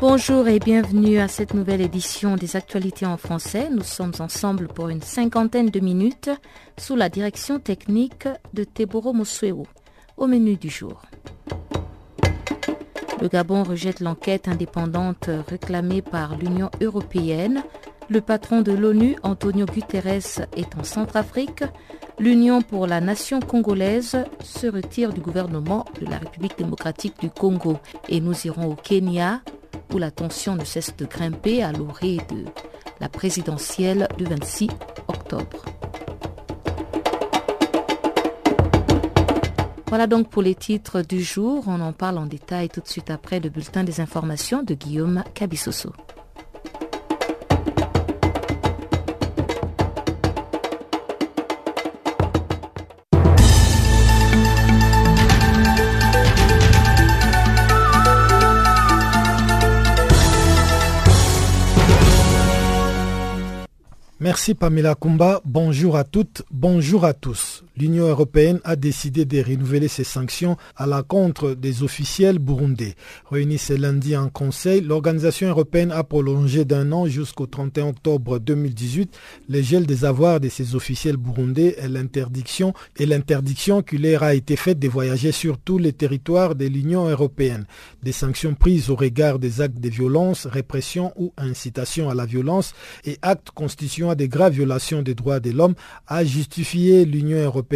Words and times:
Bonjour 0.00 0.46
et 0.46 0.60
bienvenue 0.60 1.18
à 1.18 1.26
cette 1.26 1.54
nouvelle 1.54 1.80
édition 1.80 2.36
des 2.36 2.54
actualités 2.54 3.04
en 3.04 3.16
français. 3.16 3.68
Nous 3.68 3.82
sommes 3.82 4.12
ensemble 4.20 4.68
pour 4.68 4.90
une 4.90 5.02
cinquantaine 5.02 5.70
de 5.70 5.80
minutes 5.80 6.30
sous 6.78 6.94
la 6.94 7.08
direction 7.08 7.58
technique 7.58 8.28
de 8.54 8.62
Teboro 8.62 9.12
Mosueo. 9.12 9.66
Au 10.16 10.28
menu 10.28 10.54
du 10.54 10.70
jour. 10.70 11.02
Le 13.20 13.26
Gabon 13.26 13.64
rejette 13.64 13.98
l'enquête 13.98 14.46
indépendante 14.46 15.30
réclamée 15.48 16.02
par 16.02 16.38
l'Union 16.38 16.70
européenne. 16.80 17.64
Le 18.08 18.20
patron 18.20 18.62
de 18.62 18.70
l'ONU, 18.70 19.16
Antonio 19.24 19.66
Guterres, 19.66 20.46
est 20.56 20.76
en 20.78 20.84
Centrafrique. 20.84 21.64
L'Union 22.20 22.62
pour 22.62 22.86
la 22.86 23.00
nation 23.00 23.40
congolaise 23.40 24.16
se 24.44 24.68
retire 24.68 25.12
du 25.12 25.20
gouvernement 25.20 25.84
de 26.00 26.06
la 26.06 26.18
République 26.18 26.56
démocratique 26.56 27.18
du 27.18 27.30
Congo. 27.30 27.78
Et 28.08 28.20
nous 28.20 28.46
irons 28.46 28.70
au 28.70 28.74
Kenya 28.76 29.40
où 29.92 29.98
la 29.98 30.10
tension 30.10 30.54
ne 30.54 30.64
cesse 30.64 30.96
de 30.96 31.04
grimper 31.04 31.62
à 31.62 31.72
l'orée 31.72 32.18
de 32.30 32.44
la 33.00 33.08
présidentielle 33.08 34.08
du 34.16 34.24
26 34.24 34.68
octobre. 35.08 35.64
Voilà 39.88 40.06
donc 40.06 40.28
pour 40.28 40.42
les 40.42 40.54
titres 40.54 41.00
du 41.00 41.22
jour. 41.22 41.64
On 41.66 41.80
en 41.80 41.92
parle 41.92 42.18
en 42.18 42.26
détail 42.26 42.68
tout 42.68 42.80
de 42.80 42.88
suite 42.88 43.10
après 43.10 43.40
le 43.40 43.48
bulletin 43.48 43.84
des 43.84 44.00
informations 44.00 44.62
de 44.62 44.74
Guillaume 44.74 45.24
Cabissoso. 45.32 45.92
Merci 64.28 64.54
Pamela 64.54 64.94
Kumba. 64.94 65.40
Bonjour 65.46 65.96
à 65.96 66.04
toutes, 66.04 66.42
bonjour 66.50 67.06
à 67.06 67.14
tous. 67.14 67.64
L'Union 67.78 68.08
européenne 68.08 68.58
a 68.64 68.74
décidé 68.74 69.24
de 69.24 69.40
renouveler 69.40 69.86
ses 69.86 70.02
sanctions 70.02 70.56
à 70.74 70.84
l'encontre 70.84 71.54
des 71.54 71.84
officiels 71.84 72.40
burundais. 72.40 72.96
Réunis 73.30 73.58
ce 73.58 73.72
lundi 73.72 74.16
en 74.16 74.30
Conseil, 74.30 74.80
l'organisation 74.80 75.48
européenne 75.48 75.92
a 75.92 76.02
prolongé 76.02 76.64
d'un 76.64 76.90
an 76.90 77.06
jusqu'au 77.06 77.46
31 77.46 77.90
octobre 77.90 78.40
2018 78.40 79.16
le 79.48 79.62
gel 79.62 79.86
des 79.86 80.04
avoirs 80.04 80.40
de 80.40 80.48
ces 80.48 80.74
officiels 80.74 81.16
burundais 81.16 81.76
et 81.78 81.86
l'interdiction 81.86 82.74
et 82.96 83.06
l'interdiction 83.06 83.82
qui 83.82 83.98
leur 83.98 84.24
a 84.24 84.34
été 84.34 84.56
faite 84.56 84.80
de 84.80 84.88
voyager 84.88 85.30
sur 85.30 85.56
tous 85.56 85.78
les 85.78 85.92
territoires 85.92 86.56
de 86.56 86.64
l'Union 86.66 87.08
européenne. 87.08 87.64
Des 88.02 88.10
sanctions 88.12 88.54
prises 88.54 88.90
au 88.90 88.96
regard 88.96 89.38
des 89.38 89.60
actes 89.60 89.78
de 89.78 89.88
violence, 89.88 90.46
répression 90.48 91.12
ou 91.16 91.32
incitation 91.36 92.10
à 92.10 92.14
la 92.14 92.26
violence 92.26 92.74
et 93.04 93.18
actes 93.22 93.50
constituant 93.50 94.16
des 94.16 94.26
graves 94.28 94.54
violations 94.54 95.02
des 95.02 95.14
droits 95.14 95.38
de 95.38 95.52
l'homme 95.52 95.74
a 96.08 96.24
justifié 96.24 97.04
l'Union 97.04 97.38
européenne 97.38 97.67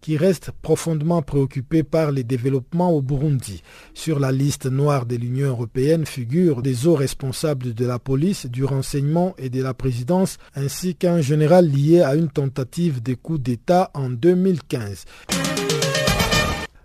qui 0.00 0.16
reste 0.16 0.50
profondément 0.62 1.22
préoccupée 1.22 1.82
par 1.82 2.12
les 2.12 2.24
développements 2.24 2.90
au 2.90 3.02
Burundi. 3.02 3.62
Sur 3.94 4.18
la 4.18 4.32
liste 4.32 4.66
noire 4.66 5.06
de 5.06 5.16
l'Union 5.16 5.48
européenne 5.48 6.06
figurent 6.06 6.62
des 6.62 6.86
hauts 6.86 6.94
responsables 6.94 7.74
de 7.74 7.86
la 7.86 7.98
police, 7.98 8.46
du 8.46 8.64
renseignement 8.64 9.34
et 9.38 9.50
de 9.50 9.62
la 9.62 9.74
présidence, 9.74 10.38
ainsi 10.54 10.94
qu'un 10.94 11.20
général 11.20 11.68
lié 11.68 12.02
à 12.02 12.14
une 12.14 12.28
tentative 12.28 13.02
de 13.02 13.14
coup 13.14 13.38
d'État 13.38 13.90
en 13.94 14.10
2015. 14.10 15.04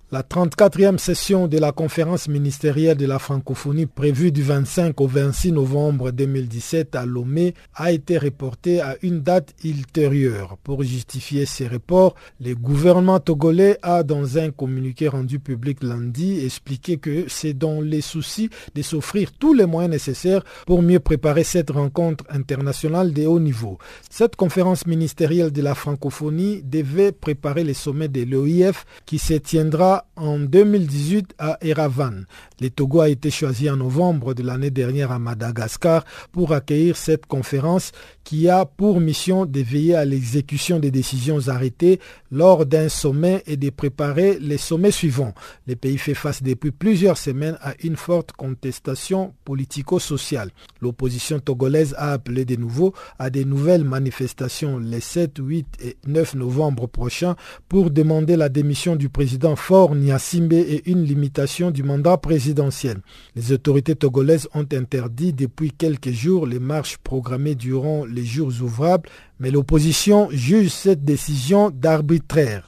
La 0.09 0.23
34e 0.23 0.97
session 0.97 1.49
de 1.49 1.57
la 1.57 1.73
conférence 1.73 2.29
ministérielle 2.29 2.95
de 2.95 3.05
la 3.05 3.19
francophonie 3.19 3.87
prévue 3.87 4.31
du 4.31 4.41
25 4.41 5.01
au 5.01 5.05
26 5.05 5.51
novembre 5.51 6.11
2017 6.11 6.95
à 6.95 7.05
Lomé 7.05 7.53
a 7.75 7.91
été 7.91 8.17
reportée 8.17 8.79
à 8.79 8.95
une 9.01 9.19
date 9.19 9.53
ultérieure. 9.65 10.55
Pour 10.63 10.81
justifier 10.83 11.45
ces 11.45 11.67
reports, 11.67 12.15
le 12.39 12.53
gouvernement 12.55 13.19
togolais 13.19 13.79
a 13.81 14.03
dans 14.03 14.37
un 14.37 14.49
communiqué 14.51 15.09
rendu 15.09 15.39
public 15.39 15.83
lundi 15.83 16.39
expliqué 16.39 16.95
que 16.95 17.25
c'est 17.27 17.53
dans 17.53 17.81
les 17.81 17.99
soucis 17.99 18.49
de 18.75 18.83
s'offrir 18.83 19.33
tous 19.33 19.53
les 19.53 19.65
moyens 19.65 19.91
nécessaires 19.91 20.45
pour 20.65 20.83
mieux 20.83 21.01
préparer 21.01 21.43
cette 21.43 21.71
rencontre 21.71 22.23
internationale 22.29 23.11
de 23.11 23.25
haut 23.25 23.41
niveau. 23.41 23.77
Cette 24.09 24.37
conférence 24.37 24.85
ministérielle 24.85 25.51
de 25.51 25.61
la 25.61 25.75
francophonie 25.75 26.63
devait 26.63 27.11
préparer 27.11 27.65
le 27.65 27.73
sommet 27.73 28.07
de 28.07 28.23
l'OIF 28.23 28.85
qui 29.05 29.19
se 29.19 29.33
tiendra 29.33 29.96
en 30.15 30.39
2018 30.39 31.35
à 31.37 31.57
Eravan. 31.61 32.25
Le 32.59 32.69
Togo 32.69 33.01
a 33.01 33.09
été 33.09 33.29
choisi 33.29 33.69
en 33.69 33.77
novembre 33.77 34.33
de 34.33 34.43
l'année 34.43 34.71
dernière 34.71 35.11
à 35.11 35.19
Madagascar 35.19 36.03
pour 36.31 36.53
accueillir 36.53 36.97
cette 36.97 37.25
conférence 37.25 37.91
qui 38.23 38.49
a 38.49 38.65
pour 38.65 38.99
mission 38.99 39.45
de 39.45 39.61
veiller 39.61 39.95
à 39.95 40.05
l'exécution 40.05 40.79
des 40.79 40.91
décisions 40.91 41.47
arrêtées 41.47 41.99
lors 42.31 42.65
d'un 42.65 42.89
sommet 42.89 43.43
et 43.45 43.57
de 43.57 43.69
préparer 43.69 44.37
les 44.39 44.57
sommets 44.57 44.91
suivants. 44.91 45.33
Le 45.67 45.75
pays 45.75 45.97
fait 45.97 46.13
face 46.13 46.43
depuis 46.43 46.71
plusieurs 46.71 47.17
semaines 47.17 47.57
à 47.61 47.73
une 47.83 47.95
forte 47.95 48.31
contestation 48.33 49.33
politico-sociale. 49.45 50.51
L'opposition 50.81 51.39
togolaise 51.39 51.95
a 51.97 52.11
appelé 52.11 52.43
de 52.43 52.55
nouveau 52.55 52.93
à 53.19 53.29
des 53.29 53.45
nouvelles 53.45 53.83
manifestations 53.83 54.77
les 54.77 54.99
7, 54.99 55.37
8 55.39 55.67
et 55.83 55.97
9 56.07 56.35
novembre 56.35 56.87
prochains 56.87 57.35
pour 57.69 57.91
demander 57.91 58.35
la 58.35 58.49
démission 58.49 58.95
du 58.95 59.09
président 59.09 59.55
Fort 59.55 59.86
Niasimbe 59.95 60.53
et 60.53 60.83
une 60.89 61.03
limitation 61.03 61.71
du 61.71 61.83
mandat 61.83 62.17
présidentiel. 62.17 62.97
Les 63.35 63.51
autorités 63.51 63.95
togolaises 63.95 64.47
ont 64.53 64.65
interdit 64.73 65.33
depuis 65.33 65.71
quelques 65.71 66.11
jours 66.11 66.45
les 66.45 66.59
marches 66.59 66.97
programmées 66.97 67.55
durant 67.55 68.05
les 68.05 68.25
jours 68.25 68.51
ouvrables, 68.61 69.09
mais 69.39 69.51
l'opposition 69.51 70.29
juge 70.31 70.69
cette 70.69 71.03
décision 71.03 71.69
d'arbitraire. 71.69 72.67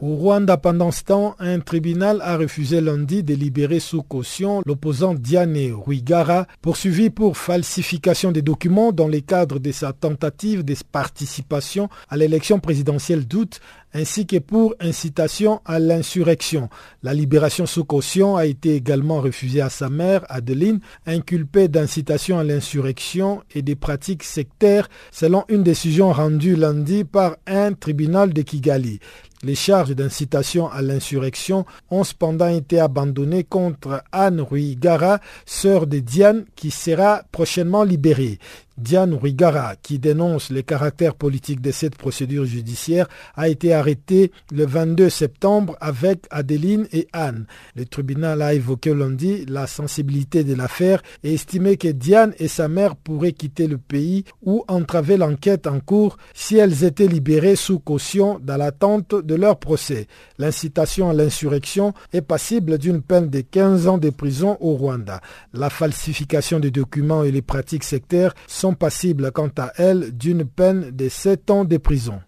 Au 0.00 0.14
Rwanda, 0.14 0.56
pendant 0.56 0.92
ce 0.92 1.02
temps, 1.02 1.34
un 1.40 1.58
tribunal 1.58 2.20
a 2.22 2.36
refusé 2.36 2.80
lundi 2.80 3.24
de 3.24 3.34
libérer 3.34 3.80
sous 3.80 4.04
caution 4.04 4.62
l'opposant 4.64 5.12
Diane 5.12 5.72
Rwigara, 5.72 6.46
poursuivi 6.62 7.10
pour 7.10 7.36
falsification 7.36 8.30
des 8.30 8.40
documents 8.40 8.92
dans 8.92 9.08
le 9.08 9.18
cadre 9.18 9.58
de 9.58 9.72
sa 9.72 9.92
tentative 9.92 10.64
de 10.64 10.76
participation 10.92 11.88
à 12.08 12.16
l'élection 12.16 12.60
présidentielle 12.60 13.26
d'août 13.26 13.58
ainsi 13.94 14.26
que 14.26 14.38
pour 14.38 14.74
incitation 14.80 15.60
à 15.64 15.78
l'insurrection. 15.78 16.68
La 17.02 17.14
libération 17.14 17.66
sous 17.66 17.84
caution 17.84 18.36
a 18.36 18.46
été 18.46 18.74
également 18.74 19.20
refusée 19.20 19.60
à 19.60 19.70
sa 19.70 19.88
mère, 19.88 20.24
Adeline, 20.28 20.80
inculpée 21.06 21.68
d'incitation 21.68 22.38
à 22.38 22.44
l'insurrection 22.44 23.42
et 23.54 23.62
des 23.62 23.76
pratiques 23.76 24.24
sectaires 24.24 24.88
selon 25.10 25.44
une 25.48 25.62
décision 25.62 26.12
rendue 26.12 26.56
lundi 26.56 27.04
par 27.04 27.36
un 27.46 27.72
tribunal 27.72 28.32
de 28.32 28.42
Kigali. 28.42 29.00
Les 29.44 29.54
charges 29.54 29.94
d'incitation 29.94 30.68
à 30.68 30.82
l'insurrection 30.82 31.64
ont 31.90 32.02
cependant 32.02 32.48
été 32.48 32.80
abandonnées 32.80 33.44
contre 33.44 34.02
Anne 34.10 34.40
Rui-Gara, 34.40 35.20
sœur 35.46 35.86
de 35.86 36.00
Diane, 36.00 36.44
qui 36.56 36.72
sera 36.72 37.22
prochainement 37.30 37.84
libérée. 37.84 38.40
Diane 38.78 39.14
Rwigara, 39.14 39.74
qui 39.82 39.98
dénonce 39.98 40.50
les 40.50 40.62
caractères 40.62 41.16
politiques 41.16 41.60
de 41.60 41.72
cette 41.72 41.96
procédure 41.96 42.44
judiciaire, 42.44 43.08
a 43.34 43.48
été 43.48 43.74
arrêtée 43.74 44.30
le 44.52 44.64
22 44.66 45.10
septembre 45.10 45.76
avec 45.80 46.26
Adeline 46.30 46.86
et 46.92 47.08
Anne. 47.12 47.46
Le 47.74 47.84
tribunal 47.84 48.40
a 48.40 48.54
évoqué 48.54 48.94
lundi 48.94 49.44
la 49.46 49.66
sensibilité 49.66 50.44
de 50.44 50.54
l'affaire 50.54 51.02
et 51.24 51.34
estimé 51.34 51.76
que 51.76 51.88
Diane 51.88 52.34
et 52.38 52.46
sa 52.48 52.68
mère 52.68 52.94
pourraient 52.94 53.32
quitter 53.32 53.66
le 53.66 53.78
pays 53.78 54.24
ou 54.42 54.64
entraver 54.68 55.16
l'enquête 55.16 55.66
en 55.66 55.80
cours 55.80 56.16
si 56.32 56.56
elles 56.56 56.84
étaient 56.84 57.08
libérées 57.08 57.56
sous 57.56 57.80
caution 57.80 58.38
dans 58.40 58.56
l'attente 58.56 59.14
de 59.14 59.34
leur 59.34 59.58
procès. 59.58 60.06
L'incitation 60.38 61.10
à 61.10 61.14
l'insurrection 61.14 61.94
est 62.12 62.22
passible 62.22 62.78
d'une 62.78 63.02
peine 63.02 63.28
de 63.28 63.40
15 63.40 63.88
ans 63.88 63.98
de 63.98 64.10
prison 64.10 64.56
au 64.60 64.74
Rwanda. 64.74 65.20
La 65.52 65.68
falsification 65.68 66.60
des 66.60 66.70
documents 66.70 67.24
et 67.24 67.32
les 67.32 67.42
pratiques 67.42 67.84
sectaires 67.84 68.34
sont 68.46 68.67
passibles 68.74 69.32
quant 69.32 69.50
à 69.58 69.72
elles 69.76 70.16
d'une 70.16 70.44
peine 70.44 70.90
de 70.90 71.08
7 71.08 71.50
ans 71.50 71.64
de 71.64 71.76
prison. 71.76 72.20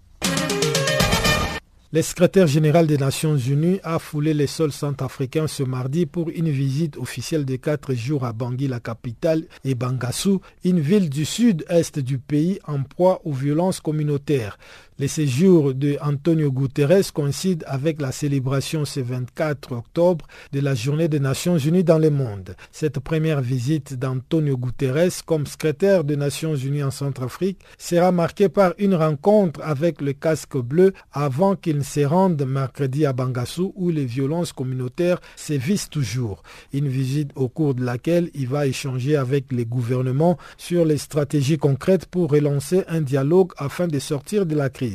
Le 1.92 2.02
secrétaire 2.02 2.46
général 2.46 2.86
des 2.86 2.98
Nations 2.98 3.36
Unies 3.36 3.80
a 3.82 3.98
foulé 3.98 4.32
les 4.32 4.46
sols 4.46 4.70
centrafricains 4.70 5.48
ce 5.48 5.64
mardi 5.64 6.06
pour 6.06 6.30
une 6.30 6.48
visite 6.48 6.96
officielle 6.96 7.44
de 7.44 7.56
quatre 7.56 7.94
jours 7.94 8.24
à 8.24 8.32
Bangui, 8.32 8.68
la 8.68 8.78
capitale, 8.78 9.42
et 9.64 9.74
Bangassou, 9.74 10.40
une 10.62 10.78
ville 10.78 11.10
du 11.10 11.24
sud-est 11.24 11.98
du 11.98 12.18
pays 12.18 12.60
en 12.64 12.84
proie 12.84 13.20
aux 13.24 13.32
violences 13.32 13.80
communautaires. 13.80 14.56
Le 15.00 15.08
séjour 15.08 15.72
de 15.72 15.96
Antonio 16.02 16.52
Guterres 16.52 17.14
coïncide 17.14 17.64
avec 17.66 18.02
la 18.02 18.12
célébration 18.12 18.84
ce 18.84 19.00
24 19.00 19.72
octobre 19.72 20.26
de 20.52 20.60
la 20.60 20.74
journée 20.74 21.08
des 21.08 21.20
Nations 21.20 21.56
Unies 21.56 21.84
dans 21.84 21.96
le 21.96 22.10
monde. 22.10 22.54
Cette 22.70 22.98
première 23.00 23.40
visite 23.40 23.94
d'Antonio 23.98 24.58
Guterres 24.58 25.24
comme 25.24 25.46
secrétaire 25.46 26.04
des 26.04 26.16
Nations 26.16 26.54
Unies 26.54 26.82
en 26.82 26.90
Centrafrique 26.90 27.60
sera 27.78 28.12
marquée 28.12 28.50
par 28.50 28.74
une 28.76 28.94
rencontre 28.94 29.62
avec 29.62 30.02
le 30.02 30.12
casque 30.12 30.58
bleu 30.58 30.92
avant 31.12 31.56
qu'il 31.56 31.78
ne 31.78 31.82
se 31.82 32.00
rende 32.00 32.42
mercredi 32.46 33.06
à 33.06 33.14
Bangassou 33.14 33.72
où 33.76 33.88
les 33.88 34.04
violences 34.04 34.52
communautaires 34.52 35.22
sévissent 35.34 35.88
toujours. 35.88 36.42
Une 36.74 36.88
visite 36.88 37.30
au 37.36 37.48
cours 37.48 37.74
de 37.74 37.86
laquelle 37.86 38.28
il 38.34 38.48
va 38.48 38.66
échanger 38.66 39.16
avec 39.16 39.50
les 39.50 39.64
gouvernements 39.64 40.36
sur 40.58 40.84
les 40.84 40.98
stratégies 40.98 41.56
concrètes 41.56 42.04
pour 42.04 42.30
relancer 42.30 42.84
un 42.86 43.00
dialogue 43.00 43.52
afin 43.56 43.88
de 43.88 43.98
sortir 43.98 44.44
de 44.44 44.54
la 44.54 44.68
crise. 44.68 44.89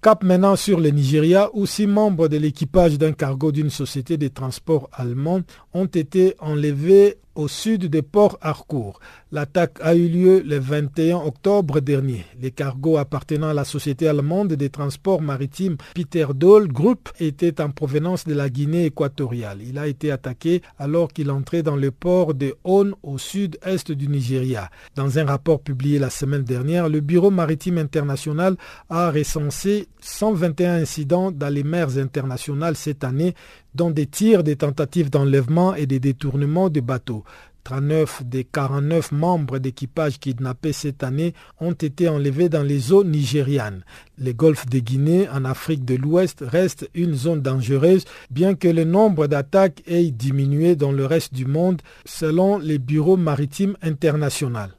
Cap 0.00 0.22
maintenant 0.22 0.54
sur 0.54 0.78
le 0.78 0.90
Nigeria 0.90 1.50
où 1.54 1.66
six 1.66 1.86
membres 1.88 2.28
de 2.28 2.36
l'équipage 2.36 2.98
d'un 2.98 3.12
cargo 3.12 3.50
d'une 3.50 3.68
société 3.70 4.16
de 4.16 4.28
transport 4.28 4.88
allemande 4.92 5.42
ont 5.74 5.86
été 5.86 6.34
enlevés 6.38 7.18
au 7.38 7.46
sud 7.46 7.86
des 7.86 8.02
ports 8.02 8.36
Harcourt. 8.42 8.98
L'attaque 9.30 9.78
a 9.80 9.94
eu 9.94 10.08
lieu 10.08 10.42
le 10.44 10.58
21 10.58 11.18
octobre 11.18 11.78
dernier. 11.80 12.24
Les 12.40 12.50
cargos 12.50 12.96
appartenant 12.96 13.50
à 13.50 13.54
la 13.54 13.64
société 13.64 14.08
allemande 14.08 14.54
des 14.54 14.70
transports 14.70 15.22
maritimes 15.22 15.76
Peter 15.94 16.26
Doll 16.34 16.66
Group 16.66 17.10
étaient 17.20 17.60
en 17.60 17.70
provenance 17.70 18.24
de 18.24 18.34
la 18.34 18.48
Guinée 18.50 18.86
équatoriale. 18.86 19.60
Il 19.62 19.78
a 19.78 19.86
été 19.86 20.10
attaqué 20.10 20.62
alors 20.78 21.12
qu'il 21.12 21.30
entrait 21.30 21.62
dans 21.62 21.76
le 21.76 21.92
port 21.92 22.34
de 22.34 22.56
Hon 22.64 22.92
au 23.04 23.18
sud-est 23.18 23.92
du 23.92 24.08
Nigeria. 24.08 24.68
Dans 24.96 25.20
un 25.20 25.24
rapport 25.24 25.60
publié 25.60 26.00
la 26.00 26.10
semaine 26.10 26.42
dernière, 26.42 26.88
le 26.88 27.00
Bureau 27.00 27.30
maritime 27.30 27.78
international 27.78 28.56
a 28.90 29.12
recensé 29.12 29.86
121 30.08 30.82
incidents 30.82 31.30
dans 31.30 31.52
les 31.52 31.62
mers 31.62 31.98
internationales 31.98 32.76
cette 32.76 33.04
année, 33.04 33.34
dont 33.74 33.90
des 33.90 34.06
tirs, 34.06 34.42
des 34.42 34.56
tentatives 34.56 35.10
d'enlèvement 35.10 35.74
et 35.74 35.86
des 35.86 36.00
détournements 36.00 36.70
de 36.70 36.80
bateaux. 36.80 37.24
39 37.64 38.22
des 38.24 38.44
49 38.44 39.12
membres 39.12 39.58
d'équipage 39.58 40.18
kidnappés 40.18 40.72
cette 40.72 41.04
année 41.04 41.34
ont 41.60 41.72
été 41.72 42.08
enlevés 42.08 42.48
dans 42.48 42.62
les 42.62 42.92
eaux 42.92 43.04
nigérianes. 43.04 43.84
Le 44.16 44.32
golfe 44.32 44.64
de 44.66 44.78
Guinée 44.78 45.28
en 45.28 45.44
Afrique 45.44 45.84
de 45.84 45.94
l'Ouest 45.94 46.42
reste 46.46 46.88
une 46.94 47.14
zone 47.14 47.42
dangereuse 47.42 48.04
bien 48.30 48.54
que 48.54 48.68
le 48.68 48.84
nombre 48.84 49.26
d'attaques 49.26 49.82
ait 49.86 50.10
diminué 50.10 50.76
dans 50.76 50.92
le 50.92 51.04
reste 51.04 51.34
du 51.34 51.44
monde 51.44 51.82
selon 52.06 52.56
les 52.56 52.78
bureaux 52.78 53.18
maritimes 53.18 53.76
internationaux. 53.82 54.77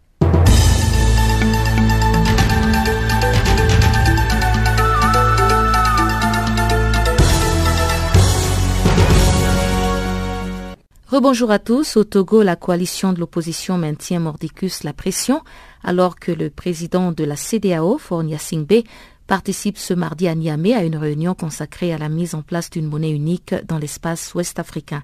Rebonjour 11.12 11.50
à 11.50 11.58
tous. 11.58 11.98
Au 11.98 12.04
Togo, 12.04 12.44
la 12.44 12.56
coalition 12.56 13.14
de 13.14 13.20
l'opposition 13.20 13.80
maintient 13.80 14.20
mordicus 14.20 14.84
la 14.84 14.94
pression 14.94 15.42
alors 15.84 16.20
que 16.20 16.32
le 16.32 16.52
président 16.52 17.12
de 17.12 17.24
la 17.24 17.36
CDAO, 17.36 17.98
Fornia 17.98 18.38
Singbe, 18.38 18.84
participe 19.26 19.80
ce 19.80 19.96
mardi 19.96 20.28
à 20.28 20.36
Niamey 20.36 20.76
à 20.76 20.84
une 20.84 20.98
réunion 20.98 21.34
consacrée 21.34 21.92
à 21.94 21.98
la 21.98 22.10
mise 22.10 22.36
en 22.36 22.44
place 22.44 22.70
d'une 22.70 22.86
monnaie 22.86 23.10
unique 23.10 23.56
dans 23.68 23.80
l'espace 23.80 24.36
ouest 24.36 24.60
africain. 24.60 25.02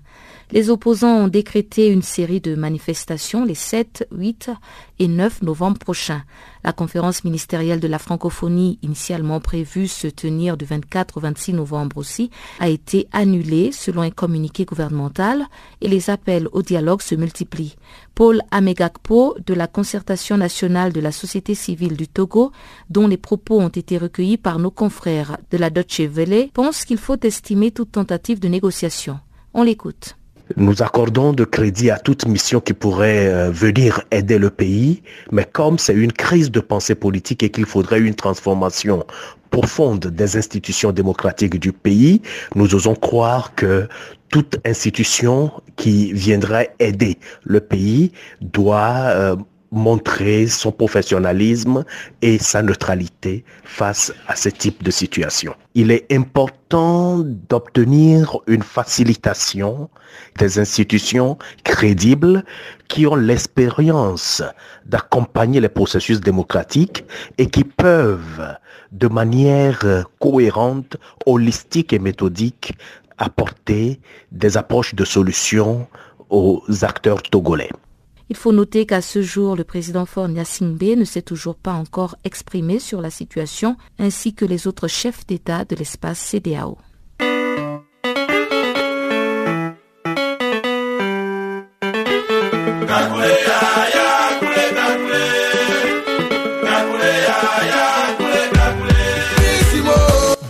Les 0.52 0.70
opposants 0.70 1.24
ont 1.24 1.28
décrété 1.28 1.88
une 1.88 2.04
série 2.04 2.40
de 2.40 2.54
manifestations 2.54 3.46
les 3.46 3.56
7, 3.56 4.08
8 4.12 4.52
et 5.00 5.08
9 5.08 5.42
novembre 5.42 5.80
prochains. 5.80 6.24
La 6.64 6.72
conférence 6.72 7.24
ministérielle 7.24 7.80
de 7.80 7.88
la 7.88 7.98
francophonie, 7.98 8.78
initialement 8.84 9.40
prévue 9.40 9.88
se 9.88 10.08
tenir 10.08 10.56
du 10.56 10.66
24 10.66 11.18
au 11.18 11.20
26 11.22 11.54
novembre 11.54 11.98
aussi, 11.98 12.30
a 12.60 12.70
été 12.70 13.08
annulée 13.12 13.72
selon 13.72 14.04
un 14.04 14.12
communiqué 14.12 14.66
gouvernemental 14.66 15.48
et 15.82 15.88
les 15.88 16.12
appels 16.12 16.48
au 16.52 16.62
dialogue 16.62 17.02
se 17.02 17.16
multiplient. 17.16 17.76
Paul 18.14 18.42
Amegakpo 18.52 19.36
de 19.44 19.54
la 19.56 19.66
concertation 19.66 20.38
nationale 20.38 20.94
de 20.94 21.02
la 21.02 21.12
société 21.12 21.56
civile 21.56 21.98
du 21.98 22.08
Togo, 22.08 22.52
dont 22.92 23.08
les 23.08 23.18
propos 23.18 23.60
ont 23.60 23.70
été 23.70 23.98
recueillis 23.98 24.38
par 24.38 24.60
nos 24.60 24.72
confrères 24.72 25.38
de 25.50 25.58
la 25.58 25.72
Deutsche 25.72 26.02
Welle, 26.02 26.50
pense 26.54 26.86
qu'il 26.86 27.00
faut 27.00 27.20
estimer 27.24 27.72
toute 27.72 27.94
tentative 27.94 28.40
de 28.40 28.48
négociation. 28.48 29.20
On 29.56 29.64
l'écoute. 29.64 30.16
Nous 30.58 30.84
accordons 30.84 31.34
de 31.34 31.44
crédit 31.44 31.90
à 31.90 31.98
toute 31.98 32.28
mission 32.28 32.60
qui 32.60 32.74
pourrait 32.74 33.28
euh, 33.28 33.50
venir 33.50 34.02
aider 34.12 34.38
le 34.38 34.52
pays, 34.52 35.02
mais 35.32 35.44
comme 35.44 35.80
c'est 35.80 35.96
une 35.96 36.12
crise 36.12 36.52
de 36.52 36.60
pensée 36.60 36.94
politique 36.94 37.42
et 37.42 37.50
qu'il 37.50 37.66
faudrait 37.66 38.00
une 38.00 38.14
transformation 38.14 39.04
profonde 39.50 40.06
des 40.08 40.38
institutions 40.38 40.92
démocratiques 40.92 41.60
du 41.60 41.72
pays, 41.72 42.22
nous 42.54 42.76
osons 42.76 42.94
croire 42.94 43.56
que 43.56 43.88
toute 44.30 44.58
institution 44.66 45.52
qui 45.78 46.14
viendrait 46.14 46.76
aider 46.80 47.18
le 47.44 47.60
pays 47.60 48.12
doit 48.42 49.06
euh, 49.08 49.36
montrer 49.76 50.48
son 50.48 50.72
professionnalisme 50.72 51.84
et 52.22 52.40
sa 52.40 52.64
neutralité 52.64 53.44
face 53.66 54.14
à 54.28 54.36
ce 54.36 54.48
type 54.48 54.82
de 54.82 54.90
situation. 54.90 55.54
Il 55.76 55.92
est 55.92 56.12
important 56.12 57.20
d'obtenir 57.50 58.40
une 58.48 58.64
facilitation 58.64 59.90
des 60.40 60.60
institutions 60.60 61.38
crédibles 61.66 62.46
qui 62.88 63.06
ont 63.06 63.16
l'expérience 63.16 64.42
d'accompagner 64.86 65.60
les 65.60 65.70
processus 65.70 66.22
démocratiques 66.22 67.04
et 67.38 67.48
qui 67.48 67.66
peuvent 67.66 68.56
de 68.94 69.08
manière 69.08 70.06
cohérente, 70.20 70.96
holistique 71.26 71.92
et 71.92 72.00
méthodique 72.00 72.74
apporter 73.18 74.00
des 74.32 74.56
approches 74.56 74.96
de 74.96 75.04
solutions 75.04 75.88
aux 76.30 76.64
acteurs 76.82 77.22
togolais. 77.22 77.70
Il 78.30 78.36
faut 78.36 78.52
noter 78.52 78.88
qu'à 78.88 79.02
ce 79.02 79.22
jour, 79.22 79.56
le 79.56 79.64
président 79.64 80.06
Faure 80.06 80.30
Singbe 80.46 80.98
ne 80.98 81.04
s'est 81.04 81.22
toujours 81.22 81.56
pas 81.56 81.74
encore 81.74 82.16
exprimé 82.24 82.80
sur 82.80 83.02
la 83.02 83.12
situation, 83.12 83.78
ainsi 84.00 84.34
que 84.34 84.46
les 84.46 84.68
autres 84.68 84.88
chefs 84.88 85.28
d'État 85.28 85.64
de 85.64 85.76
l'espace 85.76 86.20
CDAO. 86.20 86.78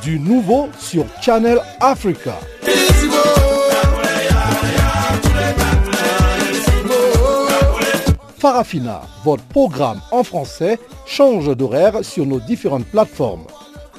Du 0.01 0.19
nouveau 0.19 0.69
sur 0.79 1.05
Channel 1.21 1.59
Africa. 1.81 2.39
Farafina, 8.37 9.01
votre 9.23 9.43
programme 9.45 10.01
en 10.11 10.23
français, 10.23 10.79
change 11.05 11.55
d'horaire 11.55 12.03
sur 12.03 12.25
nos 12.25 12.39
différentes 12.39 12.85
plateformes. 12.85 13.45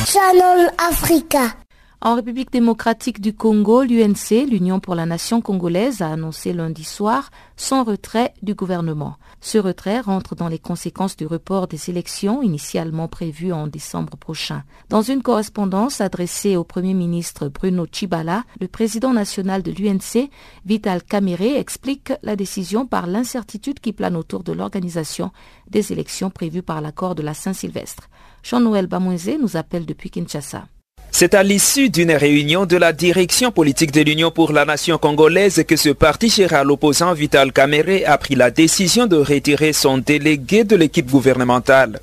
Channel 0.06 0.70
Africa. 0.78 1.54
En 2.00 2.14
République 2.14 2.52
démocratique 2.52 3.20
du 3.20 3.34
Congo, 3.34 3.82
l'UNC, 3.82 4.46
l'Union 4.48 4.78
pour 4.78 4.94
la 4.94 5.04
nation 5.04 5.40
congolaise, 5.40 6.00
a 6.00 6.12
annoncé 6.12 6.52
lundi 6.52 6.84
soir 6.84 7.30
son 7.56 7.82
retrait 7.82 8.34
du 8.40 8.54
gouvernement. 8.54 9.16
Ce 9.40 9.58
retrait 9.58 9.98
rentre 9.98 10.36
dans 10.36 10.46
les 10.46 10.60
conséquences 10.60 11.16
du 11.16 11.26
report 11.26 11.66
des 11.66 11.90
élections 11.90 12.40
initialement 12.40 13.08
prévues 13.08 13.52
en 13.52 13.66
décembre 13.66 14.16
prochain. 14.16 14.62
Dans 14.90 15.02
une 15.02 15.22
correspondance 15.22 16.00
adressée 16.00 16.56
au 16.56 16.62
Premier 16.62 16.94
ministre 16.94 17.48
Bruno 17.48 17.84
Chibala, 17.90 18.44
le 18.60 18.68
président 18.68 19.12
national 19.12 19.64
de 19.64 19.72
l'UNC, 19.72 20.30
Vital 20.66 21.02
Kamere, 21.02 21.56
explique 21.56 22.12
la 22.22 22.36
décision 22.36 22.86
par 22.86 23.08
l'incertitude 23.08 23.80
qui 23.80 23.92
plane 23.92 24.14
autour 24.14 24.44
de 24.44 24.52
l'organisation 24.52 25.32
des 25.68 25.90
élections 25.92 26.30
prévues 26.30 26.62
par 26.62 26.80
l'accord 26.80 27.16
de 27.16 27.22
la 27.22 27.34
Saint-Sylvestre. 27.34 28.08
Jean-Noël 28.44 28.86
Bamouze 28.86 29.30
nous 29.40 29.56
appelle 29.56 29.84
depuis 29.84 30.10
Kinshasa. 30.10 30.68
C'est 31.10 31.34
à 31.34 31.42
l'issue 31.42 31.90
d'une 31.90 32.12
réunion 32.12 32.64
de 32.66 32.76
la 32.76 32.92
direction 32.92 33.50
politique 33.50 33.92
de 33.92 34.02
l'Union 34.02 34.30
pour 34.30 34.52
la 34.52 34.64
nation 34.64 34.98
congolaise 34.98 35.64
que 35.66 35.76
ce 35.76 35.88
parti 35.88 36.30
cher 36.30 36.54
à 36.54 36.62
l'opposant 36.62 37.12
Vital 37.12 37.52
Kamere 37.52 38.04
a 38.06 38.18
pris 38.18 38.34
la 38.34 38.50
décision 38.50 39.06
de 39.06 39.16
retirer 39.16 39.72
son 39.72 39.98
délégué 39.98 40.64
de 40.64 40.76
l'équipe 40.76 41.10
gouvernementale. 41.10 42.00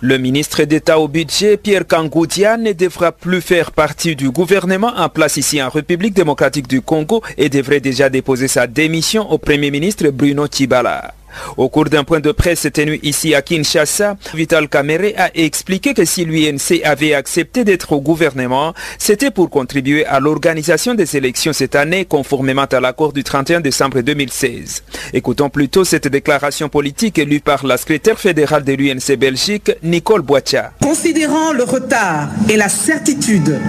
Le 0.00 0.18
ministre 0.18 0.62
d'État 0.64 0.98
au 1.00 1.08
budget, 1.08 1.56
Pierre 1.56 1.86
Kangoudia, 1.86 2.56
ne 2.56 2.72
devra 2.72 3.12
plus 3.12 3.40
faire 3.40 3.72
partie 3.72 4.14
du 4.14 4.30
gouvernement 4.30 4.92
en 4.96 5.08
place 5.08 5.36
ici 5.36 5.60
en 5.62 5.70
République 5.70 6.14
démocratique 6.14 6.68
du 6.68 6.80
Congo 6.80 7.22
et 7.38 7.48
devrait 7.48 7.80
déjà 7.80 8.08
déposer 8.08 8.46
sa 8.46 8.66
démission 8.66 9.30
au 9.32 9.38
Premier 9.38 9.70
ministre 9.70 10.08
Bruno 10.10 10.46
Tibala. 10.46 11.14
Au 11.56 11.68
cours 11.68 11.86
d'un 11.86 12.04
point 12.04 12.20
de 12.20 12.32
presse 12.32 12.66
tenu 12.72 12.98
ici 13.02 13.34
à 13.34 13.42
Kinshasa, 13.42 14.16
Vital 14.34 14.68
Kamere 14.68 15.12
a 15.16 15.30
expliqué 15.34 15.94
que 15.94 16.04
si 16.04 16.24
l'UNC 16.24 16.82
avait 16.84 17.14
accepté 17.14 17.64
d'être 17.64 17.92
au 17.92 18.00
gouvernement, 18.00 18.74
c'était 18.98 19.30
pour 19.30 19.50
contribuer 19.50 20.06
à 20.06 20.20
l'organisation 20.20 20.94
des 20.94 21.16
élections 21.16 21.52
cette 21.52 21.74
année 21.74 22.04
conformément 22.04 22.64
à 22.64 22.80
l'accord 22.80 23.12
du 23.12 23.24
31 23.24 23.60
décembre 23.60 24.00
2016. 24.00 24.82
Écoutons 25.12 25.50
plutôt 25.50 25.84
cette 25.84 26.08
déclaration 26.08 26.68
politique 26.68 27.18
lue 27.18 27.40
par 27.40 27.66
la 27.66 27.76
secrétaire 27.76 28.18
fédérale 28.18 28.64
de 28.64 28.72
l'UNC 28.72 29.16
Belgique, 29.18 29.72
Nicole 29.82 30.22
Boitia. 30.22 30.72
Considérant 30.82 31.52
le 31.52 31.64
retard 31.64 32.28
et 32.48 32.56
la 32.56 32.68
certitude 32.68 33.60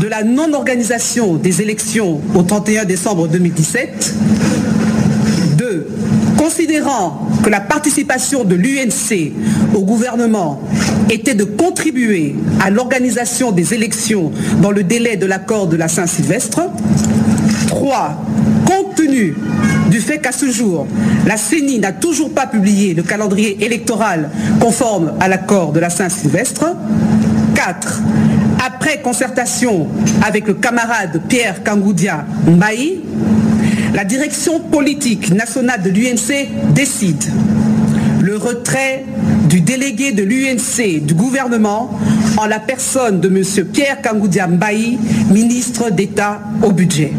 de 0.00 0.08
la 0.08 0.22
non-organisation 0.22 1.34
des 1.34 1.62
élections 1.62 2.20
au 2.34 2.42
31 2.42 2.84
décembre 2.84 3.28
2017, 3.28 4.14
Considérant 6.44 7.26
que 7.42 7.48
la 7.48 7.60
participation 7.60 8.44
de 8.44 8.54
l'UNC 8.54 9.32
au 9.74 9.80
gouvernement 9.80 10.60
était 11.08 11.32
de 11.32 11.44
contribuer 11.44 12.36
à 12.60 12.68
l'organisation 12.68 13.50
des 13.50 13.72
élections 13.72 14.30
dans 14.60 14.70
le 14.70 14.84
délai 14.84 15.16
de 15.16 15.24
l'accord 15.24 15.68
de 15.68 15.78
la 15.78 15.88
Saint-Sylvestre. 15.88 16.60
3. 17.68 18.22
Compte 18.66 18.94
tenu 18.94 19.34
du 19.90 20.00
fait 20.00 20.18
qu'à 20.18 20.32
ce 20.32 20.50
jour, 20.50 20.86
la 21.26 21.38
CENI 21.38 21.78
n'a 21.78 21.92
toujours 21.92 22.30
pas 22.34 22.46
publié 22.46 22.92
le 22.92 23.04
calendrier 23.04 23.64
électoral 23.64 24.28
conforme 24.60 25.14
à 25.20 25.28
l'accord 25.28 25.72
de 25.72 25.80
la 25.80 25.88
Saint-Sylvestre. 25.88 26.76
4. 27.54 28.02
Après 28.66 29.00
concertation 29.00 29.88
avec 30.22 30.46
le 30.46 30.52
camarade 30.52 31.22
Pierre 31.26 31.64
Kangoudia 31.64 32.26
Mbaï, 32.46 33.00
la 33.94 34.04
direction 34.04 34.58
politique 34.58 35.30
nationale 35.32 35.80
de 35.80 35.88
l'UNC 35.90 36.48
décide 36.74 37.24
le 38.20 38.36
retrait 38.36 39.04
du 39.48 39.60
délégué 39.60 40.10
de 40.10 40.24
l'UNC 40.24 41.04
du 41.04 41.14
gouvernement 41.14 41.96
en 42.36 42.46
la 42.46 42.58
personne 42.58 43.20
de 43.20 43.28
M. 43.28 43.66
Pierre 43.66 44.02
Kangoudia 44.02 44.48
Mbaï, 44.48 44.98
ministre 45.30 45.90
d'État 45.90 46.40
au 46.62 46.72
budget. 46.72 47.12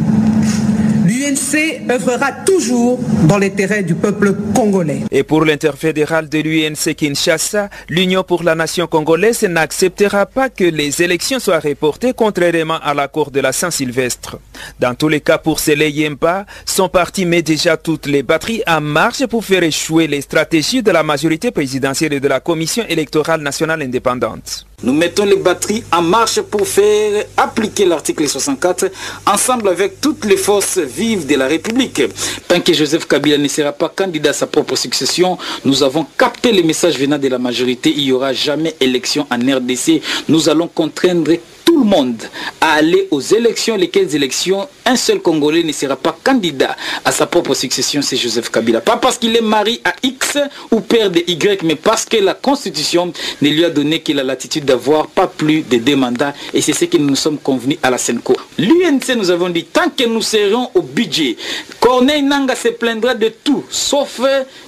L'UNC 1.35 1.91
œuvrera 1.91 2.31
toujours 2.45 2.97
dans 3.27 3.37
l'intérêt 3.37 3.83
du 3.83 3.93
peuple 3.93 4.33
congolais. 4.55 5.01
Et 5.11 5.23
pour 5.23 5.43
l'interfédéral 5.43 6.29
de 6.29 6.39
l'UNC 6.39 6.95
Kinshasa, 6.95 7.69
l'Union 7.89 8.23
pour 8.23 8.43
la 8.43 8.55
nation 8.55 8.87
congolaise 8.87 9.43
n'acceptera 9.43 10.27
pas 10.27 10.49
que 10.49 10.63
les 10.63 11.01
élections 11.01 11.39
soient 11.39 11.59
reportées 11.59 12.13
contrairement 12.13 12.79
à 12.81 12.93
l'accord 12.93 13.31
de 13.31 13.41
la 13.41 13.51
Saint-Sylvestre. 13.51 14.37
Dans 14.79 14.95
tous 14.95 15.09
les 15.09 15.19
cas, 15.19 15.37
pour 15.37 15.59
Sele 15.59 15.89
Yemba, 15.89 16.45
son 16.65 16.87
parti 16.87 17.25
met 17.25 17.41
déjà 17.41 17.75
toutes 17.75 18.05
les 18.05 18.23
batteries 18.23 18.63
en 18.65 18.79
marche 18.79 19.25
pour 19.25 19.43
faire 19.43 19.63
échouer 19.63 20.07
les 20.07 20.21
stratégies 20.21 20.83
de 20.83 20.91
la 20.91 21.03
majorité 21.03 21.51
présidentielle 21.51 22.13
et 22.13 22.21
de 22.21 22.29
la 22.29 22.39
Commission 22.39 22.85
électorale 22.87 23.41
nationale 23.41 23.81
indépendante. 23.81 24.65
Nous 24.83 24.93
mettons 24.93 25.25
les 25.25 25.37
batteries 25.37 25.83
en 25.91 26.01
marche 26.01 26.41
pour 26.41 26.67
faire 26.67 27.25
appliquer 27.37 27.85
l'article 27.85 28.27
64 28.27 28.91
ensemble 29.25 29.69
avec 29.69 30.01
toutes 30.01 30.25
les 30.25 30.35
forces 30.35 30.77
vives 30.79 31.25
de 31.25 31.35
la 31.35 31.47
République. 31.47 32.01
Tant 32.47 32.59
que 32.59 32.73
Joseph 32.73 33.07
Kabila 33.07 33.37
ne 33.37 33.47
sera 33.47 33.71
pas 33.71 33.87
candidat 33.89 34.31
à 34.31 34.33
sa 34.33 34.47
propre 34.47 34.75
succession, 34.75 35.37
nous 35.63 35.81
avons 35.81 36.05
capté 36.17 36.51
les 36.51 36.61
messages 36.63 36.99
venant 36.99 37.17
de 37.17 37.27
la 37.29 37.39
majorité. 37.39 37.93
Il 37.95 38.03
n'y 38.03 38.11
aura 38.11 38.33
jamais 38.33 38.75
élection 38.81 39.25
en 39.31 39.37
RDC. 39.37 40.01
Nous 40.27 40.49
allons 40.49 40.67
contraindre 40.67 41.31
tout 41.65 41.79
le 41.79 41.85
monde 41.85 42.21
à 42.61 42.73
aller 42.73 43.07
aux 43.11 43.19
élections, 43.19 43.75
lesquelles 43.75 44.15
élections, 44.15 44.67
un 44.85 44.95
seul 44.95 45.19
Congolais 45.19 45.63
ne 45.63 45.71
sera 45.71 45.95
pas 45.95 46.15
candidat 46.23 46.75
à 47.03 47.11
sa 47.11 47.25
propre 47.25 47.55
succession, 47.55 48.01
c'est 48.01 48.15
Joseph 48.17 48.49
Kabila. 48.51 48.81
Pas 48.81 48.97
parce 48.97 49.17
qu'il 49.17 49.35
est 49.35 49.41
mari 49.41 49.81
à 49.83 49.93
X 50.03 50.37
ou 50.71 50.79
père 50.81 51.09
de 51.09 51.23
Y, 51.27 51.63
mais 51.63 51.75
parce 51.75 52.05
que 52.05 52.17
la 52.17 52.35
Constitution 52.35 53.11
ne 53.41 53.49
lui 53.49 53.65
a 53.65 53.69
donné 53.71 53.99
que 54.01 54.13
la 54.13 54.23
latitude 54.23 54.65
d'avoir 54.65 55.07
pas 55.07 55.27
plus 55.27 55.63
de 55.63 55.77
deux 55.77 55.95
mandats. 55.95 56.33
Et 56.53 56.61
c'est 56.61 56.73
ce 56.73 56.85
que 56.85 56.97
nous 56.97 57.07
nous 57.07 57.15
sommes 57.15 57.37
convenus 57.37 57.77
à 57.81 57.89
la 57.89 57.97
Senco. 57.97 58.35
L'UNC, 58.57 59.15
nous 59.15 59.31
avons 59.31 59.49
dit, 59.49 59.63
tant 59.63 59.89
que 59.89 60.03
nous 60.05 60.21
serons 60.21 60.69
au 60.75 60.81
budget, 60.81 61.37
Corneille 61.79 62.21
Nanga 62.23 62.55
se 62.55 62.67
plaindra 62.69 63.15
de 63.15 63.29
tout, 63.43 63.63
sauf 63.69 64.19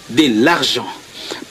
de 0.10 0.44
l'argent. 0.44 0.88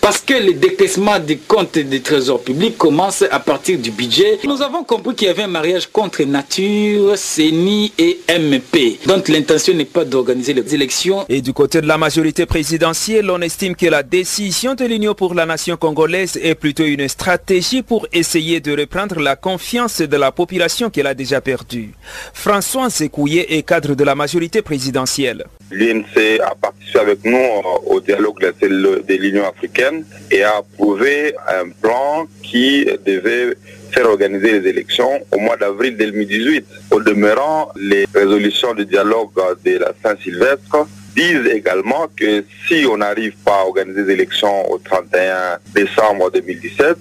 Parce 0.00 0.18
que 0.18 0.34
le 0.34 0.54
décaissement 0.54 1.18
des 1.18 1.36
comptes 1.36 1.78
des 1.78 2.00
trésors 2.00 2.42
publics 2.42 2.78
commence 2.78 3.22
à 3.30 3.40
partir 3.40 3.78
du 3.78 3.90
budget. 3.90 4.38
Nous 4.44 4.62
avons 4.62 4.84
compris 4.84 5.14
qu'il 5.14 5.28
y 5.28 5.30
avait 5.30 5.42
un 5.42 5.48
mariage 5.48 5.88
contre 5.90 6.22
nature, 6.22 7.16
CENI 7.16 7.92
et 7.98 8.20
MP. 8.28 8.98
Donc 9.06 9.28
l'intention 9.28 9.74
n'est 9.74 9.84
pas 9.84 10.04
d'organiser 10.04 10.54
les 10.54 10.74
élections. 10.74 11.24
Et 11.28 11.40
du 11.40 11.52
côté 11.52 11.80
de 11.80 11.86
la 11.86 11.98
majorité 11.98 12.46
présidentielle, 12.46 13.30
on 13.30 13.40
estime 13.40 13.74
que 13.74 13.86
la 13.86 14.02
décision 14.02 14.74
de 14.74 14.84
l'Union 14.84 15.14
pour 15.14 15.34
la 15.34 15.46
nation 15.46 15.76
congolaise 15.76 16.38
est 16.42 16.54
plutôt 16.54 16.84
une 16.84 17.08
stratégie 17.08 17.82
pour 17.82 18.06
essayer 18.12 18.60
de 18.60 18.76
reprendre 18.78 19.18
la 19.20 19.36
confiance 19.36 20.00
de 20.00 20.16
la 20.16 20.32
population 20.32 20.90
qu'elle 20.90 21.06
a 21.06 21.14
déjà 21.14 21.40
perdue. 21.40 21.92
François 22.32 22.90
Sekouye 22.90 23.38
est 23.38 23.62
cadre 23.62 23.94
de 23.94 24.04
la 24.04 24.14
majorité 24.14 24.62
présidentielle. 24.62 25.46
L'INC 25.70 26.40
a 26.44 26.54
participé 26.54 26.98
avec 27.00 27.24
nous 27.24 27.38
au 27.86 28.00
dialogue 28.00 28.40
de 28.60 29.14
l'Union 29.14 29.48
africaine 29.48 30.04
et 30.30 30.42
a 30.42 30.58
approuvé 30.58 31.34
un 31.48 31.68
plan 31.70 32.26
qui 32.42 32.86
devait 33.04 33.56
faire 33.90 34.06
organiser 34.06 34.60
les 34.60 34.68
élections 34.68 35.24
au 35.32 35.38
mois 35.38 35.56
d'avril 35.56 35.96
2018. 35.96 36.64
Au 36.90 37.00
demeurant, 37.00 37.72
les 37.76 38.06
résolutions 38.14 38.74
du 38.74 38.84
dialogue 38.84 39.30
de 39.64 39.78
la 39.78 39.92
Saint-Sylvestre 40.02 40.86
disent 41.16 41.46
également 41.50 42.06
que 42.14 42.44
si 42.68 42.86
on 42.86 42.98
n'arrive 42.98 43.34
pas 43.44 43.60
à 43.60 43.64
organiser 43.64 44.02
les 44.04 44.12
élections 44.12 44.70
au 44.70 44.78
31 44.78 45.58
décembre 45.74 46.30
2017, 46.30 46.96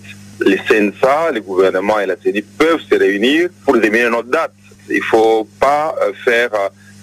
les 0.46 0.58
CNSA, 0.58 1.32
les 1.34 1.42
gouvernements 1.42 2.00
et 2.00 2.06
la 2.06 2.16
CENI 2.16 2.42
peuvent 2.42 2.82
se 2.90 2.96
réunir 2.96 3.50
pour 3.64 3.76
déterminer 3.76 4.10
notre 4.10 4.30
date. 4.30 4.54
Il 4.90 4.98
ne 4.98 5.02
faut 5.02 5.48
pas 5.60 5.96
faire 6.24 6.52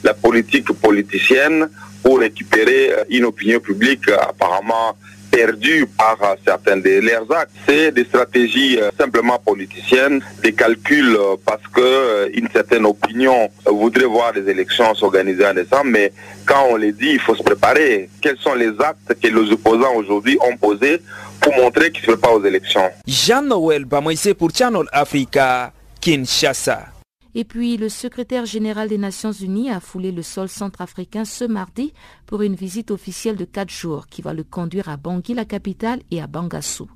la 0.04 0.14
politique 0.14 0.72
politicienne 0.72 1.68
pour 2.02 2.18
récupérer 2.18 2.90
une 3.10 3.24
opinion 3.24 3.60
publique 3.60 4.08
apparemment 4.08 4.96
perdue 5.30 5.86
par 5.96 6.18
certains 6.46 6.76
de 6.76 7.00
leurs 7.00 7.30
actes. 7.32 7.52
C'est 7.66 7.90
des 7.90 8.04
stratégies 8.04 8.78
simplement 8.98 9.38
politiciennes, 9.38 10.22
des 10.42 10.52
calculs 10.52 11.16
parce 11.46 11.62
que 11.72 12.30
une 12.34 12.48
certaine 12.52 12.84
opinion 12.84 13.48
voudrait 13.64 14.04
voir 14.04 14.32
les 14.34 14.50
élections 14.50 14.94
s'organiser 14.94 15.46
en 15.46 15.54
décembre, 15.54 15.86
mais 15.86 16.12
quand 16.44 16.66
on 16.70 16.76
les 16.76 16.92
dit, 16.92 17.12
il 17.12 17.20
faut 17.20 17.34
se 17.34 17.42
préparer. 17.42 18.10
Quels 18.20 18.36
sont 18.38 18.54
les 18.54 18.72
actes 18.80 19.14
que 19.22 19.28
les 19.28 19.52
opposants 19.52 19.94
aujourd'hui 19.96 20.36
ont 20.42 20.56
posés 20.58 21.00
pour 21.40 21.54
montrer 21.56 21.90
qu'ils 21.90 22.10
ne 22.10 22.14
se 22.14 22.20
pas 22.20 22.30
aux 22.30 22.44
élections? 22.44 22.90
Jean-Noël 23.06 23.86
Bamoïse 23.86 24.34
pour 24.38 24.50
Channel 24.54 24.84
Africa, 24.92 25.72
Kinshasa. 25.98 26.91
Et 27.34 27.44
puis, 27.44 27.76
le 27.76 27.88
secrétaire 27.88 28.44
général 28.44 28.88
des 28.88 28.98
Nations 28.98 29.32
Unies 29.32 29.70
a 29.70 29.80
foulé 29.80 30.12
le 30.12 30.22
sol 30.22 30.48
centrafricain 30.48 31.24
ce 31.24 31.44
mardi 31.44 31.94
pour 32.26 32.42
une 32.42 32.54
visite 32.54 32.90
officielle 32.90 33.36
de 33.36 33.44
quatre 33.44 33.70
jours 33.70 34.06
qui 34.06 34.20
va 34.20 34.34
le 34.34 34.44
conduire 34.44 34.88
à 34.88 34.98
Bangui, 34.98 35.32
la 35.32 35.46
capitale, 35.46 36.02
et 36.10 36.20
à 36.20 36.26
Bangassou. 36.26 36.88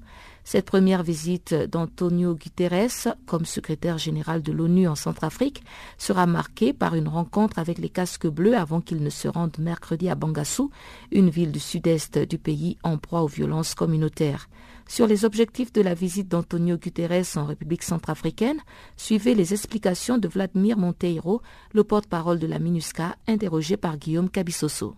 Cette 0.45 0.67
première 0.67 1.03
visite 1.03 1.55
d'Antonio 1.55 2.37
Guterres 2.37 3.17
comme 3.27 3.45
secrétaire 3.45 3.99
général 3.99 4.43
de 4.43 4.53
l'ONU 4.53 4.87
en 4.87 4.95
Centrafrique 4.95 5.65
sera 5.99 6.27
marquée 6.27 6.73
par 6.73 6.95
une 6.95 7.09
rencontre 7.09 7.59
avec 7.59 7.79
les 7.79 7.89
casques 7.89 8.29
bleus 8.29 8.57
avant 8.57 8.81
qu'ils 8.81 9.03
ne 9.03 9.11
se 9.11 9.27
rendent 9.27 9.59
mercredi 9.59 10.09
à 10.09 10.15
Bangassou, 10.15 10.71
une 11.11 11.31
ville 11.31 11.51
du 11.51 11.59
sud-est 11.59 12.19
du 12.19 12.39
pays 12.39 12.79
en 12.85 12.97
proie 12.97 13.23
aux 13.23 13.27
violences 13.27 13.75
communautaires. 13.75 14.49
Sur 14.89 15.07
les 15.07 15.25
objectifs 15.25 15.73
de 15.73 15.83
la 15.83 15.95
visite 15.95 16.29
d'Antonio 16.29 16.77
Guterres 16.77 17.37
en 17.37 17.45
République 17.45 17.83
centrafricaine, 17.83 18.61
suivez 18.97 19.35
les 19.35 19.53
explications 19.53 20.17
de 20.17 20.29
Vladimir 20.29 20.79
Monteiro, 20.79 21.43
le 21.75 21.83
porte-parole 21.83 22.39
de 22.39 22.47
la 22.47 22.61
MINUSCA, 22.61 23.17
interrogé 23.27 23.77
par 23.77 23.99
Guillaume 23.99 24.31
Cabissoso. 24.31 24.95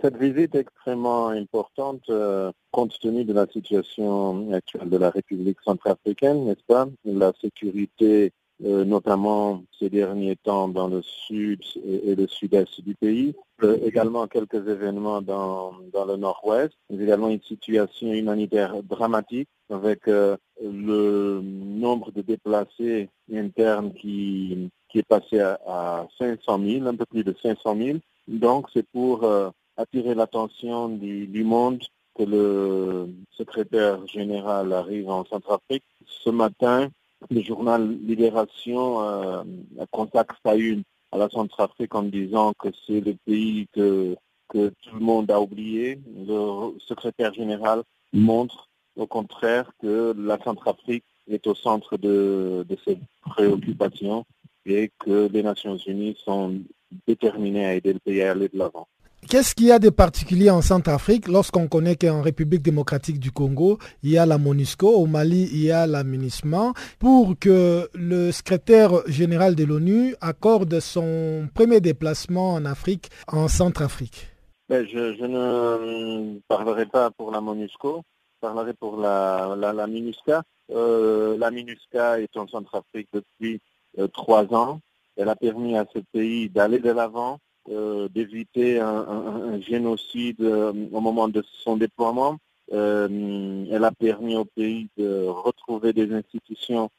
Cette 0.00 0.16
visite 0.16 0.54
est 0.54 0.60
extrêmement 0.60 1.28
importante 1.28 2.02
euh, 2.08 2.52
compte 2.70 2.96
tenu 3.00 3.24
de 3.24 3.32
la 3.32 3.46
situation 3.46 4.52
actuelle 4.52 4.88
de 4.88 4.96
la 4.96 5.10
République 5.10 5.58
centrafricaine, 5.64 6.44
n'est-ce 6.44 6.64
pas? 6.66 6.86
La 7.04 7.32
sécurité, 7.40 8.32
euh, 8.64 8.84
notamment 8.84 9.64
ces 9.78 9.90
derniers 9.90 10.36
temps 10.36 10.68
dans 10.68 10.86
le 10.86 11.02
sud 11.02 11.60
et, 11.84 12.14
le 12.14 12.26
sud-est 12.28 12.80
du 12.82 12.94
pays, 12.94 13.34
également 13.82 14.26
quelques 14.26 14.66
événements 14.68 15.22
dans, 15.22 15.74
dans 15.92 16.04
le 16.04 16.16
nord-ouest, 16.16 16.74
mais 16.88 17.02
également 17.02 17.28
une 17.28 17.42
situation 17.42 18.12
humanitaire 18.12 18.82
dramatique 18.82 19.48
avec 19.70 20.08
euh, 20.08 20.36
le 20.62 21.40
nombre 21.42 22.10
de 22.12 22.22
déplacés 22.22 23.08
internes 23.32 23.92
qui, 23.94 24.70
qui 24.88 24.98
est 24.98 25.06
passé 25.06 25.40
à, 25.40 25.58
à 25.66 26.08
500 26.18 26.60
000, 26.64 26.86
un 26.86 26.96
peu 26.96 27.06
plus 27.06 27.24
de 27.24 27.34
500 27.42 27.76
000. 27.76 27.98
Donc 28.28 28.66
c'est 28.72 28.86
pour 28.88 29.24
euh, 29.24 29.50
attirer 29.76 30.14
l'attention 30.14 30.88
du, 30.88 31.44
monde 31.44 31.82
que 32.16 32.22
le 32.24 33.08
secrétaire 33.30 34.06
général 34.06 34.72
arrive 34.72 35.08
en 35.08 35.24
Centrafrique. 35.24 35.84
Ce 36.06 36.30
matin, 36.30 36.88
le 37.30 37.40
journal 37.42 37.88
Libération 38.02 39.02
euh, 39.02 39.42
consacre 39.90 40.36
sa 40.44 40.54
une 40.56 40.82
à 41.12 41.18
la 41.18 41.28
Centrafrique 41.28 41.94
en 41.94 42.02
disant 42.02 42.52
que 42.58 42.68
c'est 42.86 43.00
le 43.00 43.14
pays 43.26 43.68
que, 43.72 44.16
tout 44.52 44.94
le 44.94 45.00
monde 45.00 45.30
a 45.30 45.40
oublié. 45.40 46.00
Le 46.26 46.76
secrétaire 46.80 47.32
général 47.32 47.82
montre 48.12 48.68
au 48.96 49.06
contraire 49.06 49.70
que 49.80 50.12
la 50.18 50.38
Centrafrique 50.42 51.04
est 51.28 51.46
au 51.46 51.54
centre 51.54 51.96
de, 51.96 52.66
de 52.68 52.76
ses 52.84 52.98
préoccupations 53.22 54.24
et 54.66 54.90
que 54.98 55.28
les 55.32 55.44
Nations 55.44 55.76
Unies 55.76 56.16
sont 56.24 56.60
déterminées 57.06 57.66
à 57.66 57.74
aider 57.74 57.92
le 57.92 58.00
pays 58.00 58.22
à 58.22 58.32
aller 58.32 58.48
de 58.48 58.58
l'avant. 58.58 58.88
Qu'est-ce 59.28 59.54
qu'il 59.54 59.66
y 59.66 59.72
a 59.72 59.78
de 59.78 59.90
particulier 59.90 60.50
en 60.50 60.62
Centrafrique 60.62 61.28
lorsqu'on 61.28 61.68
connaît 61.68 61.94
qu'en 61.94 62.22
République 62.22 62.62
démocratique 62.62 63.20
du 63.20 63.30
Congo, 63.30 63.78
il 64.02 64.10
y 64.10 64.18
a 64.18 64.26
la 64.26 64.38
MONUSCO, 64.38 64.88
au 64.88 65.06
Mali, 65.06 65.48
il 65.52 65.62
y 65.62 65.70
a 65.70 65.86
la 65.86 66.02
MINUSMA, 66.02 66.72
pour 66.98 67.38
que 67.38 67.88
le 67.94 68.32
secrétaire 68.32 69.06
général 69.06 69.54
de 69.54 69.64
l'ONU 69.64 70.16
accorde 70.20 70.80
son 70.80 71.48
premier 71.54 71.80
déplacement 71.80 72.54
en 72.54 72.64
Afrique, 72.64 73.10
en 73.28 73.46
Centrafrique? 73.46 74.28
Ben, 74.68 74.86
je, 74.86 75.24
ne 75.24 76.40
parlerai 76.48 76.86
pas 76.86 77.10
pour 77.10 77.30
la 77.30 77.40
MONUSCO, 77.40 78.02
je 78.34 78.40
parlerai 78.40 78.72
pour 78.72 78.96
la, 78.96 79.86
MINUSCA. 79.86 80.42
Euh, 80.72 81.36
la 81.36 81.50
MINUSCA 81.50 82.20
est 82.20 82.36
en 82.36 82.48
Centrafrique 82.48 83.08
depuis 83.12 83.60
euh, 83.98 84.08
trois 84.08 84.52
ans. 84.54 84.80
Elle 85.16 85.28
a 85.28 85.36
permis 85.36 85.76
à 85.76 85.86
ce 85.92 85.98
pays 86.12 86.48
d'aller 86.48 86.78
de 86.78 86.90
l'avant, 86.90 87.38
euh, 87.68 88.08
d'éviter 88.08 88.80
un, 88.80 89.60
génocide 89.60 90.40
euh, 90.40 90.72
au 90.92 91.00
moment 91.00 91.28
de 91.28 91.44
son 91.62 91.76
déploiement. 91.76 92.38
Euh, 92.72 93.66
elle 93.70 93.84
a 93.84 93.92
permis 93.92 94.34
au 94.34 94.46
pays 94.46 94.88
de 94.96 95.26
retrouver 95.26 95.92
des 95.92 96.10
institutions 96.12 96.90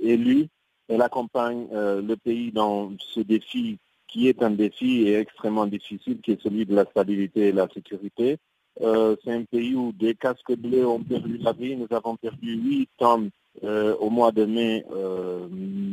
élues. 0.00 0.48
Elle 0.88 1.02
accompagne 1.02 1.68
le 1.72 2.14
pays 2.16 2.50
dans 2.50 2.90
ce 2.98 3.20
défi 3.20 3.78
qui 4.08 4.28
est 4.28 4.42
un 4.42 4.50
défi 4.50 5.08
extrêmement 5.08 5.66
difficile, 5.66 6.20
qui 6.20 6.32
est 6.32 6.42
celui 6.42 6.66
de 6.66 6.74
la 6.74 6.84
stabilité 6.84 7.48
et 7.48 7.52
la 7.52 7.68
sécurité. 7.68 8.38
c'est 8.80 9.32
un 9.32 9.44
pays 9.44 9.76
où 9.76 9.92
des 9.92 10.16
casques 10.16 10.56
bleus 10.56 10.86
ont 10.86 11.02
perdu 11.02 11.38
la 11.38 11.52
vie. 11.52 11.76
Nous 11.76 11.86
avons 11.90 12.16
perdu 12.16 12.56
huit 12.56 12.90
hommes 12.98 13.30
au 13.62 14.10
mois 14.10 14.32
de 14.32 14.44
mai 14.44 14.84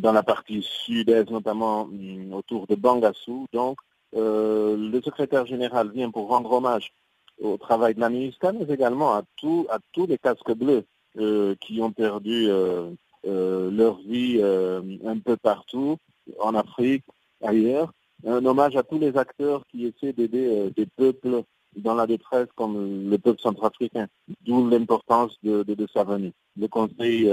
dans 0.01 0.13
la 0.13 0.24
partie 0.24 0.63
sud-est, 0.63 1.30
notamment 1.30 1.86
mm, 1.86 2.34
autour 2.34 2.66
de 2.66 2.74
Bangassou. 2.74 3.46
Donc, 3.54 3.78
le 4.13 5.01
secrétaire 5.04 5.46
général 5.46 5.92
vient 5.92 6.12
pour 6.12 6.28
rendre 6.28 6.51
hommage 6.51 6.92
au 7.39 7.58
travail 7.58 7.96
de 7.96 8.00
la 8.00 8.10
ministre, 8.10 8.51
mais 8.51 8.74
également 8.74 9.13
à 9.13 9.24
tous 9.38 9.68
les 10.08 10.18
casques 10.18 10.54
bleus 10.54 10.84
euh, 11.18 11.56
qui 11.62 11.82
ont 11.82 11.92
perdu 11.92 12.48
euh, 12.50 12.92
leur 13.24 14.00
vie 14.00 14.42
un 14.42 15.18
peu 15.20 15.38
partout, 15.38 15.98
en 16.39 16.56
Afrique, 16.56 17.04
ailleurs. 17.42 17.92
Un 18.25 18.46
hommage 18.46 18.75
à 18.75 18.84
tous 18.84 19.00
les 19.00 19.16
acteurs 19.18 19.63
qui 19.72 19.86
essaient 19.86 20.13
d'aider 20.13 20.70
des 20.75 20.86
peuples 20.86 21.44
dans 21.78 21.96
la 21.96 22.06
détresse 22.06 22.50
comme 22.56 23.10
le 23.10 23.18
peuple 23.18 23.39
centrafricain, 23.39 24.08
d'où 24.42 24.68
l'importance 24.68 25.38
de, 25.44 25.88
sa 25.94 26.04
venue. 26.04 26.34
Le 26.58 26.68
Conseil 26.68 27.32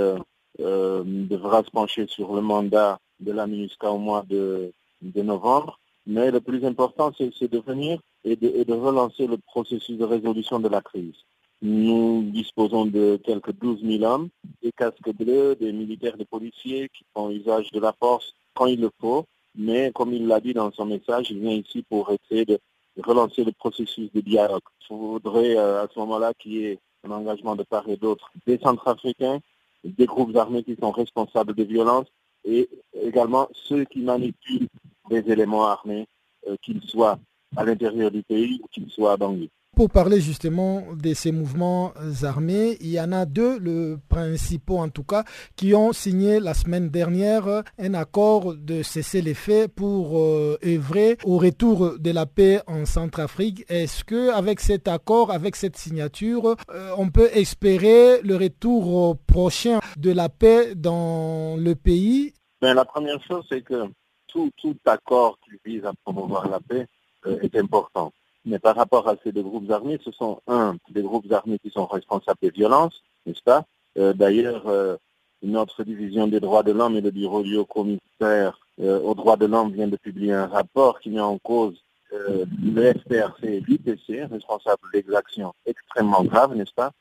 devra 0.59 1.65
se 1.65 1.71
pencher 1.71 2.07
sur 2.07 2.35
le 2.35 2.41
mandat 2.41 3.01
de 3.19 3.33
la 3.33 3.49
MINUSCA 3.49 3.91
au 3.91 3.99
mois 3.99 4.25
de 4.29 4.73
novembre 5.03 5.81
mais 6.07 6.31
le 6.31 6.41
plus 6.41 6.65
important, 6.65 7.13
c'est 7.17 7.51
de 7.51 7.59
venir 7.59 8.01
et 8.25 8.37
de, 8.37 8.73
relancer 8.73 9.27
le 9.27 9.39
processus 9.39 9.99
de 9.99 10.05
résolution 10.05 10.61
de 10.61 10.69
la 10.69 10.81
crise. 10.81 11.17
Nous 11.63 12.23
disposons 12.33 12.87
de 12.87 13.19
quelques 13.25 13.53
12 13.53 13.81
000 13.83 14.05
hommes, 14.05 14.29
des 14.63 14.73
casques 14.73 15.13
bleus, 15.15 15.57
des 15.57 15.73
militaires, 15.73 16.17
des 16.17 16.25
policiers 16.25 16.89
qui 16.91 17.05
font 17.15 17.31
usage 17.31 17.71
de 17.73 17.81
la 17.81 17.93
force 17.93 18.35
quand 18.55 18.67
il 18.67 18.81
le 18.81 18.91
faut. 19.01 19.25
Mais 19.57 19.91
comme 19.95 20.13
il 20.13 20.27
l'a 20.27 20.41
dit 20.41 20.53
dans 20.53 20.71
son 20.71 20.85
message, 20.85 21.31
il 21.31 21.41
vient 21.41 21.53
ici 21.53 21.83
pour 21.89 22.11
essayer 22.11 22.45
de 22.45 22.59
relancer 23.03 23.43
le 23.43 23.53
processus 23.53 24.13
de 24.13 24.21
dialogue. 24.21 24.61
Il 24.83 24.87
faudrait 24.87 25.57
euh, 25.57 25.85
à 25.85 25.89
ce 25.93 25.99
moment-là 25.99 26.35
qu'il 26.35 26.53
y 26.53 26.67
ait 26.67 26.79
un 27.05 27.11
engagement 27.11 27.57
de 27.57 27.63
part 27.63 27.89
et 27.89 27.97
d'autre 27.97 28.31
des 28.47 28.59
Centrafricains, 28.59 29.41
des 29.83 30.07
groupes 30.07 30.37
armés 30.37 30.63
qui 30.63 30.77
sont 30.77 30.91
responsables 30.91 31.55
des 31.55 31.65
violences 31.65 32.09
et 32.45 32.69
également 33.03 33.49
ceux 33.53 33.85
qui 33.85 34.01
manipulent 34.01 34.69
des 35.11 35.25
éléments 35.31 35.67
armés, 35.67 36.07
euh, 36.49 36.57
qu'ils 36.63 36.83
soient 36.83 37.19
à 37.57 37.65
l'intérieur 37.65 38.11
du 38.11 38.23
pays 38.23 38.61
ou 38.63 38.67
qu'ils 38.69 38.91
soient 38.91 39.17
dans 39.17 39.33
lui. 39.33 39.51
Pour 39.77 39.91
parler 39.91 40.23
justement 40.23 40.85
de 40.95 41.13
ces 41.13 41.33
mouvements 41.33 41.93
armés, 42.23 42.79
il 42.81 42.89
y 42.89 42.99
en 42.99 43.13
a 43.13 43.27
deux, 43.27 43.59
le 43.59 43.99
principaux 44.09 44.79
en 44.79 44.89
tout 44.89 45.03
cas, 45.03 45.25
qui 45.55 45.75
ont 45.75 45.93
signé 45.93 46.41
la 46.41 46.55
semaine 46.55 46.89
dernière 46.89 47.63
un 47.79 47.93
accord 47.93 48.55
de 48.57 48.83
cesser 48.83 49.21
les 49.21 49.35
faits 49.35 49.71
pour 49.71 50.19
euh, 50.19 50.57
œuvrer 50.65 51.19
au 51.25 51.37
retour 51.37 51.99
de 51.99 52.11
la 52.11 52.25
paix 52.25 52.63
en 52.67 52.87
Centrafrique. 52.87 53.67
Est-ce 53.69 54.03
que 54.03 54.31
avec 54.31 54.61
cet 54.61 54.89
accord, 54.89 55.31
avec 55.31 55.57
cette 55.57 55.77
signature, 55.77 56.57
euh, 56.71 56.93
on 56.97 57.11
peut 57.11 57.29
espérer 57.35 58.23
le 58.23 58.37
retour 58.37 59.19
prochain 59.27 59.81
de 59.99 60.11
la 60.11 60.31
paix 60.31 60.75
dans 60.75 61.57
le 61.59 61.75
pays? 61.75 62.33
Ben, 62.63 62.73
La 62.73 62.87
première 62.87 63.23
chose, 63.29 63.45
c'est 63.51 63.61
que 63.61 63.91
tout, 64.29 64.51
accord 64.85 65.39
qui 65.45 65.53
vise 65.65 65.85
à 65.85 65.93
promouvoir 66.05 66.49
la 66.49 66.61
paix 66.61 66.87
euh, 67.27 67.39
est 67.41 67.57
important. 67.57 68.13
Mais 68.45 68.59
par 68.59 68.77
rapport 68.77 69.09
à 69.09 69.17
ces 69.23 69.33
deux 69.33 69.43
groupes 69.43 69.71
armés, 69.71 69.99
ce 70.05 70.13
sont, 70.13 70.41
un, 70.47 70.77
des 70.91 71.03
groupes 71.03 71.31
armés 71.33 71.59
qui 71.59 71.71
sont 71.71 71.87
responsables 71.87 72.39
des 72.41 72.51
violences, 72.51 73.03
n'est-ce 73.25 73.43
pas? 73.43 73.65
Euh, 73.99 74.13
D'ailleurs, 74.13 74.67
euh, 74.67 74.97
notre 75.43 75.83
division 75.85 76.27
des 76.27 76.41
droits 76.41 76.63
de 76.63 76.73
l'homme 76.73 76.97
et 76.97 77.01
le 77.01 77.11
bureau 77.11 77.43
du 77.43 77.57
haut-commissaire 77.57 78.59
aux 78.79 79.15
droits 79.15 79.37
de 79.37 79.47
l'homme 79.47 79.73
vient 79.73 79.89
de 79.89 79.97
publier 79.97 80.35
un 80.35 80.47
rapport 80.47 81.01
qui 81.01 81.09
met 81.09 81.21
en 81.21 81.39
cause 81.39 81.83
le 82.13 82.93
FPRC 82.93 83.45
et 83.45 83.61
l'IPC, 83.61 84.25
responsable 84.31 84.83
d'exactions 84.93 85.55
extrêmement 85.65 86.23
graves, 86.25 86.55
n'est-ce 86.55 86.75
pas? 86.75 86.93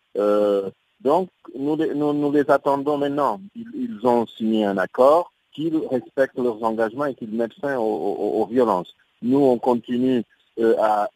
Donc, 1.02 1.30
nous, 1.54 1.76
les, 2.32 2.50
attendons 2.50 2.98
maintenant. 2.98 3.42
ils 3.56 4.00
ont 4.04 4.26
signé 4.26 4.66
un 4.66 4.78
accord 4.78 5.34
qu'ils 5.56 5.78
respectent 5.90 6.38
leurs 6.38 6.62
engagements 6.64 7.06
et 7.06 7.16
qu'ils 7.16 7.32
mettent 7.32 7.60
fin 7.60 7.78
aux, 7.78 8.46
violences. 8.52 8.94
Nous, 9.22 9.40
on 9.40 9.58
continue 9.58 10.24
euh, 10.60 10.76
à, 10.78 11.08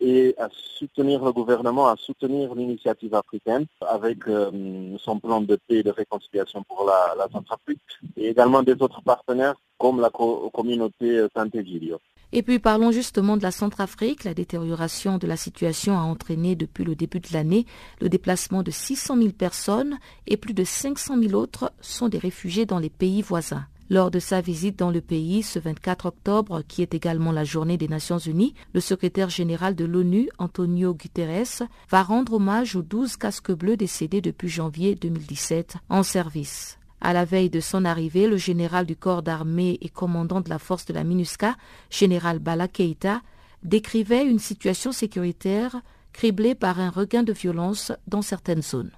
soutenir 0.78 1.24
le 1.24 1.32
gouvernement, 1.32 1.88
à 1.88 1.96
soutenir 1.98 2.56
l'initiative 2.56 3.14
africaine 3.14 3.66
avec 3.86 4.28
euh, 4.28 4.98
son 4.98 5.20
plan 5.20 5.42
de 5.42 5.56
paix 5.68 5.78
et 5.78 5.84
de 5.84 5.92
réconciliation 5.92 6.64
pour 6.64 6.86
la, 6.86 7.28
Centrafrique 7.32 7.82
et 8.18 8.30
également 8.30 8.64
des 8.64 8.74
autres 8.82 9.02
partenaires 9.02 9.56
comme 9.78 10.00
la 10.02 10.10
communauté 10.10 11.26
Saint-Egilio. 11.36 12.00
Et 12.32 12.44
puis 12.44 12.60
parlons 12.60 12.92
justement 12.92 13.38
de 13.38 13.44
la 13.44 13.52
Centrafrique. 13.52 14.24
La 14.24 14.34
détérioration 14.34 15.18
de 15.18 15.26
la 15.26 15.36
situation 15.36 15.98
a 15.98 16.02
entraîné 16.02 16.56
depuis 16.56 16.84
le 16.84 16.96
début 16.96 17.20
de 17.20 17.30
l'année 17.34 17.66
le 18.02 18.10
déplacement 18.10 18.62
de 18.62 18.72
600 18.72 19.18
000 19.18 19.30
personnes 19.32 19.98
et 20.28 20.38
plus 20.38 20.54
de 20.54 20.64
500 20.64 21.18
000 21.22 21.34
autres 21.34 21.72
sont 21.82 22.08
des 22.08 22.20
réfugiés 22.20 22.66
dans 22.66 22.80
les 22.80 22.90
pays 22.90 23.22
voisins. 23.22 23.66
Lors 23.92 24.12
de 24.12 24.20
sa 24.20 24.40
visite 24.40 24.78
dans 24.78 24.92
le 24.92 25.02
pays 25.02 25.42
ce 25.42 25.58
24 25.58 26.06
octobre, 26.06 26.62
qui 26.68 26.84
est 26.84 26.94
également 26.94 27.32
la 27.32 27.44
journée 27.44 27.76
des 27.76 27.88
Nations 27.88 28.20
Unies, 28.20 28.54
le 28.76 28.82
secrétaire 28.82 29.30
général 29.30 29.74
de 29.74 29.84
l'ONU, 29.84 30.30
Antonio 30.38 30.94
Guterres, 30.94 31.64
va 31.90 32.04
rendre 32.04 32.34
hommage 32.34 32.76
aux 32.76 32.84
12 32.84 33.18
casques 33.18 33.52
bleus 33.52 33.78
décédés 33.78 34.22
depuis 34.22 34.48
janvier 34.48 34.94
2017 34.94 35.78
en 35.90 36.04
service. 36.04 36.78
À 37.02 37.14
la 37.14 37.26
veille 37.26 37.50
de 37.50 37.62
son 37.62 37.84
arrivée, 37.84 38.28
le 38.28 38.38
général 38.38 38.86
du 38.86 38.96
corps 38.96 39.24
d'armée 39.24 39.80
et 39.82 39.90
commandant 39.90 40.42
de 40.42 40.50
la 40.50 40.60
force 40.60 40.86
de 40.86 40.94
la 40.94 41.04
MINUSCA, 41.04 41.56
général 41.90 42.38
Bala 42.38 42.68
Keita, 42.68 43.24
décrivait 43.64 44.24
une 44.24 44.38
situation 44.38 44.92
sécuritaire 44.92 45.82
criblée 46.14 46.54
par 46.54 46.80
un 46.80 46.92
regain 46.92 47.24
de 47.24 47.34
violence 47.34 47.92
dans 48.08 48.22
certaines 48.22 48.62
zones 48.62 48.92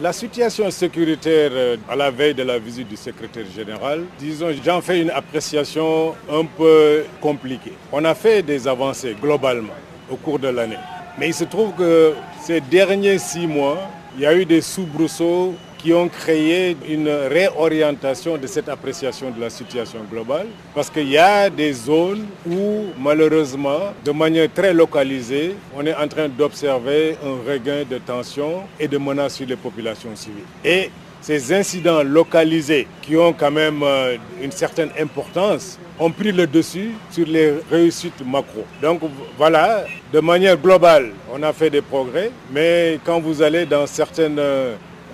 la 0.00 0.12
situation 0.12 0.70
sécuritaire 0.70 1.50
euh, 1.52 1.76
à 1.88 1.96
la 1.96 2.10
veille 2.10 2.34
de 2.34 2.42
la 2.42 2.58
visite 2.58 2.88
du 2.88 2.96
secrétaire 2.96 3.44
général, 3.54 4.04
disons, 4.18 4.48
j'en 4.64 4.80
fais 4.80 5.00
une 5.00 5.10
appréciation 5.10 6.14
un 6.30 6.44
peu 6.44 7.04
compliquée. 7.20 7.72
On 7.92 8.04
a 8.04 8.14
fait 8.14 8.42
des 8.42 8.68
avancées 8.68 9.16
globalement 9.20 9.74
au 10.10 10.16
cours 10.16 10.38
de 10.38 10.48
l'année. 10.48 10.78
Mais 11.18 11.28
il 11.28 11.34
se 11.34 11.44
trouve 11.44 11.72
que 11.74 12.12
ces 12.42 12.60
derniers 12.60 13.18
six 13.18 13.46
mois, 13.46 13.78
il 14.16 14.22
y 14.22 14.26
a 14.26 14.34
eu 14.34 14.44
des 14.44 14.60
soubresauts 14.60 15.54
qui 15.82 15.92
ont 15.94 16.08
créé 16.08 16.76
une 16.88 17.08
réorientation 17.08 18.36
de 18.36 18.46
cette 18.46 18.68
appréciation 18.68 19.30
de 19.30 19.40
la 19.40 19.48
situation 19.48 20.00
globale. 20.10 20.46
Parce 20.74 20.90
qu'il 20.90 21.08
y 21.08 21.16
a 21.18 21.48
des 21.48 21.72
zones 21.72 22.26
où, 22.46 22.86
malheureusement, 22.98 23.94
de 24.04 24.10
manière 24.10 24.52
très 24.52 24.74
localisée, 24.74 25.54
on 25.74 25.84
est 25.86 25.94
en 25.94 26.06
train 26.06 26.28
d'observer 26.28 27.16
un 27.24 27.50
regain 27.50 27.84
de 27.88 27.98
tension 27.98 28.64
et 28.78 28.88
de 28.88 28.98
menaces 28.98 29.36
sur 29.36 29.46
les 29.46 29.56
populations 29.56 30.14
civiles. 30.14 30.44
Et 30.64 30.90
ces 31.22 31.52
incidents 31.52 32.02
localisés 32.02 32.86
qui 33.02 33.16
ont 33.16 33.32
quand 33.32 33.50
même 33.50 33.82
euh, 33.82 34.16
une 34.42 34.52
certaine 34.52 34.90
importance 34.98 35.78
ont 35.98 36.10
pris 36.10 36.32
le 36.32 36.46
dessus 36.46 36.92
sur 37.10 37.26
les 37.26 37.54
réussites 37.70 38.24
macro. 38.26 38.64
Donc 38.80 39.00
voilà, 39.36 39.84
de 40.12 40.20
manière 40.20 40.56
globale, 40.56 41.10
on 41.30 41.42
a 41.42 41.52
fait 41.52 41.68
des 41.68 41.82
progrès, 41.82 42.30
mais 42.50 42.98
quand 43.04 43.20
vous 43.20 43.42
allez 43.42 43.66
dans 43.66 43.86
certaines 43.86 44.38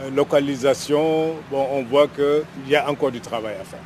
euh, 0.01 0.11
localisations, 0.11 1.35
bon, 1.51 1.67
on 1.73 1.83
voit 1.83 2.09
qu'il 2.09 2.69
y 2.69 2.77
a 2.77 2.89
encore 2.91 3.11
du 3.11 3.21
travail 3.21 3.55
à 3.61 3.65
faire. 3.65 3.81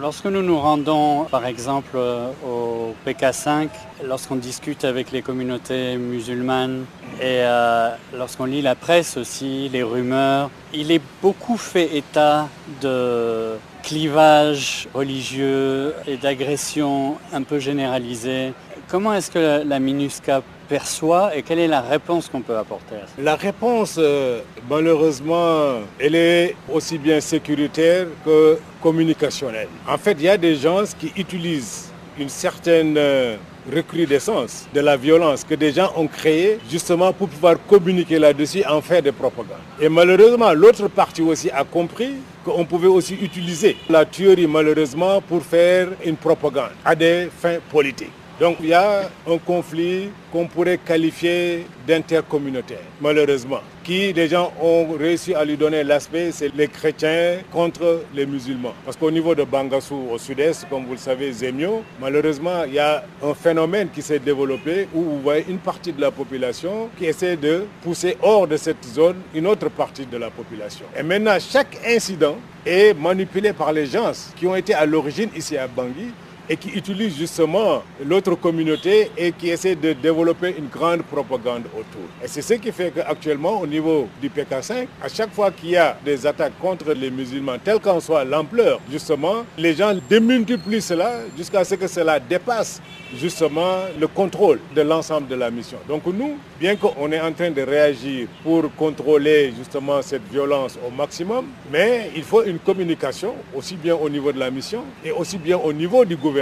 Lorsque 0.00 0.26
nous 0.26 0.42
nous 0.42 0.58
rendons 0.58 1.24
par 1.24 1.46
exemple 1.46 1.92
euh, 1.94 2.30
au 2.44 2.94
PK5, 3.06 3.68
lorsqu'on 4.04 4.36
discute 4.36 4.84
avec 4.84 5.12
les 5.12 5.22
communautés 5.22 5.96
musulmanes 5.96 6.84
et 7.20 7.42
euh, 7.42 7.90
lorsqu'on 8.12 8.46
lit 8.46 8.60
la 8.60 8.74
presse 8.74 9.16
aussi, 9.16 9.68
les 9.68 9.82
rumeurs, 9.82 10.50
il 10.72 10.90
est 10.90 11.00
beaucoup 11.22 11.56
fait 11.56 11.96
état 11.96 12.48
de 12.82 13.52
clivage 13.82 14.88
religieux 14.94 15.94
et 16.06 16.16
d'agression 16.16 17.16
un 17.32 17.42
peu 17.42 17.58
généralisée. 17.58 18.52
Comment 18.88 19.14
est-ce 19.14 19.30
que 19.30 19.62
la 19.64 19.78
MINUSCA 19.78 20.42
perçoit 20.68 21.36
et 21.36 21.42
quelle 21.42 21.58
est 21.58 21.68
la 21.68 21.80
réponse 21.80 22.28
qu'on 22.28 22.40
peut 22.40 22.56
apporter 22.56 22.96
La 23.18 23.36
réponse, 23.36 23.96
euh, 23.98 24.40
malheureusement, 24.68 25.80
elle 25.98 26.14
est 26.14 26.56
aussi 26.72 26.98
bien 26.98 27.20
sécuritaire 27.20 28.06
que 28.24 28.58
communicationnelle. 28.82 29.68
En 29.88 29.98
fait, 29.98 30.12
il 30.12 30.22
y 30.22 30.28
a 30.28 30.36
des 30.36 30.56
gens 30.56 30.82
qui 30.98 31.12
utilisent 31.16 31.90
une 32.18 32.28
certaine 32.28 32.96
euh, 32.96 33.36
recrudescence 33.72 34.66
de 34.72 34.80
la 34.80 34.96
violence 34.96 35.44
que 35.44 35.54
des 35.54 35.72
gens 35.72 35.90
ont 35.96 36.06
créée 36.06 36.58
justement 36.70 37.12
pour 37.12 37.28
pouvoir 37.28 37.56
communiquer 37.66 38.18
là-dessus 38.18 38.64
en 38.64 38.80
faire 38.80 39.02
des 39.02 39.12
propagandes. 39.12 39.58
Et 39.80 39.88
malheureusement, 39.88 40.52
l'autre 40.52 40.88
partie 40.88 41.22
aussi 41.22 41.50
a 41.50 41.64
compris 41.64 42.14
qu'on 42.44 42.64
pouvait 42.64 42.88
aussi 42.88 43.14
utiliser 43.14 43.76
la 43.88 44.04
tuerie 44.04 44.46
malheureusement 44.46 45.20
pour 45.20 45.42
faire 45.42 45.88
une 46.04 46.16
propagande 46.16 46.70
à 46.84 46.94
des 46.94 47.28
fins 47.40 47.58
politiques. 47.70 48.12
Donc 48.40 48.56
il 48.60 48.66
y 48.66 48.74
a 48.74 49.02
un 49.28 49.38
conflit 49.38 50.08
qu'on 50.32 50.48
pourrait 50.48 50.78
qualifier 50.78 51.66
d'intercommunautaire, 51.86 52.82
malheureusement, 53.00 53.60
qui 53.84 54.12
les 54.12 54.26
gens 54.28 54.52
ont 54.60 54.88
réussi 54.98 55.34
à 55.34 55.44
lui 55.44 55.56
donner 55.56 55.84
l'aspect, 55.84 56.32
c'est 56.32 56.52
les 56.52 56.66
chrétiens 56.66 57.38
contre 57.52 58.02
les 58.12 58.26
musulmans. 58.26 58.74
Parce 58.84 58.96
qu'au 58.96 59.12
niveau 59.12 59.36
de 59.36 59.44
Bangassou, 59.44 60.08
au 60.10 60.18
sud-est, 60.18 60.68
comme 60.68 60.84
vous 60.84 60.92
le 60.92 60.98
savez, 60.98 61.30
Zemio, 61.30 61.84
malheureusement, 62.00 62.64
il 62.66 62.74
y 62.74 62.78
a 62.80 63.04
un 63.22 63.34
phénomène 63.34 63.88
qui 63.94 64.02
s'est 64.02 64.18
développé 64.18 64.88
où 64.92 65.02
vous 65.02 65.20
voyez 65.20 65.44
une 65.48 65.58
partie 65.58 65.92
de 65.92 66.00
la 66.00 66.10
population 66.10 66.88
qui 66.98 67.04
essaie 67.04 67.36
de 67.36 67.66
pousser 67.82 68.16
hors 68.20 68.48
de 68.48 68.56
cette 68.56 68.84
zone 68.84 69.16
une 69.32 69.46
autre 69.46 69.68
partie 69.68 70.06
de 70.06 70.16
la 70.16 70.30
population. 70.30 70.86
Et 70.98 71.04
maintenant, 71.04 71.36
chaque 71.38 71.78
incident 71.86 72.36
est 72.66 72.94
manipulé 72.98 73.52
par 73.52 73.72
les 73.72 73.86
gens 73.86 74.10
qui 74.34 74.46
ont 74.48 74.56
été 74.56 74.74
à 74.74 74.86
l'origine 74.86 75.28
ici 75.36 75.56
à 75.56 75.68
Bangui 75.68 76.12
et 76.48 76.56
qui 76.56 76.70
utilise 76.70 77.16
justement 77.16 77.82
l'autre 78.04 78.34
communauté 78.34 79.10
et 79.16 79.32
qui 79.32 79.48
essaie 79.50 79.74
de 79.74 79.92
développer 79.94 80.54
une 80.58 80.68
grande 80.68 81.02
propagande 81.02 81.64
autour. 81.72 82.06
Et 82.22 82.28
c'est 82.28 82.42
ce 82.42 82.54
qui 82.54 82.70
fait 82.72 82.92
qu'actuellement, 82.94 83.60
au 83.60 83.66
niveau 83.66 84.08
du 84.20 84.28
PK5, 84.28 84.86
à 85.02 85.08
chaque 85.08 85.32
fois 85.32 85.50
qu'il 85.50 85.70
y 85.70 85.76
a 85.76 85.96
des 86.04 86.26
attaques 86.26 86.58
contre 86.60 86.92
les 86.92 87.10
musulmans, 87.10 87.56
telle 87.62 87.78
qu'en 87.80 88.00
soit 88.00 88.24
l'ampleur, 88.24 88.80
justement, 88.90 89.44
les 89.56 89.74
gens 89.74 89.94
démultiplient 90.08 90.82
cela 90.82 91.20
jusqu'à 91.36 91.64
ce 91.64 91.76
que 91.76 91.86
cela 91.86 92.20
dépasse 92.20 92.80
justement 93.14 93.78
le 93.98 94.06
contrôle 94.08 94.60
de 94.74 94.82
l'ensemble 94.82 95.28
de 95.28 95.34
la 95.36 95.50
mission. 95.50 95.78
Donc 95.88 96.02
nous, 96.06 96.36
bien 96.58 96.76
qu'on 96.76 97.10
est 97.12 97.20
en 97.20 97.32
train 97.32 97.50
de 97.50 97.62
réagir 97.62 98.26
pour 98.42 98.64
contrôler 98.76 99.52
justement 99.56 100.02
cette 100.02 100.28
violence 100.30 100.78
au 100.86 100.90
maximum, 100.90 101.46
mais 101.70 102.10
il 102.16 102.22
faut 102.24 102.42
une 102.42 102.58
communication 102.58 103.34
aussi 103.54 103.76
bien 103.76 103.94
au 103.94 104.08
niveau 104.08 104.32
de 104.32 104.38
la 104.38 104.50
mission 104.50 104.82
et 105.04 105.12
aussi 105.12 105.38
bien 105.38 105.56
au 105.56 105.72
niveau 105.72 106.04
du 106.04 106.16
gouvernement 106.16 106.33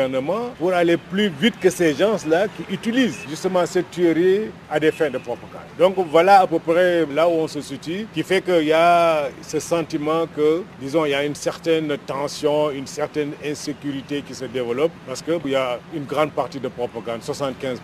pour 0.58 0.72
aller 0.72 0.96
plus 0.96 1.28
vite 1.28 1.58
que 1.60 1.70
ces 1.70 1.94
gens-là 1.94 2.46
qui 2.48 2.72
utilisent 2.72 3.24
justement 3.28 3.64
cette 3.66 3.90
tuerie 3.90 4.50
à 4.70 4.80
des 4.80 4.90
fins 4.90 5.10
de 5.10 5.18
propagande. 5.18 5.62
Donc 5.78 5.94
voilà 6.10 6.40
à 6.40 6.46
peu 6.46 6.58
près 6.58 7.06
là 7.06 7.28
où 7.28 7.32
on 7.32 7.48
se 7.48 7.60
situe, 7.60 8.06
qui 8.12 8.22
fait 8.22 8.42
qu'il 8.42 8.64
y 8.64 8.72
a 8.72 9.28
ce 9.42 9.60
sentiment 9.60 10.26
que, 10.34 10.62
disons, 10.80 11.04
il 11.04 11.10
y 11.10 11.14
a 11.14 11.24
une 11.24 11.34
certaine 11.34 11.96
tension, 12.06 12.70
une 12.70 12.86
certaine 12.86 13.32
insécurité 13.44 14.22
qui 14.22 14.34
se 14.34 14.46
développe 14.46 14.92
parce 15.06 15.22
qu'il 15.22 15.50
y 15.50 15.56
a 15.56 15.78
une 15.94 16.04
grande 16.04 16.32
partie 16.32 16.60
de 16.60 16.68
propagande, 16.68 17.20
75% 17.20 17.76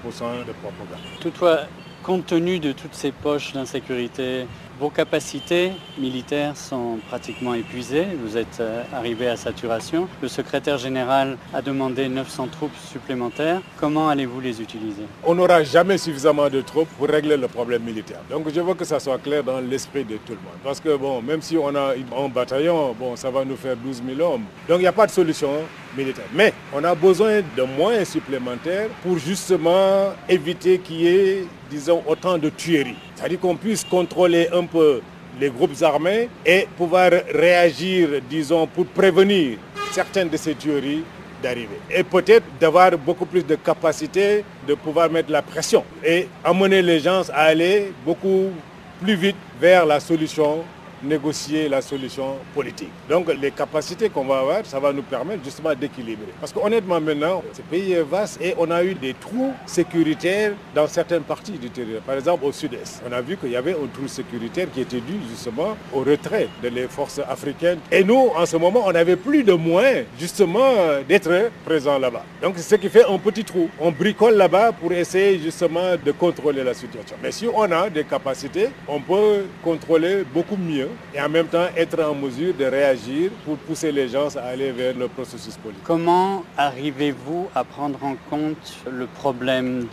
de 0.46 0.52
propagande. 0.52 1.04
Toutefois, 1.20 1.60
compte 2.02 2.26
tenu 2.26 2.58
de 2.58 2.72
toutes 2.72 2.94
ces 2.94 3.12
poches 3.12 3.52
d'insécurité, 3.52 4.46
vos 4.78 4.90
capacités 4.90 5.72
militaires 5.98 6.56
sont 6.56 6.98
pratiquement 7.08 7.54
épuisées. 7.54 8.06
Vous 8.22 8.36
êtes 8.36 8.58
euh, 8.60 8.82
arrivé 8.92 9.28
à 9.28 9.36
saturation. 9.36 10.08
Le 10.22 10.28
secrétaire 10.28 10.78
général 10.78 11.36
a 11.52 11.60
demandé 11.60 12.08
900 12.08 12.48
troupes 12.48 12.76
supplémentaires. 12.90 13.60
Comment 13.78 14.08
allez-vous 14.08 14.40
les 14.40 14.60
utiliser? 14.62 15.02
On 15.24 15.34
n'aura 15.34 15.64
jamais 15.64 15.98
suffisamment 15.98 16.48
de 16.48 16.60
troupes 16.60 16.88
pour 16.96 17.08
régler 17.08 17.36
le 17.36 17.48
problème 17.48 17.82
militaire. 17.82 18.20
Donc 18.30 18.46
je 18.54 18.60
veux 18.60 18.74
que 18.74 18.84
ça 18.84 19.00
soit 19.00 19.18
clair 19.18 19.42
dans 19.42 19.60
l'esprit 19.60 20.04
de 20.04 20.16
tout 20.18 20.32
le 20.32 20.36
monde. 20.36 20.58
Parce 20.62 20.80
que 20.80 20.96
bon, 20.96 21.22
même 21.22 21.42
si 21.42 21.56
on 21.56 21.74
a 21.74 21.94
un 22.16 22.28
bataillon, 22.28 22.94
bon, 22.98 23.16
ça 23.16 23.30
va 23.30 23.44
nous 23.44 23.56
faire 23.56 23.76
12 23.76 24.02
000 24.16 24.20
hommes. 24.20 24.44
Donc 24.68 24.78
il 24.78 24.82
n'y 24.82 24.86
a 24.86 24.92
pas 24.92 25.06
de 25.06 25.12
solution 25.12 25.50
militaire. 25.96 26.26
Mais 26.32 26.52
on 26.72 26.84
a 26.84 26.94
besoin 26.94 27.40
de 27.56 27.62
moyens 27.76 28.08
supplémentaires 28.08 28.88
pour 29.02 29.18
justement 29.18 30.12
éviter 30.28 30.78
qu'il 30.78 31.00
y 31.00 31.08
ait, 31.08 31.44
disons, 31.70 32.02
autant 32.06 32.38
de 32.38 32.48
tueries. 32.50 32.96
C'est-à-dire 33.18 33.40
qu'on 33.40 33.56
puisse 33.56 33.82
contrôler 33.84 34.48
un 34.52 34.64
les 35.40 35.50
groupes 35.50 35.82
armés 35.82 36.28
et 36.44 36.66
pouvoir 36.76 37.10
réagir, 37.32 38.08
disons, 38.28 38.66
pour 38.66 38.86
prévenir 38.86 39.58
certaines 39.92 40.28
de 40.28 40.36
ces 40.36 40.54
tueries 40.54 41.04
d'arriver. 41.42 41.78
Et 41.90 42.02
peut-être 42.02 42.44
d'avoir 42.60 42.96
beaucoup 42.98 43.26
plus 43.26 43.44
de 43.44 43.54
capacité 43.54 44.44
de 44.66 44.74
pouvoir 44.74 45.10
mettre 45.10 45.30
la 45.30 45.42
pression 45.42 45.84
et 46.04 46.28
amener 46.44 46.82
les 46.82 47.00
gens 47.00 47.22
à 47.32 47.42
aller 47.42 47.92
beaucoup 48.04 48.50
plus 49.00 49.14
vite 49.14 49.36
vers 49.60 49.86
la 49.86 50.00
solution 50.00 50.64
négocier 51.02 51.68
la 51.68 51.82
solution 51.82 52.36
politique. 52.54 52.90
Donc 53.08 53.32
les 53.40 53.50
capacités 53.50 54.08
qu'on 54.08 54.24
va 54.24 54.38
avoir, 54.38 54.66
ça 54.66 54.78
va 54.78 54.92
nous 54.92 55.02
permettre 55.02 55.44
justement 55.44 55.74
d'équilibrer. 55.74 56.32
Parce 56.40 56.52
qu'honnêtement 56.52 57.00
maintenant, 57.00 57.42
ce 57.52 57.62
pays 57.62 57.92
est 57.92 58.02
vaste 58.02 58.40
et 58.40 58.54
on 58.58 58.70
a 58.70 58.82
eu 58.84 58.94
des 58.94 59.14
trous 59.14 59.52
sécuritaires 59.66 60.52
dans 60.74 60.86
certaines 60.86 61.22
parties 61.22 61.52
du 61.52 61.70
territoire. 61.70 62.02
Par 62.02 62.14
exemple 62.16 62.44
au 62.44 62.52
sud-est, 62.52 63.02
on 63.08 63.12
a 63.12 63.20
vu 63.20 63.36
qu'il 63.36 63.50
y 63.50 63.56
avait 63.56 63.72
un 63.72 63.86
trou 63.92 64.08
sécuritaire 64.08 64.68
qui 64.72 64.80
était 64.80 65.00
dû 65.00 65.14
justement 65.30 65.76
au 65.92 66.00
retrait 66.00 66.48
de 66.62 66.68
les 66.68 66.88
forces 66.88 67.20
africaines. 67.28 67.78
Et 67.90 68.04
nous, 68.04 68.30
en 68.36 68.46
ce 68.46 68.56
moment, 68.56 68.82
on 68.86 68.92
n'avait 68.92 69.16
plus 69.16 69.44
de 69.44 69.52
moyens 69.52 70.06
justement 70.18 70.72
d'être 71.08 71.50
présents 71.64 71.98
là-bas. 71.98 72.24
Donc 72.42 72.54
c'est 72.56 72.62
ce 72.62 72.74
qui 72.76 72.88
fait 72.88 73.04
un 73.04 73.18
petit 73.18 73.44
trou. 73.44 73.68
On 73.80 73.90
bricole 73.90 74.34
là-bas 74.34 74.72
pour 74.72 74.92
essayer 74.92 75.38
justement 75.38 75.96
de 76.02 76.12
contrôler 76.12 76.64
la 76.64 76.74
situation. 76.74 77.16
Mais 77.22 77.32
si 77.32 77.46
on 77.52 77.70
a 77.70 77.90
des 77.90 78.04
capacités, 78.04 78.68
on 78.86 79.00
peut 79.00 79.44
contrôler 79.62 80.24
beaucoup 80.32 80.56
mieux 80.56 80.87
et 81.14 81.20
en 81.20 81.28
même 81.28 81.46
temps 81.46 81.66
être 81.76 82.00
en 82.02 82.14
mesure 82.14 82.54
de 82.54 82.64
réagir 82.64 83.30
pour 83.44 83.56
pousser 83.58 83.92
les 83.92 84.08
gens 84.08 84.34
à 84.36 84.42
aller 84.42 84.72
vers 84.72 84.94
le 84.94 85.08
processus 85.08 85.56
politique. 85.56 85.84
Comment 85.84 86.44
arrivez-vous 86.56 87.48
à 87.54 87.64
prendre 87.64 88.02
en 88.04 88.16
compte 88.30 88.76
le 88.90 89.06
problème 89.06 89.86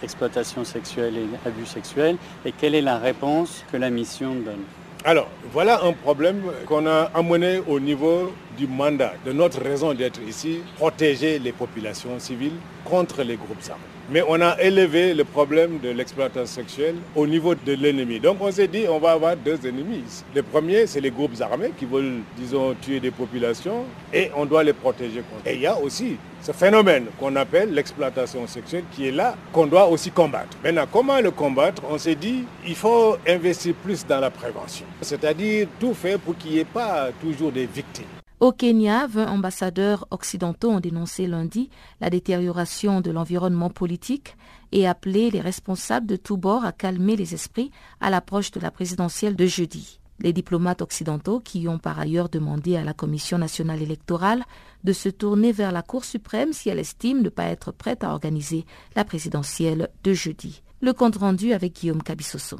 d'exploitation 0.00 0.64
sexuelle 0.64 1.14
et 1.16 1.48
abus 1.48 1.66
sexuels 1.66 2.16
et 2.44 2.52
quelle 2.52 2.74
est 2.74 2.82
la 2.82 2.98
réponse 2.98 3.64
que 3.70 3.76
la 3.76 3.90
mission 3.90 4.34
donne? 4.34 4.64
Alors, 5.04 5.28
voilà 5.52 5.84
un 5.84 5.92
problème 5.92 6.42
qu'on 6.66 6.86
a 6.86 7.10
amené 7.14 7.62
au 7.68 7.78
niveau 7.78 8.32
du 8.56 8.66
mandat, 8.66 9.12
de 9.24 9.32
notre 9.32 9.62
raison 9.62 9.94
d'être 9.94 10.20
ici, 10.26 10.60
protéger 10.76 11.38
les 11.38 11.52
populations 11.52 12.18
civiles 12.18 12.58
contre 12.84 13.22
les 13.22 13.36
groupes 13.36 13.62
armés. 13.70 13.97
Mais 14.10 14.22
on 14.26 14.40
a 14.40 14.58
élevé 14.58 15.12
le 15.12 15.24
problème 15.24 15.80
de 15.80 15.90
l'exploitation 15.90 16.46
sexuelle 16.46 16.94
au 17.14 17.26
niveau 17.26 17.54
de 17.54 17.72
l'ennemi. 17.74 18.18
Donc 18.18 18.38
on 18.40 18.50
s'est 18.50 18.66
dit, 18.66 18.86
on 18.88 18.98
va 18.98 19.12
avoir 19.12 19.36
deux 19.36 19.58
ennemis. 19.66 20.24
Le 20.34 20.42
premier, 20.42 20.86
c'est 20.86 21.02
les 21.02 21.10
groupes 21.10 21.38
armés 21.42 21.72
qui 21.76 21.84
veulent, 21.84 22.20
disons, 22.38 22.74
tuer 22.80 23.00
des 23.00 23.10
populations 23.10 23.84
et 24.14 24.30
on 24.34 24.46
doit 24.46 24.64
les 24.64 24.72
protéger 24.72 25.20
contre. 25.30 25.46
Et 25.46 25.56
il 25.56 25.60
y 25.60 25.66
a 25.66 25.78
aussi 25.78 26.16
ce 26.40 26.52
phénomène 26.52 27.06
qu'on 27.20 27.36
appelle 27.36 27.74
l'exploitation 27.74 28.46
sexuelle 28.46 28.84
qui 28.92 29.08
est 29.08 29.12
là, 29.12 29.36
qu'on 29.52 29.66
doit 29.66 29.86
aussi 29.88 30.10
combattre. 30.10 30.56
Maintenant, 30.64 30.86
comment 30.90 31.20
le 31.20 31.30
combattre? 31.30 31.82
On 31.90 31.98
s'est 31.98 32.14
dit, 32.14 32.44
il 32.66 32.76
faut 32.76 33.18
investir 33.26 33.74
plus 33.74 34.06
dans 34.06 34.20
la 34.20 34.30
prévention. 34.30 34.86
C'est-à-dire 35.02 35.68
tout 35.78 35.92
faire 35.92 36.18
pour 36.18 36.34
qu'il 36.38 36.52
n'y 36.52 36.58
ait 36.60 36.64
pas 36.64 37.10
toujours 37.20 37.52
des 37.52 37.66
victimes. 37.66 38.06
Au 38.40 38.52
Kenya, 38.52 39.08
20 39.08 39.26
ambassadeurs 39.26 40.06
occidentaux 40.12 40.70
ont 40.70 40.78
dénoncé 40.78 41.26
lundi 41.26 41.70
la 42.00 42.08
détérioration 42.08 43.00
de 43.00 43.10
l'environnement 43.10 43.68
politique 43.68 44.36
et 44.70 44.86
appelé 44.86 45.32
les 45.32 45.40
responsables 45.40 46.06
de 46.06 46.14
tous 46.14 46.36
bords 46.36 46.64
à 46.64 46.70
calmer 46.70 47.16
les 47.16 47.34
esprits 47.34 47.72
à 48.00 48.10
l'approche 48.10 48.52
de 48.52 48.60
la 48.60 48.70
présidentielle 48.70 49.34
de 49.34 49.46
jeudi. 49.46 49.98
Les 50.20 50.32
diplomates 50.32 50.82
occidentaux 50.82 51.40
qui 51.40 51.66
ont 51.66 51.78
par 51.78 51.98
ailleurs 51.98 52.28
demandé 52.28 52.76
à 52.76 52.84
la 52.84 52.94
Commission 52.94 53.38
nationale 53.38 53.82
électorale 53.82 54.44
de 54.84 54.92
se 54.92 55.08
tourner 55.08 55.50
vers 55.50 55.72
la 55.72 55.82
Cour 55.82 56.04
suprême 56.04 56.52
si 56.52 56.68
elle 56.68 56.78
estime 56.78 57.22
ne 57.22 57.30
pas 57.30 57.46
être 57.46 57.72
prête 57.72 58.04
à 58.04 58.12
organiser 58.12 58.66
la 58.94 59.04
présidentielle 59.04 59.88
de 60.04 60.12
jeudi. 60.12 60.62
Le 60.80 60.92
compte 60.92 61.16
rendu 61.16 61.52
avec 61.52 61.74
Guillaume 61.74 62.04
Cabissoso. 62.04 62.58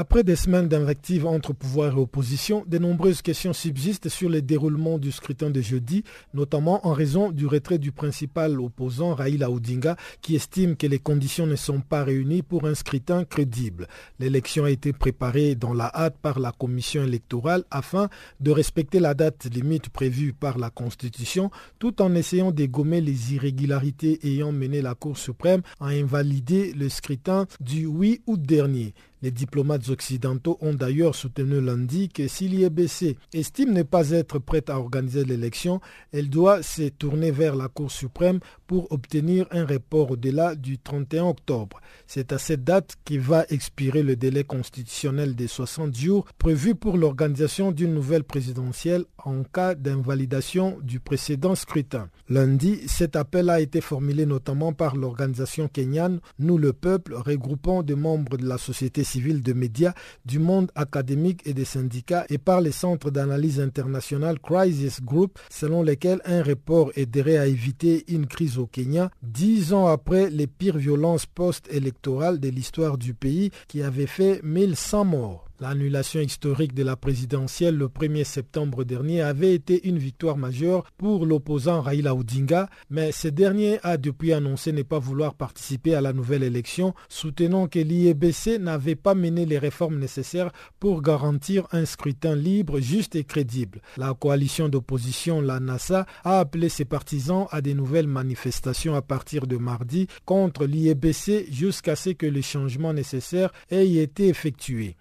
Après 0.00 0.22
des 0.22 0.36
semaines 0.36 0.68
d'invectives 0.68 1.26
entre 1.26 1.52
pouvoir 1.52 1.94
et 1.94 2.00
opposition, 2.00 2.62
de 2.68 2.78
nombreuses 2.78 3.20
questions 3.20 3.52
subsistent 3.52 4.08
sur 4.08 4.28
le 4.28 4.40
déroulement 4.40 4.96
du 4.96 5.10
scrutin 5.10 5.50
de 5.50 5.60
jeudi, 5.60 6.04
notamment 6.34 6.86
en 6.86 6.92
raison 6.92 7.32
du 7.32 7.48
retrait 7.48 7.78
du 7.78 7.90
principal 7.90 8.60
opposant 8.60 9.16
Raila 9.16 9.50
Odinga 9.50 9.96
qui 10.22 10.36
estime 10.36 10.76
que 10.76 10.86
les 10.86 11.00
conditions 11.00 11.48
ne 11.48 11.56
sont 11.56 11.80
pas 11.80 12.04
réunies 12.04 12.42
pour 12.42 12.64
un 12.66 12.76
scrutin 12.76 13.24
crédible. 13.24 13.88
L'élection 14.20 14.66
a 14.66 14.70
été 14.70 14.92
préparée 14.92 15.56
dans 15.56 15.74
la 15.74 15.90
hâte 15.92 16.18
par 16.22 16.38
la 16.38 16.52
commission 16.52 17.02
électorale 17.02 17.64
afin 17.72 18.08
de 18.38 18.52
respecter 18.52 19.00
la 19.00 19.14
date 19.14 19.46
limite 19.52 19.88
prévue 19.88 20.32
par 20.32 20.58
la 20.58 20.70
Constitution 20.70 21.50
tout 21.80 22.00
en 22.00 22.14
essayant 22.14 22.52
de 22.52 22.66
gommer 22.66 23.00
les 23.00 23.34
irrégularités 23.34 24.20
ayant 24.22 24.52
mené 24.52 24.80
la 24.80 24.94
Cour 24.94 25.18
suprême 25.18 25.62
à 25.80 25.86
invalider 25.86 26.72
le 26.72 26.88
scrutin 26.88 27.48
du 27.58 27.86
8 27.86 28.22
août 28.28 28.40
dernier. 28.40 28.94
Les 29.20 29.30
diplomates 29.32 29.88
occidentaux 29.88 30.58
ont 30.60 30.74
d'ailleurs 30.74 31.14
soutenu 31.16 31.60
lundi 31.60 32.08
que 32.08 32.28
si 32.28 32.48
l'IEBC 32.48 33.16
estime 33.34 33.72
ne 33.72 33.82
pas 33.82 34.10
être 34.10 34.38
prête 34.38 34.70
à 34.70 34.78
organiser 34.78 35.24
l'élection, 35.24 35.80
elle 36.12 36.30
doit 36.30 36.62
se 36.62 36.88
tourner 36.88 37.32
vers 37.32 37.56
la 37.56 37.68
Cour 37.68 37.90
suprême 37.90 38.38
pour 38.68 38.92
obtenir 38.92 39.46
un 39.50 39.66
report 39.66 40.12
au-delà 40.12 40.54
du 40.54 40.78
31 40.78 41.24
octobre. 41.24 41.80
C'est 42.06 42.32
à 42.32 42.38
cette 42.38 42.62
date 42.62 42.94
qui 43.04 43.18
va 43.18 43.44
expirer 43.50 44.02
le 44.02 44.14
délai 44.14 44.44
constitutionnel 44.44 45.34
des 45.34 45.48
60 45.48 45.96
jours 45.96 46.24
prévu 46.38 46.74
pour 46.74 46.96
l'organisation 46.96 47.72
d'une 47.72 47.94
nouvelle 47.94 48.24
présidentielle 48.24 49.04
en 49.24 49.42
cas 49.42 49.74
d'invalidation 49.74 50.78
du 50.82 51.00
précédent 51.00 51.54
scrutin. 51.54 52.08
Lundi, 52.28 52.82
cet 52.86 53.16
appel 53.16 53.50
a 53.50 53.60
été 53.60 53.80
formulé 53.80 54.26
notamment 54.26 54.72
par 54.72 54.96
l'organisation 54.96 55.66
kenyane 55.68 56.20
Nous 56.38 56.58
le 56.58 56.72
peuple, 56.72 57.14
regroupant 57.14 57.82
des 57.82 57.94
membres 57.96 58.36
de 58.36 58.46
la 58.46 58.58
société 58.58 59.04
civile 59.08 59.42
de 59.42 59.52
médias, 59.52 59.94
du 60.24 60.38
monde 60.38 60.70
académique 60.74 61.42
et 61.46 61.54
des 61.54 61.64
syndicats 61.64 62.26
et 62.28 62.38
par 62.38 62.60
les 62.60 62.72
centres 62.72 63.10
d'analyse 63.10 63.60
internationale 63.60 64.38
Crisis 64.38 65.02
Group, 65.02 65.38
selon 65.50 65.82
lesquels 65.82 66.20
un 66.24 66.42
report 66.42 66.92
aiderait 66.94 67.38
à 67.38 67.46
éviter 67.46 68.04
une 68.08 68.26
crise 68.26 68.58
au 68.58 68.66
Kenya, 68.66 69.10
dix 69.22 69.72
ans 69.72 69.86
après 69.86 70.30
les 70.30 70.46
pires 70.46 70.78
violences 70.78 71.26
post-électorales 71.26 72.40
de 72.40 72.48
l'histoire 72.48 72.98
du 72.98 73.14
pays 73.14 73.50
qui 73.66 73.82
avaient 73.82 74.06
fait 74.06 74.40
1100 74.42 75.04
morts. 75.04 75.47
L'annulation 75.60 76.20
historique 76.20 76.72
de 76.72 76.84
la 76.84 76.94
présidentielle 76.94 77.74
le 77.74 77.88
1er 77.88 78.22
septembre 78.22 78.84
dernier 78.84 79.22
avait 79.22 79.54
été 79.54 79.88
une 79.88 79.98
victoire 79.98 80.36
majeure 80.36 80.84
pour 80.96 81.26
l'opposant 81.26 81.80
Raila 81.80 82.14
Odinga, 82.14 82.68
mais 82.90 83.10
ce 83.10 83.26
dernier 83.26 83.80
a 83.82 83.96
depuis 83.96 84.32
annoncé 84.32 84.70
ne 84.70 84.82
pas 84.82 85.00
vouloir 85.00 85.34
participer 85.34 85.96
à 85.96 86.00
la 86.00 86.12
nouvelle 86.12 86.44
élection, 86.44 86.94
soutenant 87.08 87.66
que 87.66 87.80
l'IEBC 87.80 88.60
n'avait 88.60 88.94
pas 88.94 89.16
mené 89.16 89.46
les 89.46 89.58
réformes 89.58 89.98
nécessaires 89.98 90.52
pour 90.78 91.02
garantir 91.02 91.66
un 91.72 91.86
scrutin 91.86 92.36
libre, 92.36 92.78
juste 92.78 93.16
et 93.16 93.24
crédible. 93.24 93.80
La 93.96 94.14
coalition 94.14 94.68
d'opposition, 94.68 95.40
la 95.40 95.58
NASA, 95.58 96.06
a 96.22 96.38
appelé 96.38 96.68
ses 96.68 96.84
partisans 96.84 97.48
à 97.50 97.62
des 97.62 97.74
nouvelles 97.74 98.06
manifestations 98.06 98.94
à 98.94 99.02
partir 99.02 99.48
de 99.48 99.56
mardi 99.56 100.06
contre 100.24 100.66
l'IEBC 100.66 101.48
jusqu'à 101.50 101.96
ce 101.96 102.10
que 102.10 102.26
les 102.26 102.42
changements 102.42 102.92
nécessaires 102.92 103.50
aient 103.70 103.94
été 103.94 104.28
effectués. 104.28 104.94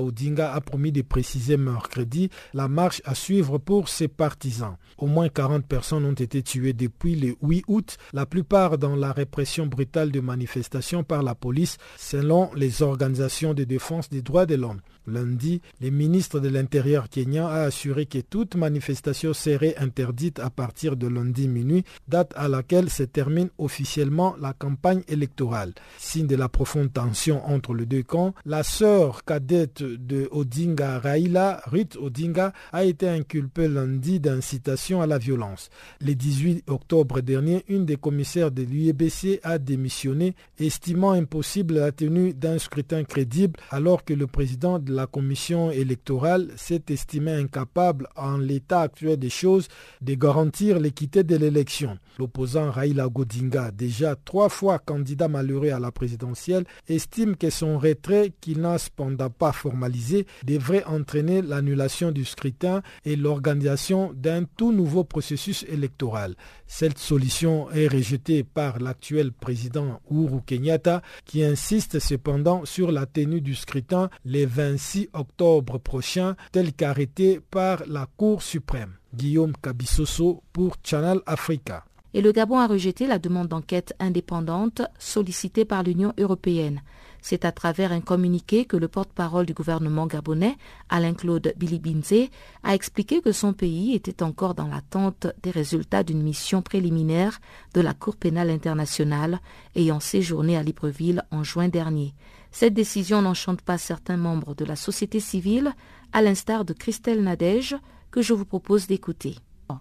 Odinga 0.00 0.52
a 0.52 0.60
promis 0.60 0.92
de 0.92 1.02
préciser 1.02 1.56
mercredi 1.56 2.30
la 2.52 2.68
marche 2.68 3.02
à 3.04 3.14
suivre 3.14 3.58
pour 3.58 3.88
ses 3.88 4.08
partisans. 4.08 4.76
Au 4.98 5.06
moins 5.06 5.28
40 5.28 5.66
personnes 5.66 6.04
ont 6.04 6.12
été 6.12 6.42
tuées 6.42 6.72
depuis 6.72 7.16
le 7.16 7.36
8 7.42 7.64
août, 7.68 7.96
la 8.12 8.26
plupart 8.26 8.78
dans 8.78 8.96
la 8.96 9.12
répression 9.12 9.66
brutale 9.66 10.10
de 10.10 10.20
manifestations 10.20 11.04
par 11.04 11.22
la 11.22 11.34
police, 11.34 11.78
selon 11.98 12.50
les 12.54 12.82
organisations 12.82 13.54
de 13.54 13.64
défense 13.64 14.08
des 14.08 14.22
droits 14.22 14.46
de 14.46 14.54
l'homme. 14.54 14.80
Lundi, 15.06 15.60
le 15.80 15.90
ministre 15.90 16.40
de 16.40 16.48
l'Intérieur 16.48 17.08
kenyan 17.08 17.46
a 17.46 17.62
assuré 17.62 18.06
que 18.06 18.18
toute 18.18 18.56
manifestation 18.56 19.34
serait 19.34 19.76
interdite 19.78 20.38
à 20.38 20.50
partir 20.50 20.96
de 20.96 21.06
lundi 21.06 21.48
minuit, 21.48 21.84
date 22.08 22.32
à 22.36 22.48
laquelle 22.48 22.90
se 22.90 23.02
termine 23.02 23.50
officiellement 23.58 24.34
la 24.40 24.52
campagne 24.52 25.02
électorale. 25.08 25.74
Signe 25.98 26.26
de 26.26 26.36
la 26.36 26.48
profonde 26.48 26.92
tension 26.92 27.44
entre 27.46 27.74
les 27.74 27.86
deux 27.86 28.02
camps, 28.02 28.34
la 28.44 28.62
sœur 28.62 29.24
cadette 29.24 29.82
de 29.82 30.28
Odinga 30.30 30.98
Raila, 30.98 31.62
Ruth 31.66 31.96
Odinga, 31.96 32.52
a 32.72 32.84
été 32.84 33.08
inculpée 33.08 33.68
lundi 33.68 34.20
d'incitation 34.20 35.02
à 35.02 35.06
la 35.06 35.18
violence. 35.18 35.70
Le 36.00 36.14
18 36.14 36.64
octobre 36.68 37.20
dernier, 37.20 37.64
une 37.68 37.84
des 37.84 37.96
commissaires 37.96 38.50
de 38.50 38.62
l'UEBC 38.62 39.40
a 39.42 39.58
démissionné, 39.58 40.34
estimant 40.58 41.12
impossible 41.12 41.74
la 41.74 41.92
tenue 41.92 42.34
d'un 42.34 42.58
scrutin 42.58 43.04
crédible 43.04 43.58
alors 43.70 44.04
que 44.04 44.14
le 44.14 44.26
président 44.26 44.78
de 44.78 44.92
la 44.94 45.06
commission 45.06 45.70
électorale 45.70 46.48
s'est 46.56 46.84
estimé 46.88 47.32
incapable, 47.32 48.08
en 48.16 48.38
l'état 48.38 48.82
actuel 48.82 49.18
des 49.18 49.30
choses, 49.30 49.68
de 50.00 50.14
garantir 50.14 50.78
l'équité 50.78 51.24
de 51.24 51.36
l'élection. 51.36 51.98
L'opposant 52.18 52.70
Raila 52.70 53.08
Godinga, 53.08 53.72
déjà 53.72 54.14
trois 54.14 54.48
fois 54.48 54.78
candidat 54.78 55.28
malheureux 55.28 55.70
à 55.70 55.80
la 55.80 55.90
présidentielle, 55.90 56.64
estime 56.88 57.36
que 57.36 57.50
son 57.50 57.78
retrait, 57.78 58.32
qui 58.40 58.56
n'a 58.56 58.78
cependant 58.78 59.30
pas 59.30 59.52
formalisé, 59.52 60.26
devrait 60.44 60.84
entraîner 60.84 61.42
l'annulation 61.42 62.12
du 62.12 62.24
scrutin 62.24 62.82
et 63.04 63.16
l'organisation 63.16 64.12
d'un 64.14 64.44
tout 64.44 64.72
nouveau 64.72 65.02
processus 65.02 65.64
électoral. 65.68 66.36
Cette 66.66 66.98
solution 66.98 67.70
est 67.72 67.88
rejetée 67.88 68.44
par 68.44 68.78
l'actuel 68.78 69.32
président 69.32 70.00
Uhuru 70.10 70.40
Kenyatta, 70.46 71.02
qui 71.24 71.42
insiste 71.42 71.98
cependant 71.98 72.64
sur 72.64 72.92
la 72.92 73.06
tenue 73.06 73.40
du 73.40 73.54
scrutin 73.54 74.08
les 74.24 74.46
26 74.46 74.83
octobre 75.12 75.78
prochain, 75.78 76.36
tel 76.52 76.72
qu'arrêté 76.72 77.40
par 77.50 77.82
la 77.86 78.06
Cour 78.16 78.42
suprême. 78.42 78.94
Guillaume 79.14 79.52
Kabissoso 79.62 80.42
pour 80.52 80.76
Channel 80.82 81.20
Africa 81.26 81.84
et 82.14 82.22
le 82.22 82.30
Gabon 82.30 82.58
a 82.58 82.68
rejeté 82.68 83.06
la 83.06 83.18
demande 83.18 83.48
d'enquête 83.48 83.92
indépendante 83.98 84.82
sollicitée 84.98 85.64
par 85.64 85.82
l'Union 85.82 86.14
européenne. 86.16 86.80
C'est 87.20 87.44
à 87.44 87.52
travers 87.52 87.90
un 87.90 88.02
communiqué 88.02 88.66
que 88.66 88.76
le 88.76 88.86
porte-parole 88.86 89.46
du 89.46 89.54
gouvernement 89.54 90.06
gabonais, 90.06 90.56
Alain-Claude 90.90 91.54
Bilibinze, 91.56 92.28
a 92.62 92.74
expliqué 92.74 93.20
que 93.20 93.32
son 93.32 93.52
pays 93.52 93.94
était 93.94 94.22
encore 94.22 94.54
dans 94.54 94.68
l'attente 94.68 95.26
des 95.42 95.50
résultats 95.50 96.02
d'une 96.04 96.22
mission 96.22 96.62
préliminaire 96.62 97.40
de 97.72 97.80
la 97.80 97.94
Cour 97.94 98.16
pénale 98.16 98.50
internationale 98.50 99.40
ayant 99.74 100.00
séjourné 100.00 100.56
à 100.56 100.62
Libreville 100.62 101.24
en 101.30 101.42
juin 101.42 101.68
dernier. 101.68 102.14
Cette 102.54 102.72
décision 102.72 103.20
n'enchante 103.20 103.62
pas 103.62 103.78
certains 103.78 104.16
membres 104.16 104.54
de 104.54 104.64
la 104.64 104.76
société 104.76 105.18
civile, 105.18 105.72
à 106.12 106.22
l'instar 106.22 106.64
de 106.64 106.72
Christelle 106.72 107.20
Nadège, 107.20 107.74
que 108.12 108.22
je 108.22 108.32
vous 108.32 108.44
propose 108.44 108.86
d'écouter. 108.86 109.34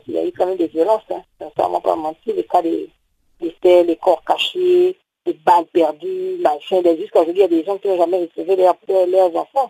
Il 0.07 0.15
y 0.15 0.17
a 0.17 0.25
eu 0.25 0.31
quand 0.31 0.47
même 0.47 0.57
des 0.57 0.69
violences, 0.69 1.03
hein. 1.11 1.21
ça 1.39 1.69
ne 1.69 1.79
pas 1.79 1.95
mentir, 1.95 2.33
les 2.35 2.43
cas 2.45 2.63
des, 2.63 2.89
des, 3.39 3.83
les 3.83 3.95
corps 3.97 4.23
cachés, 4.25 4.97
des 5.23 5.33
balles 5.45 5.67
perdues, 5.71 6.39
machin, 6.41 6.81
jusqu'à 6.97 7.21
aujourd'hui, 7.21 7.41
il 7.41 7.41
y 7.41 7.43
a 7.43 7.47
des 7.47 7.63
gens 7.63 7.77
qui 7.77 7.89
n'ont 7.89 7.97
jamais 7.97 8.27
recevé 8.35 8.55
leurs, 8.55 9.35
enfants. 9.35 9.69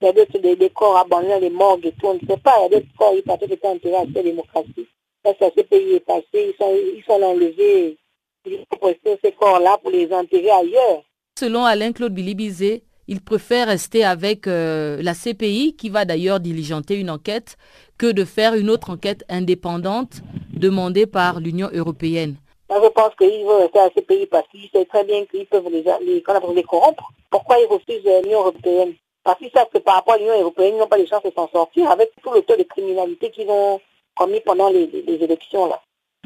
Il 0.00 0.04
y 0.04 0.08
a 0.08 0.12
d'autres 0.12 0.38
des, 0.38 0.70
corps 0.70 0.96
abandonnés, 0.96 1.40
les 1.40 1.50
morgues 1.50 1.86
et 1.86 1.92
tout, 1.92 2.06
on 2.06 2.14
ne 2.14 2.20
sait 2.20 2.36
pas, 2.36 2.54
il 2.58 2.62
y 2.62 2.66
a 2.66 2.68
d'autres 2.68 2.96
corps, 2.96 3.14
ils 3.16 3.22
pensaient 3.24 3.46
que 3.46 3.54
c'était 3.54 3.66
enterré 3.66 3.96
à 3.96 4.04
la 4.04 4.22
démocratie. 4.22 4.86
Là, 5.24 5.32
ça, 5.40 5.50
ce 5.56 5.62
pays 5.62 5.94
est 5.94 6.06
passé, 6.06 6.24
ils 6.34 6.54
sont, 6.56 6.72
ils 6.72 7.02
sont 7.04 7.20
enlevés, 7.20 7.98
ils 8.46 8.64
ont 8.80 8.94
ces 9.24 9.32
corps-là 9.32 9.78
pour 9.78 9.90
les 9.90 10.12
enterrer 10.12 10.50
ailleurs. 10.50 11.02
Selon 11.40 11.64
Alain-Claude 11.66 12.12
Bilibizé, 12.12 12.82
il 13.06 13.20
préfère 13.20 13.68
rester 13.68 14.04
avec 14.04 14.48
euh, 14.48 14.98
la 15.00 15.14
CPI 15.14 15.76
qui 15.78 15.88
va 15.88 16.04
d'ailleurs 16.04 16.40
diligenter 16.40 16.96
une 16.96 17.10
enquête 17.10 17.56
que 17.96 18.10
de 18.10 18.24
faire 18.24 18.54
une 18.54 18.68
autre 18.68 18.90
enquête 18.90 19.24
indépendante 19.28 20.22
demandée 20.52 21.06
par 21.06 21.38
l'Union 21.38 21.68
européenne. 21.72 22.34
je 22.68 22.88
pense 22.88 23.14
qu'il 23.14 23.44
veut 23.46 23.54
rester 23.54 23.78
à 23.78 23.84
la 23.84 23.90
CPI 23.90 24.26
parce 24.26 24.48
qu'il 24.48 24.68
sait 24.70 24.84
très 24.86 25.04
bien 25.04 25.24
qu'ils 25.26 25.46
peuvent 25.46 25.68
les, 25.70 26.62
corrompre. 26.64 27.08
Pourquoi 27.30 27.60
ils 27.60 27.66
refusent 27.66 28.02
l'Union 28.24 28.40
européenne? 28.40 28.94
Parce 29.22 29.38
qu'ils 29.38 29.52
savent 29.52 29.70
que 29.72 29.78
par 29.78 29.94
rapport 29.94 30.14
à 30.14 30.18
l'Union 30.18 30.40
européenne, 30.40 30.74
ils 30.74 30.78
n'ont 30.80 30.88
pas 30.88 30.98
les 30.98 31.06
chances 31.06 31.22
de 31.22 31.30
s'en 31.36 31.48
sortir 31.50 31.88
avec 31.88 32.10
tout 32.20 32.32
le 32.32 32.42
taux 32.42 32.56
de 32.56 32.64
criminalité 32.64 33.30
qu'ils 33.30 33.48
ont 33.48 33.80
commis 34.16 34.40
pendant 34.40 34.70
les, 34.70 34.90
élections. 35.06 35.66
là. 35.68 35.80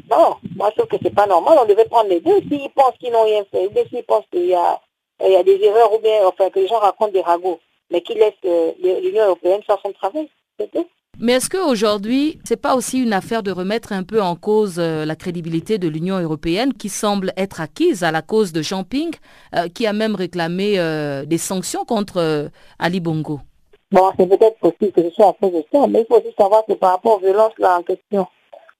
Non, 0.09 0.37
moi 0.55 0.71
je 0.71 0.81
trouve 0.81 0.87
que 0.97 1.03
c'est 1.03 1.13
pas 1.13 1.27
normal. 1.27 1.59
On 1.61 1.65
devait 1.67 1.85
prendre 1.85 2.09
les 2.09 2.19
deux. 2.19 2.39
S'ils 2.49 2.71
pensent 2.71 2.97
qu'ils 2.99 3.11
n'ont 3.11 3.25
rien 3.25 3.45
fait, 3.51 3.67
ou 3.67 3.73
s'ils 3.91 4.03
pensent 4.05 4.25
qu'il 4.31 4.47
y 4.47 4.55
a 4.55 4.81
il 5.27 5.33
y 5.33 5.35
a 5.35 5.43
des 5.43 5.59
erreurs 5.63 5.93
ou 5.93 5.99
bien 5.99 6.25
enfin 6.25 6.49
que 6.49 6.59
les 6.59 6.67
gens 6.67 6.79
racontent 6.79 7.11
des 7.11 7.21
ragots, 7.21 7.59
mais 7.91 8.01
qui 8.01 8.13
laissent 8.13 8.33
euh, 8.45 8.71
l'Union 8.81 9.25
européenne 9.25 9.61
faire 9.63 9.77
son 9.83 9.91
travail. 9.91 10.29
Mais 11.19 11.33
est-ce 11.33 11.49
qu'aujourd'hui, 11.49 12.39
ce 12.43 12.53
n'est 12.53 12.57
pas 12.59 12.75
aussi 12.75 13.01
une 13.01 13.13
affaire 13.13 13.43
de 13.43 13.51
remettre 13.51 13.93
un 13.93 14.03
peu 14.03 14.21
en 14.21 14.35
cause 14.35 14.75
euh, 14.79 15.05
la 15.05 15.15
crédibilité 15.15 15.77
de 15.77 15.87
l'Union 15.87 16.19
européenne 16.19 16.73
qui 16.73 16.89
semble 16.89 17.31
être 17.37 17.61
acquise 17.61 18.03
à 18.03 18.11
la 18.11 18.21
cause 18.21 18.51
de 18.51 18.61
Jean-Ping, 18.61 19.11
euh, 19.55 19.67
qui 19.67 19.85
a 19.85 19.93
même 19.93 20.15
réclamé 20.15 20.77
des 21.25 21.37
sanctions 21.37 21.85
contre 21.85 22.49
Ali 22.79 22.99
Bongo? 22.99 23.39
Bon, 23.91 24.11
c'est 24.17 24.27
peut-être 24.27 24.57
possible 24.57 24.91
que 24.91 25.03
ce 25.03 25.09
soit 25.11 25.29
à 25.29 25.33
cause 25.33 25.53
de 25.53 25.63
ça, 25.71 25.85
mais 25.87 26.01
il 26.01 26.05
faut 26.07 26.19
aussi 26.19 26.33
savoir 26.37 26.65
que 26.65 26.73
par 26.73 26.91
rapport 26.91 27.17
aux 27.17 27.19
violences 27.19 27.57
là 27.59 27.77
en 27.77 27.83
question 27.83 28.25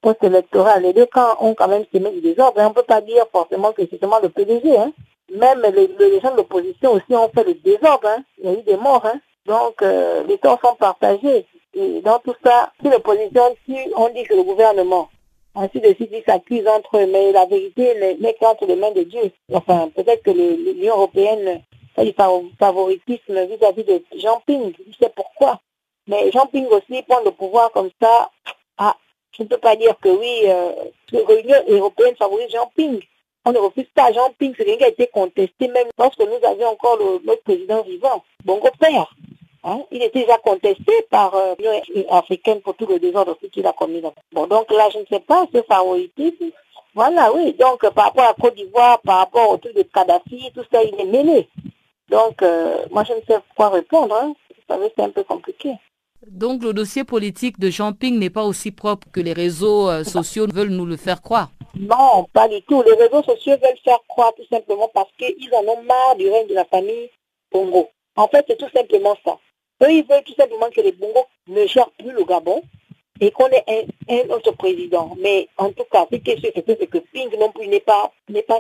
post-électorales, 0.04 0.84
les 0.84 0.94
deux 0.94 1.06
camps 1.08 1.36
ont 1.40 1.56
quand 1.56 1.68
même 1.68 1.86
semé 1.92 2.12
du 2.12 2.22
désordre. 2.22 2.60
Et 2.60 2.66
on 2.66 2.70
ne 2.70 2.74
peut 2.74 2.84
pas 2.84 3.02
dire 3.02 3.26
forcément 3.32 3.72
que 3.72 3.82
c'est 3.90 4.00
seulement 4.00 4.20
le 4.22 4.30
PDG. 4.30 4.78
Hein. 4.78 4.92
Même 5.34 5.62
les, 5.62 6.20
gens 6.20 6.32
de 6.32 6.38
l'opposition 6.38 6.94
aussi 6.94 7.16
ont 7.16 7.30
fait 7.30 7.44
le 7.44 7.56
désordre. 7.56 8.08
Hein. 8.08 8.24
Il 8.40 8.46
y 8.46 8.48
a 8.50 8.60
eu 8.60 8.64
des 8.64 8.78
morts. 8.78 9.06
Hein. 9.06 9.20
Donc, 9.46 9.82
euh, 9.82 10.24
les 10.24 10.38
temps 10.38 10.60
sont 10.64 10.76
partagés. 10.76 11.46
Et 11.74 12.02
dans 12.02 12.20
tout 12.20 12.36
ça, 12.44 12.72
si 12.82 12.90
l'opposition, 12.90 13.56
si 13.66 13.76
on 13.96 14.10
dit 14.10 14.24
que 14.24 14.36
le 14.36 14.44
gouvernement, 14.44 15.10
ainsi 15.56 15.80
de 15.80 15.94
suite, 15.94 16.12
ils 16.12 16.24
s'accusent 16.26 16.68
entre 16.68 16.98
eux, 16.98 17.08
mais 17.08 17.32
la 17.32 17.46
vérité 17.46 18.18
n'est 18.20 18.34
qu'entre 18.36 18.66
les 18.66 18.76
mains 18.76 18.92
de 18.92 19.04
Dieu. 19.04 19.32
Enfin, 19.54 19.90
peut-être 19.96 20.24
que 20.24 20.32
l'Union 20.32 20.96
européenne 20.96 21.62
a 21.96 22.04
du 22.04 22.14
favoritisme 22.60 23.46
vis-à-vis 23.46 23.84
de 23.84 24.04
Jean 24.18 24.42
Ping. 24.46 24.74
Je 24.88 24.98
sais 24.98 25.12
pourquoi. 25.16 25.60
Mais 26.08 26.32
Jean 26.32 26.48
Ping 26.48 26.66
aussi 26.68 27.04
prend 27.04 27.22
le 27.24 27.32
pouvoir 27.32 27.72
comme 27.72 27.90
ça. 28.02 28.30
Ah, 28.78 28.96
je 29.38 29.44
ne 29.44 29.48
peux 29.48 29.58
pas 29.58 29.76
dire 29.76 29.96
que 30.02 30.10
oui, 30.10 30.42
euh, 30.46 30.72
l'Union 31.12 31.58
européenne 31.68 32.16
favorise 32.18 32.50
Jean 32.52 32.72
Ping. 32.76 33.00
On 33.46 33.52
ne 33.52 33.58
refuse 33.60 33.88
pas 33.94 34.12
Jean 34.14 34.30
Ping, 34.38 34.54
c'est 34.58 34.64
quelqu'un 34.64 34.78
qui 34.78 34.84
a 34.86 34.90
été 34.90 35.08
contesté 35.08 35.68
même 35.68 35.88
lorsque 35.98 36.20
nous 36.20 36.48
avions 36.48 36.70
encore 36.70 36.98
le, 36.98 37.26
notre 37.26 37.44
président 37.44 37.82
vivant, 37.84 38.24
Bongo 38.46 38.70
Père. 38.80 39.14
Hein? 39.66 39.82
Il 39.92 40.02
était 40.02 40.22
déjà 40.22 40.38
contesté 40.38 40.92
par 41.10 41.34
euh, 41.36 41.56
l'Union 41.58 42.10
africaine 42.10 42.62
pour 42.62 42.76
tout 42.76 42.86
le 42.86 43.00
désordre 43.00 43.38
qu'il 43.52 43.66
a 43.66 43.74
commis. 43.74 44.02
Bon, 44.32 44.48
donc 44.48 44.72
là, 44.72 44.90
je 44.94 45.00
ne 45.00 45.06
sais 45.06 45.20
pas, 45.20 45.46
ce 45.54 45.62
favoritisme. 45.62 46.52
Voilà, 46.96 47.34
oui. 47.34 47.54
Donc, 47.54 47.82
par 47.90 48.06
rapport 48.06 48.26
à 48.26 48.34
Côte 48.34 48.56
d'Ivoire, 48.56 49.00
par 49.02 49.20
rapport 49.20 49.50
au 49.50 49.58
truc 49.58 49.76
de 49.76 49.84
Kadhafi, 49.84 50.52
tout 50.54 50.64
ça, 50.72 50.84
il 50.84 51.00
est 51.00 51.06
mêlé. 51.06 51.50
Donc, 52.10 52.42
euh, 52.44 52.86
moi, 52.92 53.04
je 53.04 53.14
ne 53.14 53.22
sais 53.28 53.42
quoi 53.56 53.70
répondre. 53.70 54.16
Hein. 54.16 54.34
Vous 54.50 54.74
savez, 54.74 54.92
c'est 54.96 55.04
un 55.04 55.10
peu 55.10 55.24
compliqué. 55.24 55.72
Donc, 56.32 56.64
le 56.64 56.74
dossier 56.74 57.04
politique 57.04 57.60
de 57.60 57.70
Jean 57.70 57.92
Ping 57.92 58.18
n'est 58.18 58.30
pas 58.30 58.46
aussi 58.46 58.72
propre 58.72 59.08
que 59.12 59.20
les 59.20 59.34
réseaux 59.34 59.90
euh, 59.90 60.04
sociaux 60.04 60.48
veulent 60.48 60.70
nous 60.70 60.86
le 60.86 60.96
faire 60.96 61.22
croire. 61.22 61.52
Non, 61.76 62.26
pas 62.32 62.48
du 62.48 62.62
tout. 62.62 62.82
Les 62.84 62.94
réseaux 62.94 63.24
sociaux 63.24 63.54
veulent 63.54 63.80
faire 63.84 64.00
croire 64.08 64.34
tout 64.36 64.46
simplement 64.50 64.90
parce 64.94 65.10
qu'ils 65.18 65.54
en 65.54 65.64
ont 65.64 65.84
marre 65.84 66.16
du 66.18 66.30
règne 66.30 66.48
de 66.48 66.54
la 66.54 66.66
famille 66.66 67.10
Bongo. 67.52 67.90
En 68.16 68.28
fait, 68.28 68.46
c'est 68.48 68.58
tout 68.58 68.70
simplement 68.74 69.16
ça. 69.26 69.38
Eux, 69.84 69.92
ils 69.92 70.06
veulent 70.06 70.24
tout 70.24 70.36
simplement 70.36 70.70
que 70.70 70.82
les 70.82 70.94
Bongo 70.94 71.26
ne 71.48 71.66
gèrent 71.66 71.92
plus 71.92 72.12
le 72.12 72.24
Gabon 72.24 72.62
et 73.20 73.32
qu'on 73.32 73.48
ait 73.48 73.88
un, 74.10 74.30
autre 74.30 74.52
président. 74.52 75.16
Mais 75.20 75.50
en 75.58 75.72
tout 75.72 75.86
cas, 75.92 76.06
ce 76.12 76.18
qui 76.18 76.32
est 76.32 76.40
sûr, 76.40 76.52
c'est 76.54 76.88
que 76.88 77.00
Ping 77.00 77.30
non 77.38 77.52
plus 77.52 77.68
n'est 77.68 77.80
pas, 77.80 78.12
n'est 78.30 78.44
pas. 78.44 78.60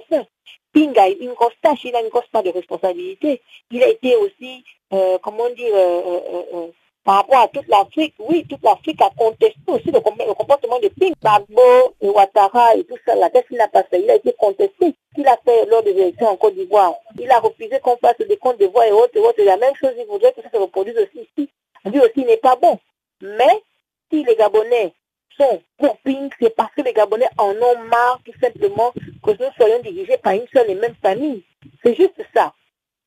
Ping 0.73 0.97
a 0.97 1.07
une 1.07 1.33
grosse 1.33 1.53
tâche, 1.61 1.85
il 1.85 1.95
a 1.95 2.01
une 2.01 2.09
grosse 2.09 2.27
part 2.31 2.43
de 2.43 2.49
responsabilité. 2.49 3.41
Il 3.71 3.83
a 3.83 3.87
été 3.87 4.15
aussi, 4.17 4.63
euh, 4.91 5.17
comment 5.21 5.49
dire, 5.51 5.71
euh, 5.73 6.67
par 7.03 7.15
rapport 7.17 7.41
à 7.41 7.47
toute 7.49 7.67
l'Afrique, 7.67 8.15
oui, 8.19 8.45
toute 8.49 8.63
l'Afrique 8.63 9.01
a 9.01 9.09
contesté 9.17 9.59
aussi 9.67 9.91
le, 9.91 9.99
comportement 9.99 10.79
de 10.79 10.87
Ping, 10.87 11.13
Bagbo 11.21 11.61
et 12.01 12.09
Ouattara 12.09 12.75
et 12.75 12.85
tout 12.85 12.97
ça, 13.05 13.15
la 13.15 13.29
tête 13.29 13.47
qu'il 13.47 13.57
n'a 13.57 13.67
pas 13.67 13.83
fait, 13.83 14.01
il 14.01 14.09
a 14.09 14.15
été 14.15 14.33
contesté. 14.33 14.95
Qu'il 15.13 15.27
a 15.27 15.37
fait 15.45 15.65
lors 15.67 15.83
des 15.83 15.91
élections 15.91 16.27
en 16.27 16.37
Côte 16.37 16.55
d'Ivoire. 16.55 16.95
Il 17.19 17.29
a 17.29 17.39
refusé 17.39 17.79
qu'on 17.81 17.97
fasse 17.97 18.17
des 18.17 18.37
comptes 18.37 18.59
de 18.59 18.65
voix 18.65 18.87
et 18.87 18.91
autres 18.91 19.15
et 19.15 19.19
autres. 19.19 19.43
La 19.43 19.57
même 19.57 19.75
chose, 19.75 19.93
il 19.97 20.05
voudrait 20.07 20.33
que 20.33 20.41
ça 20.41 20.49
se 20.49 20.57
reproduise 20.57 20.97
aussi 20.97 21.27
ici. 21.37 21.49
Lui 21.85 21.99
aussi 21.99 22.25
n'est 22.25 22.37
pas 22.37 22.55
bon. 22.55 22.79
Mais 23.21 23.61
si 24.09 24.23
les 24.23 24.35
Gabonais 24.35 24.93
sont 25.37 25.61
pour 25.77 25.97
Ping, 25.97 26.29
c'est 26.39 26.55
parce 26.55 26.73
que 26.73 26.81
les 26.81 26.93
Gabonais 26.93 27.29
en 27.37 27.51
ont 27.51 27.79
marre 27.89 28.19
tout 28.25 28.33
simplement 28.41 28.91
que 29.23 29.31
nous 29.31 29.51
soyons 29.57 29.79
dirigés 29.81 30.17
par 30.17 30.33
une 30.33 30.47
seule 30.53 30.71
et 30.71 30.75
même 30.75 30.95
famille. 31.01 31.43
C'est 31.83 31.95
juste 31.95 32.19
ça. 32.33 32.53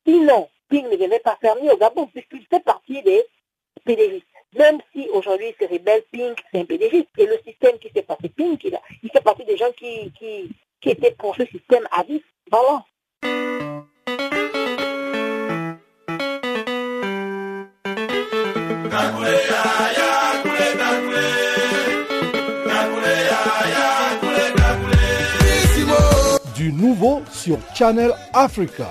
Sinon, 0.07 0.49
Ping 0.69 0.89
ne 0.89 0.97
devait 0.97 1.19
pas 1.19 1.39
faire 1.41 1.57
mieux 1.63 1.73
au 1.73 1.77
Gabon 1.77 2.07
puisqu'il 2.07 2.47
fait 2.47 2.63
partie 2.63 3.03
des 3.03 3.25
Même 4.59 4.81
si 4.92 5.09
aujourd'hui 5.12 5.55
c'est 5.59 5.66
rebelle, 5.66 6.03
Pink, 6.12 6.38
c'est 6.51 6.61
un 6.61 6.64
pédégiste. 6.64 7.09
Et 7.18 7.27
le 7.27 7.38
système 7.46 7.79
qui 7.79 7.90
s'est 7.94 8.03
passé, 8.03 8.29
Pink, 8.29 8.64
il, 8.64 8.75
a, 8.75 8.81
il 9.03 9.11
fait 9.11 9.20
partie 9.20 9.44
des 9.44 9.57
gens 9.57 9.70
qui, 9.77 10.11
qui, 10.18 10.51
qui 10.81 10.90
étaient 10.90 11.12
pour 11.12 11.37
ce 11.37 11.44
système 11.46 11.87
à 11.90 12.03
vivre. 12.03 12.25
Voilà. 12.51 12.85
Du 26.57 26.72
nouveau 26.72 27.22
sur 27.31 27.59
Channel 27.75 28.12
Africa. 28.33 28.90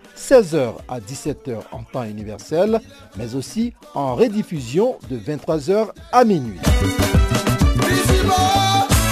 16h 0.21 0.75
à 0.87 0.99
17h 0.99 1.61
en 1.71 1.83
temps 1.83 2.03
universel, 2.03 2.79
mais 3.17 3.35
aussi 3.35 3.73
en 3.95 4.15
rediffusion 4.15 4.97
de 5.09 5.17
23h 5.17 5.89
à 6.11 6.23
minuit. 6.23 6.59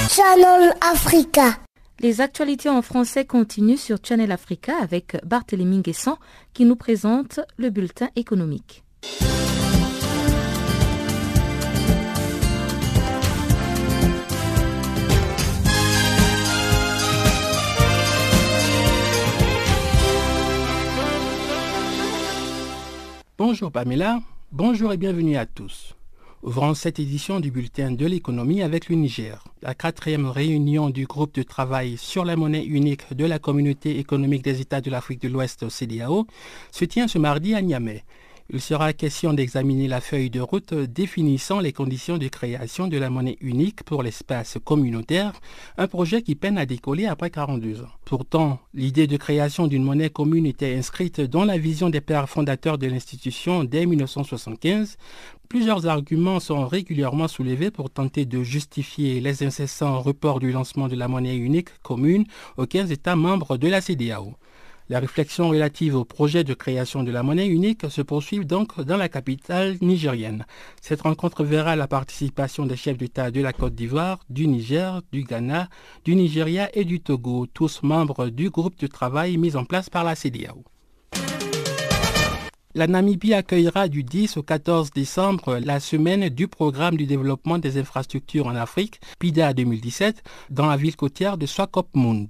Channel 0.10 0.74
Africa. 0.82 1.58
Les 2.00 2.22
actualités 2.22 2.70
en 2.70 2.82
français 2.82 3.26
continuent 3.26 3.76
sur 3.76 3.98
Channel 4.02 4.32
Africa 4.32 4.74
avec 4.82 5.18
Barthélémy 5.26 5.82
Guessant 5.82 6.18
qui 6.54 6.66
nous 6.66 6.76
présente 6.76 7.42
le 7.58 7.70
bulletin 7.70 8.10
économique. 8.16 8.84
Bonjour 23.40 23.72
Pamela, 23.72 24.20
bonjour 24.52 24.92
et 24.92 24.98
bienvenue 24.98 25.38
à 25.38 25.46
tous. 25.46 25.96
Ouvrons 26.44 26.74
cette 26.74 27.00
édition 27.00 27.40
du 27.40 27.52
bulletin 27.52 27.90
de 27.92 28.06
l'économie 28.06 28.62
avec 28.62 28.90
le 28.90 28.98
Niger. 28.98 29.46
La 29.62 29.74
quatrième 29.74 30.26
réunion 30.26 30.90
du 30.90 31.06
groupe 31.06 31.34
de 31.36 31.44
travail 31.44 31.96
sur 31.96 32.26
la 32.26 32.36
monnaie 32.36 32.66
unique 32.66 33.14
de 33.16 33.24
la 33.24 33.40
communauté 33.40 33.98
économique 33.98 34.44
des 34.44 34.60
États 34.60 34.82
de 34.82 34.92
l'Afrique 34.92 35.22
de 35.22 35.30
l'Ouest 35.30 35.70
CDAO 35.70 36.28
se 36.74 36.84
tient 36.84 37.08
ce 37.08 37.18
mardi 37.18 37.56
à 37.56 37.62
Niamey. 37.62 38.04
Il 38.52 38.62
sera 38.62 38.94
question 38.94 39.34
d'examiner 39.34 39.88
la 39.88 40.02
feuille 40.02 40.32
de 40.32 40.40
route 40.40 40.74
définissant 40.74 41.60
les 41.60 41.72
conditions 41.72 42.18
de 42.18 42.28
création 42.28 42.88
de 42.88 42.98
la 42.98 43.12
monnaie 43.12 43.38
unique 43.42 43.84
pour 43.84 44.02
l'espace 44.02 44.58
communautaire, 44.64 45.34
un 45.78 45.88
projet 45.88 46.24
qui 46.24 46.34
peine 46.34 46.58
à 46.58 46.66
décoller 46.66 47.06
après 47.06 47.30
42 47.30 47.84
ans. 47.84 47.90
Pourtant, 48.06 48.60
l'idée 48.74 49.06
de 49.06 49.18
création 49.18 49.68
d'une 49.68 49.84
monnaie 49.84 50.10
commune 50.10 50.48
était 50.48 50.76
inscrite 50.76 51.22
dans 51.22 51.46
la 51.46 51.60
vision 51.60 51.92
des 51.92 52.02
pères 52.02 52.28
fondateurs 52.28 52.80
de 52.80 52.88
l'institution 52.88 53.64
dès 53.64 53.86
1975. 53.86 54.98
Plusieurs 55.48 55.86
arguments 55.86 56.40
sont 56.40 56.66
régulièrement 56.66 57.28
soulevés 57.28 57.70
pour 57.70 57.92
tenter 57.92 58.26
de 58.26 58.42
justifier 58.42 59.20
les 59.20 59.44
incessants 59.44 60.00
reports 60.00 60.40
du 60.40 60.52
lancement 60.52 60.88
de 60.88 60.96
la 60.96 61.08
monnaie 61.08 61.38
unique 61.38 61.70
commune 61.84 62.26
aux 62.58 62.66
15 62.66 62.92
États 62.92 63.16
membres 63.16 63.58
de 63.58 63.68
la 63.68 63.80
CDAO. 63.80 64.34
La 64.92 65.00
réflexion 65.00 65.50
relative 65.50 65.96
au 65.96 66.04
projet 66.04 66.44
de 66.44 66.56
création 66.56 67.04
de 67.04 67.12
la 67.12 67.22
monnaie 67.22 67.46
unique 67.46 67.92
se 67.92 68.02
poursuit 68.02 68.44
donc 68.44 68.82
dans 68.82 68.98
la 68.98 69.08
capitale 69.08 69.78
nigérienne. 69.82 70.48
Cette 70.82 71.02
rencontre 71.02 71.44
verra 71.44 71.76
la 71.76 71.88
participation 71.88 72.66
des 72.66 72.76
chefs 72.76 72.98
d'État 72.98 73.30
de 73.30 73.40
la 73.40 73.54
Côte 73.54 73.76
d'Ivoire, 73.76 74.18
du 74.32 74.48
Niger, 74.48 75.04
du 75.12 75.24
Ghana, 75.26 75.70
du 76.06 76.16
Nigeria 76.16 76.76
et 76.76 76.86
du 76.86 77.02
Togo, 77.02 77.46
tous 77.54 77.84
membres 77.84 78.30
du 78.30 78.50
groupe 78.50 78.80
de 78.80 78.88
travail 78.88 79.38
mis 79.38 79.56
en 79.56 79.64
place 79.64 79.92
par 79.92 80.04
la 80.04 80.16
CDAO. 80.16 80.64
La 82.74 82.88
Namibie 82.88 83.36
accueillera 83.36 83.90
du 83.90 84.04
10 84.04 84.38
au 84.38 84.44
14 84.44 84.90
décembre 84.90 85.60
la 85.64 85.80
semaine 85.80 86.30
du 86.30 86.48
programme 86.48 86.98
du 86.98 87.06
développement 87.06 87.60
des 87.60 87.78
infrastructures 87.78 88.48
en 88.48 88.56
Afrique, 88.56 89.00
PIDA 89.20 89.54
2017, 89.54 90.24
dans 90.50 90.66
la 90.66 90.78
ville 90.78 90.96
côtière 90.96 91.38
de 91.38 91.46
Swakopmund. 91.46 92.30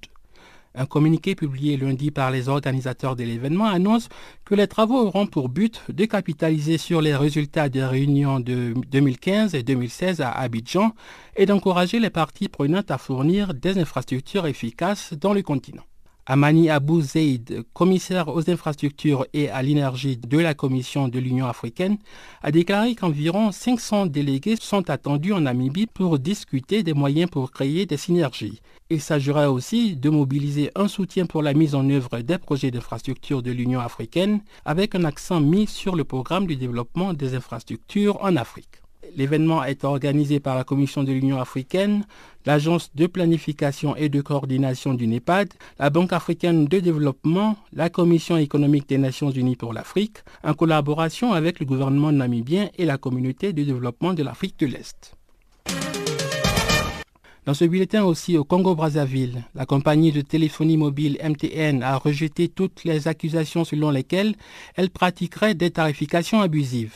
Un 0.76 0.86
communiqué 0.86 1.34
publié 1.34 1.78
lundi 1.78 2.11
par 2.11 2.30
les 2.30 2.47
organisateurs 2.47 3.15
de 3.15 3.24
l'événement 3.24 3.65
annonce 3.65 4.07
que 4.45 4.53
les 4.53 4.67
travaux 4.67 5.07
auront 5.07 5.26
pour 5.26 5.49
but 5.49 5.82
de 5.89 6.05
capitaliser 6.05 6.78
sur 6.78 7.01
les 7.01 7.15
résultats 7.15 7.70
des 7.70 7.84
réunions 7.84 8.39
de 8.39 8.74
2015 8.91 9.55
et 9.55 9.63
2016 9.63 10.22
à 10.22 10.32
Abidjan 10.32 10.93
et 11.36 11.47
d'encourager 11.47 11.99
les 11.99 12.11
parties 12.11 12.49
prenantes 12.49 12.91
à 12.91 12.99
fournir 12.99 13.55
des 13.55 13.80
infrastructures 13.80 14.45
efficaces 14.45 15.13
dans 15.13 15.34
le 15.34 15.41
continent. 15.41 15.84
Amani 16.32 16.70
Abou 16.70 17.02
Zeid, 17.02 17.64
commissaire 17.74 18.28
aux 18.28 18.52
infrastructures 18.52 19.26
et 19.34 19.50
à 19.50 19.64
l'énergie 19.64 20.16
de 20.16 20.38
la 20.38 20.54
Commission 20.54 21.08
de 21.08 21.18
l'Union 21.18 21.48
africaine, 21.48 21.98
a 22.44 22.52
déclaré 22.52 22.94
qu'environ 22.94 23.52
500 23.52 24.06
délégués 24.06 24.56
sont 24.62 24.92
attendus 24.92 25.34
en 25.34 25.42
Namibie 25.42 25.88
pour 25.88 26.20
discuter 26.20 26.84
des 26.84 26.94
moyens 26.94 27.32
pour 27.32 27.50
créer 27.50 27.88
des 27.88 27.98
synergies. 27.98 28.62
Il 28.92 29.02
s'agira 29.02 29.52
aussi 29.52 29.96
de 29.96 30.12
mobiliser 30.12 30.70
un 30.76 30.88
soutien 30.88 31.26
pour 31.26 31.42
la 31.42 31.56
mise 31.56 31.74
en 31.74 31.90
œuvre 31.90 32.20
des 32.20 32.38
projets 32.38 32.70
d'infrastructures 32.70 33.42
de 33.42 33.50
l'Union 33.52 33.80
africaine 33.80 34.42
avec 34.66 34.94
un 34.94 35.06
accent 35.06 35.42
mis 35.42 35.66
sur 35.66 35.96
le 35.96 36.04
programme 36.04 36.46
du 36.46 36.58
développement 36.58 37.14
des 37.14 37.34
infrastructures 37.34 38.24
en 38.24 38.36
Afrique. 38.36 38.84
L'événement 39.16 39.64
est 39.64 39.84
organisé 39.84 40.39
par 40.39 40.55
la 40.55 40.64
Commission 40.64 41.03
de 41.03 41.12
l'Union 41.12 41.39
africaine, 41.39 42.05
l'Agence 42.45 42.91
de 42.95 43.07
planification 43.07 43.95
et 43.95 44.10
de 44.10 44.22
coordination 44.22 44.93
du 44.93 45.07
NEPAD, 45.07 45.49
la 45.78 45.89
Banque 45.89 46.14
africaine 46.14 46.66
de 46.66 46.80
développement, 46.80 47.57
la 47.74 47.89
Commission 47.89 48.38
économique 48.38 48.88
des 48.88 48.97
Nations 48.97 49.32
unies 49.32 49.55
pour 49.55 49.74
l'Afrique, 49.74 50.18
en 50.43 50.53
collaboration 50.53 51.34
avec 51.34 51.60
le 51.60 51.66
gouvernement 51.66 52.12
namibien 52.12 52.70
et 52.78 52.86
la 52.86 52.97
communauté 52.97 53.53
de 53.53 53.64
développement 53.64 54.14
de 54.14 54.24
l'Afrique 54.24 54.57
de 54.60 54.68
l'Est. 54.68 55.16
Dans 57.45 57.53
ce 57.55 57.66
bulletin 57.66 58.03
aussi 58.03 58.38
au 58.38 58.43
Congo-Brazzaville, 58.43 59.43
la 59.55 59.66
compagnie 59.66 60.12
de 60.12 60.22
téléphonie 60.22 60.78
mobile 60.78 61.18
MTN 61.24 61.82
a 61.82 61.97
rejeté 61.97 62.47
toutes 62.47 62.84
les 62.84 63.07
accusations 63.07 63.66
selon 63.66 63.89
lesquelles 63.89 64.36
elle 64.76 64.91
pratiquerait 64.91 65.55
des 65.55 65.72
tarifications 65.72 66.41
abusives. 66.41 66.93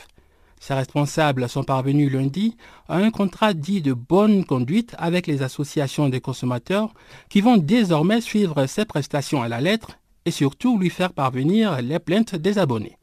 Ses 0.65 0.75
responsables 0.75 1.49
sont 1.49 1.65
parvenus 1.65 2.09
lundi 2.09 2.55
à 2.87 2.95
un 2.95 3.11
contrat 3.11 3.53
dit 3.53 3.81
de 3.81 3.91
bonne 3.91 4.45
conduite 4.45 4.95
avec 4.97 5.27
les 5.27 5.41
associations 5.41 6.07
des 6.07 6.21
consommateurs 6.21 6.93
qui 7.27 7.41
vont 7.41 7.57
désormais 7.57 8.21
suivre 8.21 8.65
ses 8.65 8.85
prestations 8.85 9.43
à 9.43 9.49
la 9.49 9.59
lettre 9.59 9.99
et 10.23 10.31
surtout 10.31 10.79
lui 10.79 10.89
faire 10.89 11.11
parvenir 11.11 11.81
les 11.81 11.99
plaintes 11.99 12.37
des 12.37 12.59
abonnés. 12.59 12.97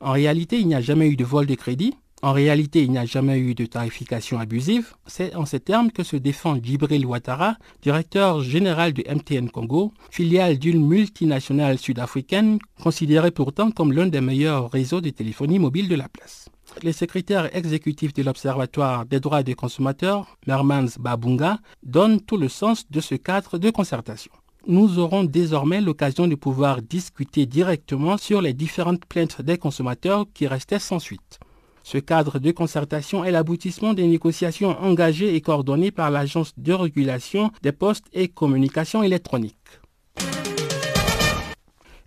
En 0.00 0.12
réalité, 0.12 0.58
il 0.58 0.66
n'y 0.66 0.74
a 0.74 0.80
jamais 0.80 1.06
eu 1.06 1.16
de 1.16 1.26
vol 1.26 1.44
de 1.44 1.54
crédit. 1.54 1.94
En 2.22 2.32
réalité, 2.32 2.82
il 2.82 2.90
n'y 2.90 2.96
a 2.96 3.04
jamais 3.04 3.38
eu 3.38 3.54
de 3.54 3.66
tarification 3.66 4.38
abusive. 4.38 4.94
C'est 5.06 5.34
en 5.34 5.44
ces 5.44 5.60
termes 5.60 5.92
que 5.92 6.04
se 6.04 6.16
défend 6.16 6.56
Djibril 6.56 7.04
Ouattara, 7.04 7.58
directeur 7.82 8.40
général 8.40 8.94
de 8.94 9.04
MTN 9.06 9.50
Congo, 9.50 9.92
filiale 10.10 10.58
d'une 10.58 10.82
multinationale 10.82 11.76
sud-africaine 11.76 12.60
considérée 12.82 13.30
pourtant 13.30 13.70
comme 13.70 13.92
l'un 13.92 14.06
des 14.06 14.22
meilleurs 14.22 14.70
réseaux 14.70 15.02
de 15.02 15.10
téléphonie 15.10 15.58
mobile 15.58 15.90
de 15.90 15.96
la 15.96 16.08
place. 16.08 16.48
Le 16.82 16.92
secrétaire 16.92 17.54
exécutif 17.56 18.12
de 18.12 18.22
l'Observatoire 18.22 19.06
des 19.06 19.20
droits 19.20 19.42
des 19.42 19.54
consommateurs, 19.54 20.36
Mermans 20.46 20.98
Babunga, 20.98 21.58
donne 21.82 22.20
tout 22.20 22.36
le 22.36 22.48
sens 22.48 22.90
de 22.90 23.00
ce 23.00 23.14
cadre 23.14 23.58
de 23.58 23.70
concertation. 23.70 24.32
Nous 24.66 24.98
aurons 24.98 25.24
désormais 25.24 25.80
l'occasion 25.80 26.26
de 26.26 26.34
pouvoir 26.34 26.80
discuter 26.80 27.44
directement 27.44 28.16
sur 28.16 28.40
les 28.40 28.54
différentes 28.54 29.04
plaintes 29.04 29.42
des 29.42 29.58
consommateurs 29.58 30.24
qui 30.32 30.46
restaient 30.46 30.78
sans 30.78 30.98
suite. 30.98 31.38
Ce 31.82 31.98
cadre 31.98 32.38
de 32.38 32.50
concertation 32.50 33.24
est 33.24 33.30
l'aboutissement 33.30 33.92
des 33.92 34.06
négociations 34.06 34.80
engagées 34.80 35.34
et 35.34 35.42
coordonnées 35.42 35.90
par 35.90 36.10
l'Agence 36.10 36.52
de 36.56 36.72
régulation 36.72 37.50
des 37.62 37.72
postes 37.72 38.06
et 38.14 38.28
communications 38.28 39.02
électroniques. 39.02 39.54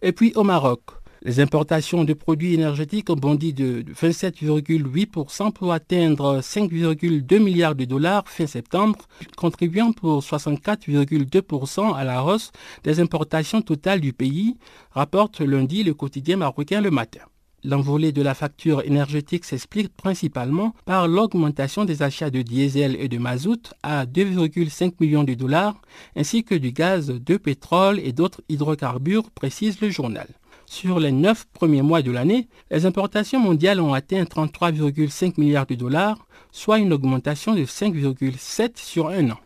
Et 0.02 0.12
puis 0.12 0.34
au 0.36 0.44
Maroc, 0.44 0.82
les 1.28 1.42
importations 1.42 2.06
de 2.06 2.14
produits 2.14 2.54
énergétiques 2.54 3.10
ont 3.10 3.16
bondi 3.16 3.52
de 3.52 3.84
27,8% 3.94 5.52
pour 5.52 5.74
atteindre 5.74 6.40
5,2 6.40 7.40
milliards 7.40 7.76
de 7.76 7.84
dollars 7.84 8.24
fin 8.30 8.48
septembre, 8.48 9.00
contribuant 9.36 9.92
pour 9.92 10.22
64,2% 10.22 11.94
à 11.94 12.06
la 12.06 12.24
hausse 12.24 12.54
des 12.86 13.02
importations 13.02 13.62
totales 13.62 14.00
du 14.00 14.14
pays, 14.14 14.56
rapporte 14.92 15.42
lundi 15.42 15.84
le 15.84 15.94
quotidien 15.94 16.38
marocain 16.38 16.80
Le 16.80 16.92
Matin. 16.92 17.20
L'envolée 17.66 18.14
de 18.14 18.22
la 18.22 18.34
facture 18.34 18.82
énergétique 18.86 19.44
s'explique 19.44 19.94
principalement 19.98 20.74
par 20.86 21.10
l'augmentation 21.10 21.84
des 21.84 22.04
achats 22.04 22.30
de 22.30 22.42
diesel 22.42 22.96
et 22.98 23.10
de 23.10 23.18
mazout 23.18 23.74
à 23.84 24.06
2,5 24.06 24.94
millions 25.02 25.26
de 25.26 25.34
dollars, 25.34 25.76
ainsi 26.16 26.46
que 26.46 26.56
du 26.56 26.72
gaz, 26.72 27.08
de 27.08 27.36
pétrole 27.36 28.00
et 28.00 28.14
d'autres 28.14 28.42
hydrocarbures, 28.48 29.30
précise 29.32 29.82
le 29.82 29.90
journal. 29.90 30.28
Sur 30.70 31.00
les 31.00 31.14
neuf 31.14 31.46
premiers 31.54 31.82
mois 31.82 32.02
de 32.02 32.12
l'année, 32.12 32.50
les 32.70 32.86
importations 32.86 33.40
mondiales 33.40 33.80
ont 33.80 33.94
atteint 33.94 34.24
33,5 34.24 35.40
milliards 35.40 35.66
de 35.66 35.76
dollars, 35.76 36.28
soit 36.52 36.80
une 36.80 36.92
augmentation 36.92 37.56
de 37.56 37.64
5,7 37.64 38.72
sur 38.76 39.08
un 39.08 39.32
an. 39.32 39.40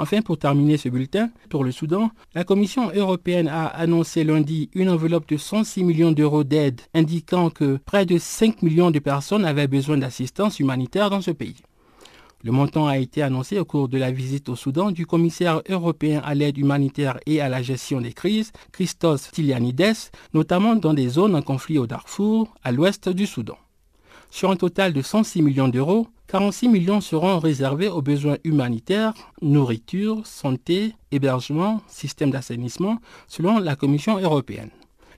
Enfin, 0.00 0.22
pour 0.22 0.38
terminer 0.38 0.78
ce 0.78 0.88
bulletin, 0.88 1.30
pour 1.50 1.64
le 1.64 1.72
Soudan, 1.72 2.10
la 2.34 2.44
Commission 2.44 2.90
européenne 2.94 3.48
a 3.48 3.66
annoncé 3.66 4.24
lundi 4.24 4.70
une 4.74 4.88
enveloppe 4.88 5.28
de 5.28 5.36
106 5.36 5.84
millions 5.84 6.12
d'euros 6.12 6.44
d'aide, 6.44 6.80
indiquant 6.94 7.50
que 7.50 7.78
près 7.84 8.06
de 8.06 8.16
5 8.16 8.62
millions 8.62 8.90
de 8.90 9.00
personnes 9.00 9.44
avaient 9.44 9.66
besoin 9.66 9.98
d'assistance 9.98 10.60
humanitaire 10.60 11.10
dans 11.10 11.20
ce 11.20 11.32
pays. 11.32 11.56
Le 12.44 12.52
montant 12.52 12.86
a 12.86 12.98
été 12.98 13.20
annoncé 13.22 13.58
au 13.58 13.64
cours 13.64 13.88
de 13.88 13.98
la 13.98 14.12
visite 14.12 14.48
au 14.48 14.54
Soudan 14.54 14.92
du 14.92 15.06
commissaire 15.06 15.60
européen 15.68 16.22
à 16.24 16.36
l'aide 16.36 16.56
humanitaire 16.56 17.18
et 17.26 17.40
à 17.40 17.48
la 17.48 17.62
gestion 17.62 18.00
des 18.00 18.12
crises, 18.12 18.52
Christos 18.70 19.22
Stylianides, 19.22 20.12
notamment 20.34 20.76
dans 20.76 20.94
des 20.94 21.08
zones 21.08 21.34
en 21.34 21.42
conflit 21.42 21.78
au 21.78 21.88
Darfour, 21.88 22.54
à 22.62 22.70
l'ouest 22.70 23.08
du 23.08 23.26
Soudan. 23.26 23.58
Sur 24.30 24.52
un 24.52 24.56
total 24.56 24.92
de 24.92 25.02
106 25.02 25.42
millions 25.42 25.68
d'euros, 25.68 26.06
46 26.28 26.68
millions 26.68 27.00
seront 27.00 27.40
réservés 27.40 27.88
aux 27.88 28.02
besoins 28.02 28.36
humanitaires, 28.44 29.14
nourriture, 29.42 30.24
santé, 30.24 30.94
hébergement, 31.10 31.80
système 31.88 32.30
d'assainissement, 32.30 32.98
selon 33.26 33.58
la 33.58 33.74
Commission 33.74 34.18
européenne. 34.18 34.70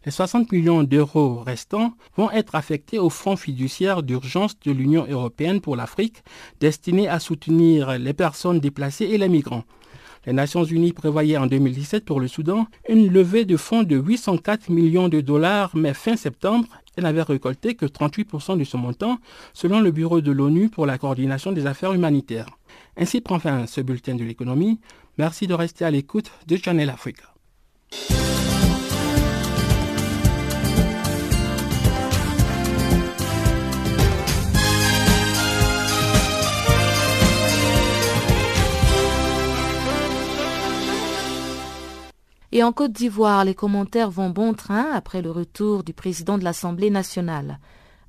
Les 0.07 0.11
60 0.11 0.51
millions 0.51 0.83
d'euros 0.83 1.41
restants 1.41 1.93
vont 2.17 2.31
être 2.31 2.55
affectés 2.55 2.99
au 2.99 3.11
Fonds 3.11 3.37
fiduciaire 3.37 4.03
d'urgence 4.03 4.59
de 4.61 4.73
l'Union 4.73 5.07
européenne 5.07 5.61
pour 5.61 5.77
l'Afrique, 5.77 6.23
destiné 6.59 7.07
à 7.07 7.19
soutenir 7.19 7.99
les 7.99 8.15
personnes 8.15 8.61
déplacées 8.61 9.05
et 9.05 9.19
les 9.19 9.29
migrants. 9.29 9.65
Les 10.25 10.33
Nations 10.33 10.65
Unies 10.65 10.95
prévoyaient 10.95 11.37
en 11.37 11.47
2017 11.47 12.07
pour 12.07 12.19
le 12.19 12.29
Soudan 12.29 12.67
une 12.89 13.13
levée 13.13 13.45
de 13.45 13.59
fonds 13.59 13.83
de 13.83 13.97
804 13.97 14.71
millions 14.71 15.09
de 15.11 15.21
dollars, 15.21 15.73
mais 15.75 15.93
fin 15.93 16.17
septembre, 16.17 16.67
elle 16.97 17.05
n'avait 17.05 17.23
récolté 17.23 17.75
que 17.75 17.85
38% 17.85 18.59
de 18.59 18.65
ce 18.65 18.79
montant, 18.79 19.19
selon 19.53 19.81
le 19.81 19.91
Bureau 19.91 20.23
de 20.23 20.33
l'ONU 20.33 20.71
pour 20.71 20.87
la 20.87 20.97
coordination 20.97 21.53
des 21.53 21.67
affaires 21.67 21.93
humanitaires. 21.93 22.49
Ainsi 22.97 23.21
prend 23.21 23.39
fin 23.39 23.67
ce 23.67 23.83
bulletin 23.83 24.15
de 24.15 24.25
l'économie. 24.25 24.81
Merci 25.19 25.47
de 25.47 25.53
rester 25.55 25.85
à 25.85 25.91
l'écoute 25.91 26.31
de 26.47 26.57
Channel 26.57 26.89
Africa. 26.89 27.35
Et 42.53 42.65
en 42.65 42.73
Côte 42.73 42.91
d'Ivoire, 42.91 43.45
les 43.45 43.55
commentaires 43.55 44.11
vont 44.11 44.29
bon 44.29 44.55
train 44.55 44.91
après 44.93 45.23
le 45.23 45.31
retour 45.31 45.85
du 45.85 45.93
président 45.93 46.37
de 46.37 46.43
l'Assemblée 46.43 46.91
nationale. 46.91 47.61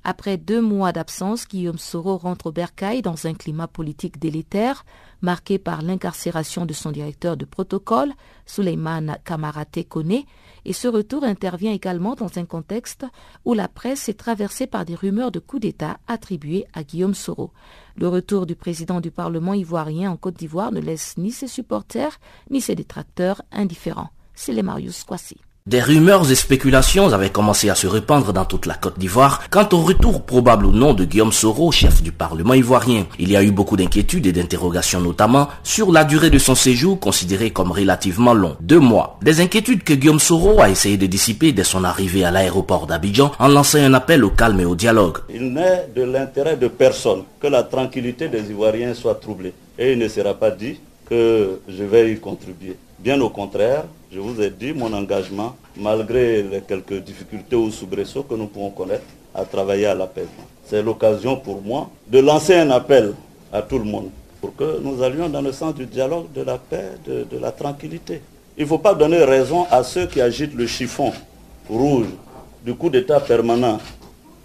Après 0.02 0.36
deux 0.36 0.60
mois 0.60 0.90
d'absence, 0.90 1.46
Guillaume 1.46 1.78
Soro 1.78 2.16
rentre 2.16 2.48
au 2.48 2.52
Bercail 2.52 3.02
dans 3.02 3.28
un 3.28 3.34
climat 3.34 3.68
politique 3.68 4.18
délétère, 4.18 4.84
marqué 5.20 5.60
par 5.60 5.80
l'incarcération 5.82 6.66
de 6.66 6.72
son 6.72 6.90
directeur 6.90 7.36
de 7.36 7.44
protocole, 7.44 8.12
Souleymane 8.44 9.16
Kamarate 9.24 9.88
Kone, 9.88 10.24
et 10.64 10.72
ce 10.72 10.88
retour 10.88 11.22
intervient 11.22 11.70
également 11.70 12.16
dans 12.16 12.36
un 12.36 12.44
contexte 12.44 13.06
où 13.44 13.54
la 13.54 13.68
presse 13.68 14.08
est 14.08 14.18
traversée 14.18 14.66
par 14.66 14.84
des 14.84 14.96
rumeurs 14.96 15.30
de 15.30 15.38
coup 15.38 15.60
d'État 15.60 15.98
attribuées 16.08 16.66
à 16.72 16.82
Guillaume 16.82 17.14
Soro. 17.14 17.52
Le 17.94 18.08
retour 18.08 18.46
du 18.46 18.56
président 18.56 19.00
du 19.00 19.12
Parlement 19.12 19.54
ivoirien 19.54 20.10
en 20.10 20.16
Côte 20.16 20.36
d'Ivoire 20.36 20.72
ne 20.72 20.80
laisse 20.80 21.16
ni 21.16 21.30
ses 21.30 21.46
supporters 21.46 22.18
ni 22.50 22.60
ses 22.60 22.74
détracteurs 22.74 23.40
indifférents 23.52 24.10
c'est 24.44 24.52
les 24.52 24.62
Marius 24.62 25.04
Kwasi. 25.04 25.36
Des 25.64 25.80
rumeurs 25.80 26.28
et 26.28 26.34
spéculations 26.34 27.12
avaient 27.12 27.30
commencé 27.30 27.70
à 27.70 27.76
se 27.76 27.86
répandre 27.86 28.32
dans 28.32 28.44
toute 28.44 28.66
la 28.66 28.74
Côte 28.74 28.98
d'Ivoire 28.98 29.48
quant 29.50 29.68
au 29.70 29.76
retour 29.76 30.22
probable 30.22 30.66
ou 30.66 30.72
non 30.72 30.92
de 30.92 31.04
Guillaume 31.04 31.30
Soro, 31.30 31.70
chef 31.70 32.02
du 32.02 32.10
Parlement 32.10 32.54
ivoirien. 32.54 33.06
Il 33.20 33.30
y 33.30 33.36
a 33.36 33.44
eu 33.44 33.52
beaucoup 33.52 33.76
d'inquiétudes 33.76 34.26
et 34.26 34.32
d'interrogations 34.32 35.00
notamment 35.00 35.46
sur 35.62 35.92
la 35.92 36.02
durée 36.02 36.30
de 36.30 36.38
son 36.38 36.56
séjour 36.56 36.98
considéré 36.98 37.50
comme 37.52 37.70
relativement 37.70 38.34
long, 38.34 38.56
deux 38.60 38.80
mois. 38.80 39.20
Des 39.22 39.40
inquiétudes 39.40 39.84
que 39.84 39.94
Guillaume 39.94 40.18
Soro 40.18 40.60
a 40.60 40.68
essayé 40.68 40.96
de 40.96 41.06
dissiper 41.06 41.52
dès 41.52 41.62
son 41.62 41.84
arrivée 41.84 42.24
à 42.24 42.32
l'aéroport 42.32 42.88
d'Abidjan 42.88 43.30
en 43.38 43.46
lançant 43.46 43.78
un 43.78 43.94
appel 43.94 44.24
au 44.24 44.30
calme 44.30 44.58
et 44.58 44.64
au 44.64 44.74
dialogue. 44.74 45.18
Il 45.32 45.52
n'est 45.52 45.86
de 45.94 46.02
l'intérêt 46.02 46.56
de 46.56 46.66
personne 46.66 47.22
que 47.38 47.46
la 47.46 47.62
tranquillité 47.62 48.26
des 48.26 48.50
Ivoiriens 48.50 48.94
soit 48.94 49.14
troublée 49.14 49.54
et 49.78 49.92
il 49.92 49.98
ne 50.00 50.08
sera 50.08 50.34
pas 50.34 50.50
dit 50.50 50.80
que 51.08 51.60
je 51.68 51.84
vais 51.84 52.10
y 52.12 52.18
contribuer. 52.18 52.76
Bien 52.98 53.20
au 53.20 53.30
contraire, 53.30 53.84
je 54.12 54.20
vous 54.20 54.40
ai 54.42 54.50
dit 54.50 54.74
mon 54.74 54.92
engagement, 54.92 55.56
malgré 55.76 56.42
les 56.42 56.60
quelques 56.60 57.02
difficultés 57.02 57.56
ou 57.56 57.70
soubresauts 57.70 58.24
que 58.24 58.34
nous 58.34 58.46
pouvons 58.46 58.70
connaître, 58.70 59.04
à 59.34 59.44
travailler 59.46 59.86
à 59.86 59.94
l'apaisement. 59.94 60.44
C'est 60.66 60.82
l'occasion 60.82 61.36
pour 61.36 61.62
moi 61.62 61.88
de 62.08 62.18
lancer 62.18 62.54
un 62.54 62.70
appel 62.70 63.14
à 63.50 63.62
tout 63.62 63.78
le 63.78 63.84
monde 63.84 64.10
pour 64.42 64.54
que 64.54 64.80
nous 64.82 65.02
allions 65.02 65.30
dans 65.30 65.40
le 65.40 65.52
sens 65.52 65.74
du 65.74 65.86
dialogue, 65.86 66.26
de 66.34 66.42
la 66.42 66.58
paix, 66.58 66.90
de, 67.06 67.38
la 67.40 67.52
tranquillité. 67.52 68.20
Il 68.58 68.64
ne 68.64 68.68
faut 68.68 68.78
pas 68.78 68.92
donner 68.94 69.24
raison 69.24 69.66
à 69.70 69.82
ceux 69.82 70.06
qui 70.06 70.20
agitent 70.20 70.54
le 70.54 70.66
chiffon 70.66 71.12
rouge 71.70 72.08
du 72.62 72.74
coup 72.74 72.90
d'État 72.90 73.18
permanent 73.20 73.78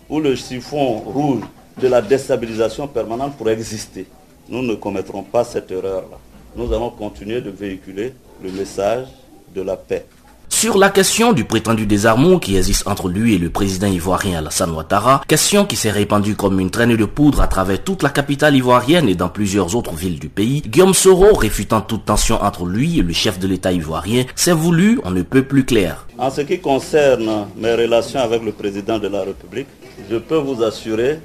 ou 0.10 0.22
le 0.22 0.36
chiffon 0.36 1.00
rouge 1.00 1.42
de 1.82 1.88
la 1.90 2.02
déstabilisation 2.02 2.88
permanente 2.88 3.36
pour 3.36 3.50
exister. 3.50 4.08
Nous 4.48 4.62
ne 4.62 4.76
commettrons 4.76 5.24
pas 5.24 5.44
cette 5.44 5.70
erreur-là. 5.72 6.18
Nous 6.56 6.72
allons 6.72 6.90
continuer 6.92 7.42
de 7.42 7.50
véhiculer 7.50 8.14
le 8.42 8.52
message 8.52 9.08
de 9.56 9.62
la 9.62 9.76
paix. 9.76 10.06
Sur 10.50 10.78
la 10.78 10.90
question 10.90 11.34
du 11.34 11.44
prétendu 11.44 11.86
désarmement 11.86 12.40
qui 12.40 12.56
existe 12.56 12.88
entre 12.88 13.10
lui 13.10 13.36
et 13.36 13.38
le 13.38 13.52
président 13.52 13.86
ivoirien 13.86 14.40
Alassane 14.40 14.72
Ouattara, 14.72 15.22
question 15.28 15.66
qui 15.66 15.76
s'est 15.76 15.92
répandue 15.92 16.36
comme 16.36 16.60
une 16.60 16.72
traînée 16.72 16.98
de 16.98 17.06
poudre 17.06 17.42
à 17.42 17.48
travers 17.48 17.84
toute 17.84 18.02
la 18.02 18.10
capitale 18.10 18.56
ivoirienne 18.56 19.08
et 19.08 19.14
dans 19.14 19.30
plusieurs 19.30 19.76
autres 19.76 19.94
villes 19.94 20.18
du 20.18 20.30
pays, 20.30 20.62
Guillaume 20.62 20.96
Soro, 20.96 21.36
réfutant 21.36 21.82
toute 21.82 22.06
tension 22.06 22.42
entre 22.42 22.66
lui 22.66 22.98
et 22.98 23.04
le 23.04 23.14
chef 23.14 23.38
de 23.38 23.48
l'État 23.48 23.72
ivoirien, 23.72 24.24
s'est 24.36 24.52
voulu 24.52 25.00
on 25.04 25.12
ne 25.12 25.22
peut 25.22 25.44
plus 25.44 25.64
clair. 25.64 26.08
En 26.18 26.32
ce 26.32 26.42
qui 26.42 26.60
concerne 26.60 27.48
mes 27.56 27.76
relations 27.76 28.22
avec 28.22 28.42
le 28.42 28.52
président 28.52 28.98
de 28.98 29.10
la 29.10 29.24
République, 29.24 29.68
je 30.10 30.16
peux 30.18 30.38
vous 30.38 30.64
assurer 30.64 31.20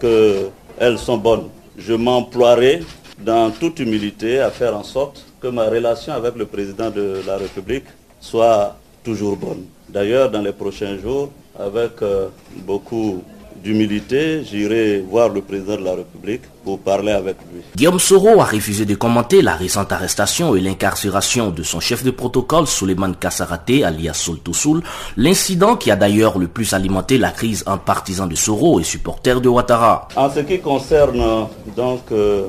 qu'elles 0.00 0.98
sont 0.98 1.18
bonnes. 1.18 1.48
Je 1.76 1.92
m'emploierai 1.92 2.80
dans 3.20 3.50
toute 3.50 3.80
humilité 3.80 4.38
à 4.38 4.50
faire 4.50 4.74
en 4.74 4.84
sorte 4.84 5.27
que 5.40 5.48
ma 5.48 5.64
relation 5.68 6.12
avec 6.12 6.36
le 6.36 6.46
président 6.46 6.90
de 6.90 7.22
la 7.26 7.36
République 7.36 7.84
soit 8.20 8.76
toujours 9.04 9.36
bonne. 9.36 9.64
D'ailleurs, 9.88 10.30
dans 10.30 10.42
les 10.42 10.52
prochains 10.52 10.98
jours, 10.98 11.30
avec 11.58 12.02
euh, 12.02 12.28
beaucoup 12.66 13.22
d'humilité, 13.62 14.44
j'irai 14.44 15.00
voir 15.00 15.28
le 15.30 15.40
président 15.42 15.76
de 15.76 15.84
la 15.84 15.94
République 15.96 16.42
pour 16.64 16.78
parler 16.78 17.12
avec 17.12 17.36
lui. 17.52 17.62
Guillaume 17.74 17.98
Soro 17.98 18.40
a 18.40 18.44
refusé 18.44 18.84
de 18.84 18.94
commenter 18.94 19.42
la 19.42 19.54
récente 19.56 19.90
arrestation 19.92 20.54
et 20.54 20.60
l'incarcération 20.60 21.50
de 21.50 21.62
son 21.62 21.80
chef 21.80 22.04
de 22.04 22.10
protocole, 22.10 22.66
Suleiman 22.66 23.12
Kassarate, 23.18 23.82
alias 23.84 24.14
Soltoussoul, 24.14 24.82
l'incident 25.16 25.76
qui 25.76 25.90
a 25.90 25.96
d'ailleurs 25.96 26.38
le 26.38 26.46
plus 26.48 26.72
alimenté 26.72 27.18
la 27.18 27.30
crise 27.30 27.64
en 27.66 27.78
partisans 27.78 28.28
de 28.28 28.36
Soro 28.36 28.78
et 28.78 28.84
supporters 28.84 29.40
de 29.40 29.48
Ouattara. 29.48 30.08
En 30.16 30.30
ce 30.30 30.40
qui 30.40 30.60
concerne 30.60 31.48
donc 31.76 32.02
euh, 32.12 32.46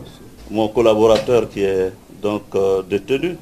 mon 0.51 0.67
collaborateur 0.67 1.49
qui 1.49 1.61
est 1.61 1.91
donc 2.21 2.43
euh, 2.55 2.81
détenu 2.81 3.37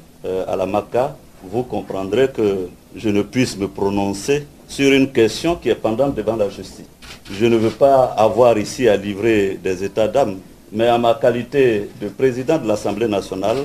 à 0.46 0.56
la 0.56 0.66
MACA, 0.66 1.16
vous 1.44 1.62
comprendrez 1.62 2.28
que 2.28 2.68
je 2.94 3.08
ne 3.08 3.22
puisse 3.22 3.56
me 3.56 3.68
prononcer 3.68 4.46
sur 4.66 4.92
une 4.92 5.10
question 5.12 5.54
qui 5.56 5.68
est 5.70 5.74
pendante 5.76 6.14
devant 6.14 6.36
la 6.36 6.50
justice. 6.50 6.86
Je 7.30 7.46
ne 7.46 7.56
veux 7.56 7.70
pas 7.70 8.04
avoir 8.16 8.58
ici 8.58 8.88
à 8.88 8.96
livrer 8.96 9.58
des 9.62 9.84
états 9.84 10.08
d'âme, 10.08 10.38
mais 10.72 10.88
à 10.88 10.98
ma 10.98 11.14
qualité 11.14 11.88
de 12.00 12.08
président 12.08 12.58
de 12.58 12.66
l'Assemblée 12.66 13.08
nationale, 13.08 13.58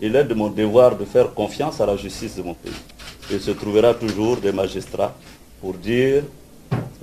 il 0.00 0.14
est 0.14 0.24
de 0.24 0.34
mon 0.34 0.48
devoir 0.48 0.96
de 0.96 1.04
faire 1.04 1.32
confiance 1.32 1.80
à 1.80 1.86
la 1.86 1.96
justice 1.96 2.36
de 2.36 2.42
mon 2.42 2.54
pays. 2.54 2.72
Il 3.30 3.40
se 3.40 3.52
trouvera 3.52 3.94
toujours 3.94 4.36
des 4.36 4.52
magistrats 4.52 5.14
pour 5.60 5.74
dire 5.74 6.22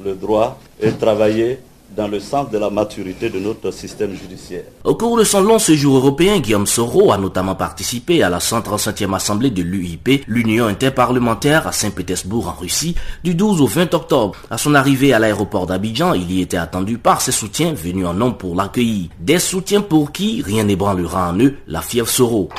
le 0.04 0.14
droit 0.14 0.60
et 0.82 0.91
travailler 0.91 1.60
dans 1.96 2.08
le 2.08 2.20
sens 2.20 2.50
de 2.50 2.58
la 2.58 2.70
maturité 2.70 3.30
de 3.30 3.39
notre 3.39 3.72
système 3.72 4.14
judiciaire. 4.14 4.64
Au 4.84 4.96
cours 4.96 5.18
de 5.18 5.24
son 5.24 5.41
long 5.41 5.60
séjour 5.60 5.98
européen, 5.98 6.39
Guillaume 6.39 6.66
Soro 6.66 7.12
a 7.12 7.18
notamment 7.18 7.56
participé 7.56 8.24
à 8.24 8.30
la 8.30 8.39
135e 8.39 9.14
assemblée 9.14 9.52
de 9.52 9.62
l'UIP, 9.62 10.24
l'Union 10.28 10.66
interparlementaire 10.66 11.68
à 11.68 11.72
Saint-Pétersbourg 11.72 12.48
en 12.48 12.60
Russie, 12.60 12.96
du 13.24 13.36
12 13.36 13.62
au 13.62 13.68
20 13.68 13.94
octobre. 13.94 14.36
À 14.50 14.58
son 14.58 14.76
arrivée 14.76 15.14
à 15.14 15.20
l'aéroport 15.20 15.68
d'Abidjan, 15.68 16.14
il 16.14 16.32
y 16.32 16.41
était 16.41 16.58
attendu 16.58 16.98
par 16.98 17.22
ses 17.22 17.32
soutiens 17.32 17.74
venus 17.74 18.08
en 18.08 18.14
nombre 18.14 18.38
pour 18.38 18.56
l'accueillir. 18.56 19.10
Des 19.20 19.39
soutiens 19.39 19.82
pour 19.82 20.12
qui 20.12 20.41
rien 20.41 20.64
n'ébranlera 20.64 21.30
en 21.30 21.39
eux 21.39 21.56
la 21.68 21.82
fièvre 21.82 22.10
Soro 22.10 22.50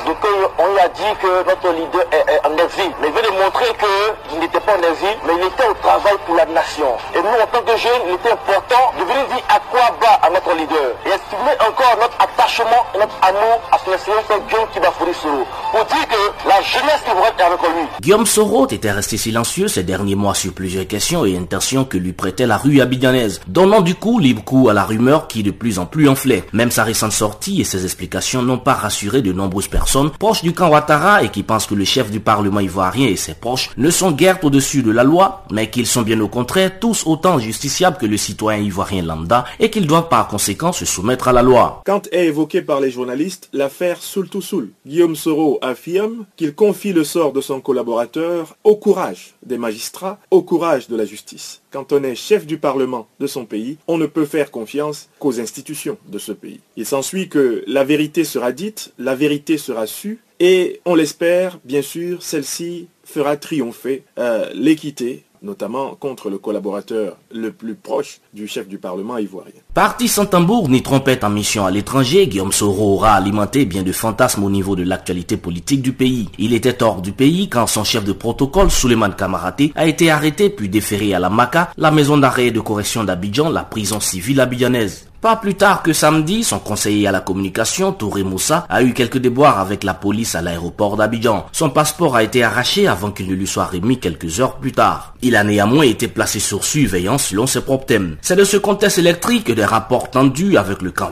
on 0.57 0.77
a 0.77 0.87
dit 0.89 1.19
que 1.21 1.47
notre 1.47 1.71
leader 1.73 2.05
est, 2.11 2.45
en 2.45 2.53
exil. 2.53 2.91
Mais 3.01 3.07
il 3.07 3.13
veut 3.13 3.21
démontrer 3.21 3.65
qu'il 3.65 3.87
n'était 4.23 4.24
mais 4.67 5.33
il 5.37 5.45
était 5.45 5.67
au 5.67 5.73
travail 5.75 6.15
pour 6.25 6.35
la 6.35 6.45
nation. 6.45 6.97
Et 7.13 7.19
nous, 7.19 7.27
en 7.27 7.47
tant 7.47 7.61
que 7.61 7.77
jeunes, 7.77 8.01
il 8.07 8.13
était 8.15 8.31
important 8.31 8.93
de 8.97 9.03
venir 9.03 9.27
dire 9.27 9.43
à 9.49 9.59
quoi 9.71 9.81
va 10.01 10.13
à 10.25 10.29
notre 10.29 10.53
leader. 10.55 10.95
Et 11.05 11.09
exprimer 11.09 11.51
encore 11.59 11.97
notre 11.99 12.04
attachement 12.37 12.85
et 12.93 12.99
notre 12.99 13.17
amour 13.21 13.61
à 13.71 13.77
son 13.83 13.93
excellence 13.93 14.25
Guillaume 14.47 14.67
Kibafuri 14.73 15.13
Soro. 15.13 15.45
Pour 15.71 15.85
dire 15.85 16.07
que 16.07 16.47
la 16.47 16.61
jeunesse 16.61 17.01
être 17.05 17.45
avec 17.45 17.59
lui. 17.59 17.87
Guillaume 18.01 18.25
Soro 18.25 18.67
était 18.67 18.91
resté 18.91 19.17
silencieux 19.17 19.67
ces 19.67 19.83
derniers 19.83 20.15
mois 20.15 20.35
sur 20.35 20.53
plusieurs 20.53 20.87
questions 20.87 21.25
et 21.25 21.37
intentions 21.37 21.85
que 21.85 21.97
lui 21.97 22.13
prêtait 22.13 22.45
la 22.45 22.57
rue 22.57 22.81
abidjanaise, 22.81 23.41
donnant 23.47 23.81
du 23.81 23.95
coup 23.95 24.19
libre 24.19 24.43
coup 24.43 24.69
à 24.69 24.73
la 24.73 24.83
rumeur 24.83 25.27
qui 25.27 25.43
de 25.43 25.51
plus 25.51 25.79
en 25.79 25.85
plus 25.85 26.09
enflait. 26.09 26.43
Même 26.53 26.71
sa 26.71 26.83
récente 26.83 27.11
sortie 27.11 27.61
et 27.61 27.63
ses 27.63 27.83
explications 27.83 28.41
n'ont 28.41 28.57
pas 28.57 28.73
rassuré 28.73 29.21
de 29.21 29.31
nombreuses 29.31 29.67
personnes 29.67 30.11
proches 30.11 30.41
du 30.41 30.53
camp 30.53 30.69
Ouattara 30.69 31.23
et 31.23 31.29
qui 31.29 31.43
pensent 31.43 31.67
que 31.67 31.75
le 31.75 31.85
chef 31.85 32.11
du 32.11 32.19
Parlement 32.19 32.59
ivoirien 32.59 33.07
et 33.07 33.15
ses 33.15 33.33
proches 33.33 33.69
ne 33.77 33.89
sont 33.89 34.11
guère 34.11 34.43
au-dessus 34.43 34.83
de 34.83 34.91
la 34.91 35.03
loi, 35.03 35.43
mais 35.51 35.69
qu'ils 35.69 35.87
sont 35.87 36.01
bien 36.01 36.19
au 36.19 36.27
contraire 36.27 36.71
tous 36.79 37.03
autant 37.05 37.39
justiciables 37.39 37.97
que 37.97 38.05
le 38.05 38.17
citoyen 38.17 38.61
ivoirien 38.61 39.03
lambda 39.03 39.45
et 39.59 39.69
qu'ils 39.69 39.87
doivent 39.87 40.09
par 40.09 40.27
conséquent 40.27 40.71
se 40.71 40.85
soumettre 40.85 41.27
à 41.27 41.33
la 41.33 41.41
loi. 41.41 41.81
Quand 41.85 42.07
est 42.11 42.24
évoquée 42.25 42.61
par 42.61 42.79
les 42.79 42.91
journalistes 42.91 43.49
l'affaire 43.53 44.01
Soul 44.01 44.29
to 44.29 44.41
Soul, 44.41 44.69
Guillaume 44.85 45.15
Soro 45.15 45.59
affirme 45.61 46.25
qu'il 46.35 46.53
confie 46.53 46.93
le 46.93 47.03
sort 47.03 47.33
de 47.33 47.41
son 47.41 47.61
collaborateur 47.61 48.57
au 48.63 48.75
courage 48.75 49.33
des 49.45 49.57
magistrats, 49.57 50.19
au 50.31 50.41
courage 50.41 50.87
de 50.87 50.95
la 50.95 51.05
justice. 51.05 51.61
Quand 51.71 51.91
on 51.93 52.03
est 52.03 52.15
chef 52.15 52.45
du 52.45 52.57
Parlement 52.57 53.07
de 53.19 53.27
son 53.27 53.45
pays, 53.45 53.77
on 53.87 53.97
ne 53.97 54.05
peut 54.05 54.25
faire 54.25 54.51
confiance 54.51 55.09
qu'aux 55.19 55.39
institutions 55.39 55.97
de 56.07 56.19
ce 56.19 56.31
pays. 56.31 56.59
Il 56.75 56.85
s'ensuit 56.85 57.29
que 57.29 57.63
la 57.67 57.83
vérité 57.83 58.23
sera 58.23 58.51
dite, 58.51 58.93
la 58.97 59.15
vérité 59.15 59.57
sera 59.57 59.87
sue, 59.87 60.19
et 60.39 60.81
on 60.85 60.95
l'espère, 60.95 61.59
bien 61.63 61.81
sûr, 61.81 62.21
celle-ci 62.21 62.87
fera 63.03 63.37
triompher 63.37 64.03
euh, 64.19 64.49
l'équité 64.53 65.23
notamment 65.45 65.95
contre 65.95 66.29
le 66.29 66.37
collaborateur 66.37 67.17
le 67.31 67.51
plus 67.51 67.75
proche 67.75 68.19
du 68.33 68.47
chef 68.47 68.67
du 68.67 68.77
Parlement 68.77 69.17
ivoirien. 69.17 69.53
Parti 69.73 70.07
sans 70.07 70.25
tambour 70.25 70.67
ni 70.67 70.81
trompette 70.81 71.23
en 71.23 71.29
mission 71.29 71.65
à 71.65 71.71
l'étranger, 71.71 72.27
Guillaume 72.27 72.51
Soro 72.51 72.95
aura 72.95 73.13
alimenté 73.13 73.65
bien 73.65 73.83
de 73.83 73.91
fantasmes 73.91 74.43
au 74.43 74.49
niveau 74.49 74.75
de 74.75 74.83
l'actualité 74.83 75.37
politique 75.37 75.81
du 75.81 75.93
pays. 75.93 76.29
Il 76.37 76.53
était 76.53 76.83
hors 76.83 77.01
du 77.01 77.11
pays 77.11 77.47
quand 77.47 77.67
son 77.67 77.83
chef 77.83 78.03
de 78.03 78.13
protocole, 78.13 78.71
Suleiman 78.71 79.11
Kamaraté, 79.11 79.71
a 79.75 79.85
été 79.85 80.09
arrêté 80.09 80.49
puis 80.49 80.67
déféré 80.67 81.13
à 81.13 81.19
la 81.19 81.29
MACA, 81.29 81.71
la 81.77 81.91
maison 81.91 82.17
d'arrêt 82.17 82.47
et 82.47 82.51
de 82.51 82.59
correction 82.59 83.03
d'Abidjan, 83.03 83.49
la 83.49 83.63
prison 83.63 83.99
civile 83.99 84.41
abidjanaise. 84.41 85.07
Pas 85.25 85.37
plus 85.37 85.55
tard 85.55 85.81
que 85.81 85.91
samedi, 85.91 86.43
son 86.43 86.59
conseiller 86.59 87.07
à 87.07 87.11
la 87.11 87.19
communication, 87.19 87.91
Touré 87.91 88.21
Moussa, 88.21 88.67
a 88.69 88.83
eu 88.83 88.93
quelques 88.93 89.17
déboires 89.17 89.59
avec 89.59 89.83
la 89.83 89.95
police 89.95 90.35
à 90.35 90.43
l'aéroport 90.43 90.97
d'Abidjan. 90.97 91.47
Son 91.51 91.71
passeport 91.71 92.15
a 92.15 92.21
été 92.21 92.43
arraché 92.43 92.87
avant 92.87 93.09
qu'il 93.09 93.27
ne 93.27 93.33
lui 93.33 93.47
soit 93.47 93.65
remis 93.65 93.99
quelques 93.99 94.39
heures 94.39 94.57
plus 94.57 94.71
tard. 94.71 95.15
Il 95.23 95.35
a 95.35 95.43
néanmoins 95.43 95.85
été 95.85 96.07
placé 96.07 96.39
sur 96.39 96.63
surveillance 96.63 97.29
selon 97.29 97.47
ses 97.47 97.61
propres 97.61 97.87
thèmes. 97.87 98.17
C'est 98.21 98.35
de 98.35 98.43
ce 98.43 98.57
contexte 98.57 98.99
électrique 98.99 99.49
et 99.49 99.55
des 99.55 99.65
rapports 99.65 100.11
tendus 100.11 100.57
avec 100.57 100.83
le 100.83 100.91
camp 100.91 101.09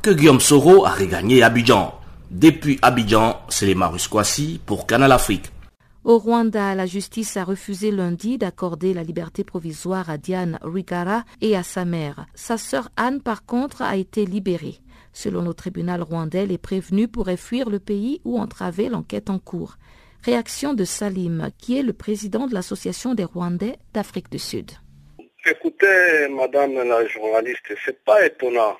que 0.00 0.12
Guillaume 0.12 0.40
Soro 0.40 0.86
a 0.86 0.88
regagné 0.88 1.42
Abidjan. 1.42 1.92
Depuis 2.30 2.78
Abidjan, 2.80 3.38
c'est 3.50 3.66
les 3.66 3.74
Marus 3.74 4.08
pour 4.64 4.86
Canal 4.86 5.12
Afrique. 5.12 5.51
Au 6.04 6.18
Rwanda, 6.18 6.74
la 6.74 6.84
justice 6.84 7.36
a 7.36 7.44
refusé 7.44 7.92
lundi 7.92 8.36
d'accorder 8.36 8.92
la 8.92 9.04
liberté 9.04 9.44
provisoire 9.44 10.10
à 10.10 10.18
Diane 10.18 10.58
Rigara 10.60 11.24
et 11.40 11.56
à 11.56 11.62
sa 11.62 11.84
mère. 11.84 12.26
Sa 12.34 12.58
sœur 12.58 12.88
Anne, 12.96 13.22
par 13.22 13.46
contre, 13.46 13.82
a 13.82 13.96
été 13.96 14.26
libérée. 14.26 14.80
Selon 15.12 15.42
le 15.42 15.54
tribunal 15.54 16.02
rwandais, 16.02 16.46
les 16.46 16.58
prévenus 16.58 17.06
pourraient 17.06 17.36
fuir 17.36 17.70
le 17.70 17.78
pays 17.78 18.20
ou 18.24 18.40
entraver 18.40 18.88
l'enquête 18.88 19.30
en 19.30 19.38
cours. 19.38 19.76
Réaction 20.24 20.74
de 20.74 20.84
Salim, 20.84 21.50
qui 21.56 21.78
est 21.78 21.84
le 21.84 21.92
président 21.92 22.48
de 22.48 22.54
l'Association 22.54 23.14
des 23.14 23.24
Rwandais 23.24 23.76
d'Afrique 23.94 24.30
du 24.30 24.40
Sud. 24.40 24.72
Écoutez, 25.44 26.26
madame 26.30 26.74
la 26.74 27.06
journaliste, 27.06 27.74
c'est 27.84 28.04
pas 28.04 28.26
étonnant. 28.26 28.76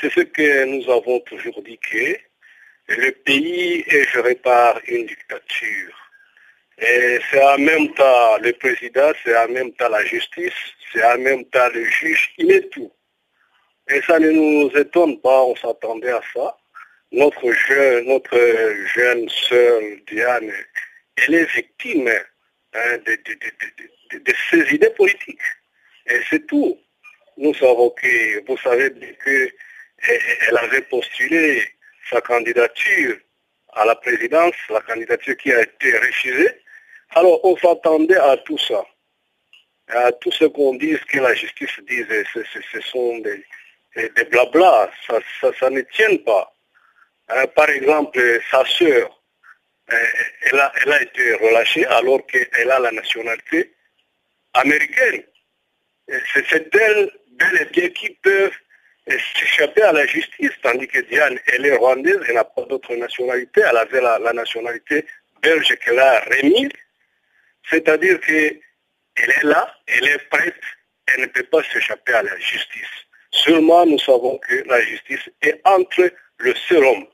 C'est 0.00 0.12
ce 0.12 0.20
que 0.20 0.64
nous 0.66 0.88
avons 0.92 1.18
toujours 1.20 1.60
dit 1.62 1.78
que 1.78 2.16
le 2.88 3.10
pays 3.24 3.84
est 3.88 4.08
géré 4.12 4.36
par 4.36 4.80
une 4.86 5.06
dictature. 5.06 5.99
Et 6.80 7.18
c'est 7.30 7.42
en 7.42 7.58
même 7.58 7.92
temps 7.94 8.38
le 8.38 8.52
président, 8.54 9.12
c'est 9.22 9.36
en 9.36 9.48
même 9.48 9.70
temps 9.72 9.90
la 9.90 10.02
justice, 10.06 10.54
c'est 10.92 11.04
en 11.04 11.18
même 11.18 11.44
temps 11.46 11.68
le 11.74 11.84
juge, 11.84 12.32
il 12.38 12.50
est 12.50 12.70
tout. 12.70 12.90
Et 13.90 14.00
ça 14.02 14.18
ne 14.18 14.30
nous 14.30 14.70
étonne 14.74 15.20
pas, 15.20 15.42
on 15.42 15.54
s'attendait 15.56 16.12
à 16.12 16.22
ça. 16.32 16.56
Notre 17.12 17.52
jeune, 17.52 18.06
notre 18.06 18.38
jeune 18.94 19.28
sœur 19.28 19.80
Diane, 20.06 20.50
elle 21.16 21.34
est 21.34 21.52
victime 21.52 22.08
hein, 22.72 22.98
de, 23.04 24.32
ces 24.50 24.74
idées 24.74 24.90
politiques. 24.90 25.38
Et 26.06 26.20
c'est 26.30 26.46
tout. 26.46 26.78
Nous 27.36 27.52
savons 27.54 27.90
que, 27.90 28.46
vous 28.46 28.56
savez 28.58 28.90
qu'elle 29.22 30.56
avait 30.56 30.82
postulé 30.82 31.62
sa 32.08 32.20
candidature 32.22 33.16
à 33.74 33.84
la 33.84 33.96
présidence, 33.96 34.54
la 34.70 34.80
candidature 34.80 35.36
qui 35.36 35.52
a 35.52 35.62
été 35.62 35.98
refusée. 35.98 36.62
Alors, 37.14 37.44
on 37.44 37.56
s'attendait 37.56 38.16
à 38.16 38.36
tout 38.38 38.58
ça. 38.58 38.84
À 39.88 40.12
tout 40.12 40.30
ce 40.30 40.44
qu'on 40.44 40.74
dise, 40.74 41.00
que 41.08 41.18
la 41.18 41.34
justice 41.34 41.80
dise, 41.88 42.06
ce, 42.32 42.80
sont 42.80 43.18
des, 43.18 43.44
des 43.96 44.24
blabla, 44.24 44.90
ça, 45.40 45.70
ne 45.70 45.80
tient 45.80 46.16
pas. 46.18 46.52
Hein, 47.28 47.46
par 47.56 47.68
exemple, 47.68 48.20
sa 48.50 48.64
sœur, 48.64 49.20
elle 49.88 50.60
a, 50.60 50.72
elle 50.82 50.92
a 50.92 51.02
été 51.02 51.34
relâchée 51.34 51.86
alors 51.86 52.24
qu'elle 52.26 52.70
a 52.70 52.78
la 52.78 52.92
nationalité 52.92 53.74
américaine. 54.54 55.22
C'est 56.34 56.74
elle, 56.74 57.10
bel 57.32 57.62
et 57.62 57.64
bien, 57.66 57.88
qui 57.90 58.10
peuvent 58.10 58.56
s'échapper 59.08 59.82
à 59.82 59.92
la 59.92 60.06
justice, 60.06 60.52
tandis 60.62 60.86
que 60.86 61.00
Diane, 61.00 61.38
elle 61.46 61.66
est 61.66 61.76
rwandaise, 61.76 62.20
elle 62.28 62.34
n'a 62.34 62.44
pas 62.44 62.62
d'autre 62.62 62.94
nationalité, 62.94 63.62
elle 63.68 63.76
avait 63.76 64.00
la, 64.00 64.32
nationalité 64.32 65.04
belge 65.42 65.74
qu'elle 65.84 65.98
a 65.98 66.20
remise, 66.20 66.70
c'est-à-dire 67.68 68.20
qu'elle 68.20 68.60
est 69.30 69.44
là, 69.44 69.74
elle 69.86 70.08
est 70.08 70.28
prête, 70.30 70.60
elle 71.06 71.22
ne 71.22 71.26
peut 71.26 71.44
pas 71.44 71.62
s'échapper 71.64 72.12
à 72.12 72.22
la 72.22 72.38
justice. 72.38 73.06
Seulement, 73.32 73.86
nous 73.86 73.98
savons 73.98 74.38
que 74.38 74.64
la 74.66 74.80
justice 74.80 75.30
est 75.42 75.60
entre 75.64 76.10
le 76.38 76.54
seul 76.54 76.84
homme, 76.84 77.06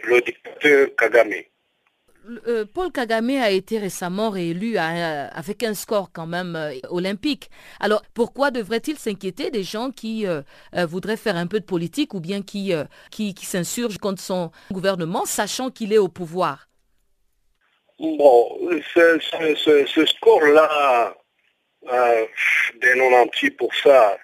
le 0.00 0.20
dictateur 0.20 0.88
Kagame. 0.96 1.42
Euh, 2.46 2.64
Paul 2.72 2.92
Kagame 2.92 3.30
a 3.30 3.50
été 3.50 3.78
récemment 3.78 4.30
réélu 4.30 4.76
avec 4.78 5.62
un 5.62 5.74
score 5.74 6.12
quand 6.12 6.26
même 6.26 6.54
euh, 6.54 6.74
olympique. 6.88 7.50
Alors 7.80 8.02
pourquoi 8.14 8.50
devrait-il 8.50 8.96
s'inquiéter 8.96 9.50
des 9.50 9.64
gens 9.64 9.90
qui 9.90 10.26
euh, 10.26 10.42
voudraient 10.72 11.16
faire 11.16 11.36
un 11.36 11.46
peu 11.46 11.58
de 11.58 11.64
politique 11.64 12.14
ou 12.14 12.20
bien 12.20 12.42
qui, 12.42 12.74
s'insurgent 13.42 13.98
contre 13.98 14.22
son 14.22 14.50
gouvernement, 14.70 15.24
sachant 15.24 15.70
qu'il 15.70 15.92
est 15.92 15.98
au 15.98 16.08
pouvoir? 16.08 16.68
Bon, 18.02 18.58
ce, 18.94 20.06
score-là, 20.06 21.14
des 22.80 23.50
pour 23.52 23.72
ça, 23.76 24.18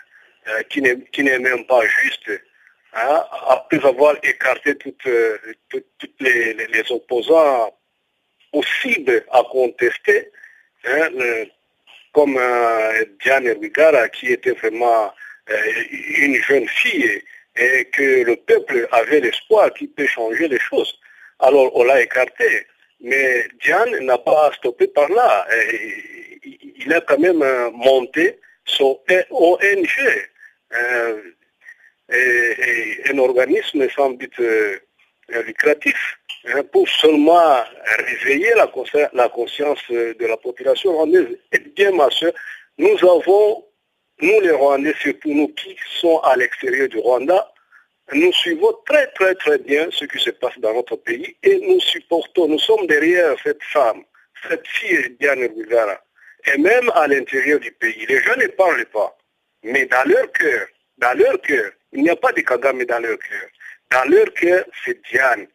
qui 0.69 0.83
n'est 0.83 1.39
même 1.39 1.65
pas 1.67 1.87
juste, 1.87 2.29
hein, 2.93 3.25
après 3.47 3.85
avoir 3.87 4.17
écarté 4.25 4.77
toutes, 4.79 5.05
les, 6.19 6.55
les 6.55 6.91
opposants 6.93 7.73
possible 8.51 9.25
à 9.31 9.45
contester, 9.49 10.33
hein, 10.85 11.09
comme 12.13 12.37
euh, 12.37 13.05
Diane 13.23 13.49
Rwigara, 13.49 14.09
qui 14.09 14.33
était 14.33 14.55
vraiment 14.55 15.13
euh, 15.51 15.73
une 16.17 16.35
jeune 16.35 16.67
fille 16.67 17.23
et 17.55 17.85
que 17.93 18.25
le 18.25 18.35
peuple 18.35 18.89
avait 18.91 19.21
l'espoir 19.21 19.73
qu'il 19.75 19.91
peut 19.91 20.07
changer 20.07 20.49
les 20.49 20.59
choses. 20.59 20.99
Alors 21.39 21.71
on 21.77 21.85
l'a 21.85 22.03
écarté. 22.03 22.67
Mais 23.01 23.47
Diane 23.63 23.99
n'a 24.01 24.19
pas 24.19 24.51
stoppé 24.57 24.89
par 24.89 25.09
là. 25.09 25.47
il 26.45 26.93
a 26.93 27.01
quand 27.01 27.19
même 27.19 27.43
euh, 27.43 27.71
monté 27.71 28.41
son 28.65 28.99
ONG, 29.31 29.89
et, 32.11 33.11
un 33.11 33.19
organisme 33.19 33.89
sans 33.91 34.11
but 34.11 34.35
lucratif 35.29 36.19
Hein, 36.45 36.63
pour 36.73 36.89
seulement 36.89 37.63
réveiller 37.99 38.53
la, 38.55 38.69
conscience 39.29 39.81
de 39.91 40.27
la 40.27 40.37
population 40.37 40.93
rwandaise. 40.93 41.37
Et 41.53 41.59
bien, 41.59 41.91
ma 41.91 42.09
soeur, 42.11 42.33
nous 42.79 42.97
avons, 43.03 43.65
nous 44.23 44.41
les 44.41 44.53
Rwandais, 44.53 44.95
surtout 45.01 45.35
nous 45.35 45.49
qui 45.49 45.77
sommes 46.01 46.21
à 46.23 46.37
l'extérieur 46.37 46.89
du 46.89 46.99
Rwanda, 46.99 47.53
nous 48.13 48.33
suivons 48.33 48.73
très 48.87 49.07
très 49.09 49.35
très 49.35 49.59
bien 49.59 49.89
ce 49.91 50.05
qui 50.05 50.19
se 50.19 50.31
passe 50.31 50.59
dans 50.59 50.75
notre 50.75 50.97
pays 50.97 51.37
et 51.43 51.61
nous 51.61 51.81
supportons, 51.81 52.49
nous 52.49 52.59
sommes 52.59 52.87
derrière 52.87 53.37
cette 53.43 53.63
femme, 53.63 54.03
cette 54.49 54.67
fille 54.67 55.17
Diane 55.21 55.45
Rwigara. 55.45 56.01
Et 56.47 56.59
même 56.59 56.91
à 56.95 57.07
l'intérieur 57.07 57.61
du 57.61 57.73
pays, 57.73 58.07
les 58.07 58.21
gens 58.23 58.37
ne 58.37 58.47
parlent 58.47 58.87
pas. 58.87 59.17
Mais 59.63 59.87
dans 59.87 60.09
leur 60.09 60.31
cœur, 60.33 60.67
dans 60.99 61.17
leur 61.19 61.41
cœur, 61.43 61.73
il 61.93 62.03
n'y 62.03 62.11
a 62.11 62.17
pas 62.17 62.33
de 62.33 62.41
Kagame 62.41 62.85
dans 62.85 63.01
leur 63.01 63.19
cœur. 63.19 63.49
Dans 63.91 64.05
leur 64.09 64.33
cœur, 64.35 64.65
c'est 64.85 65.01
Diane. 65.11 65.47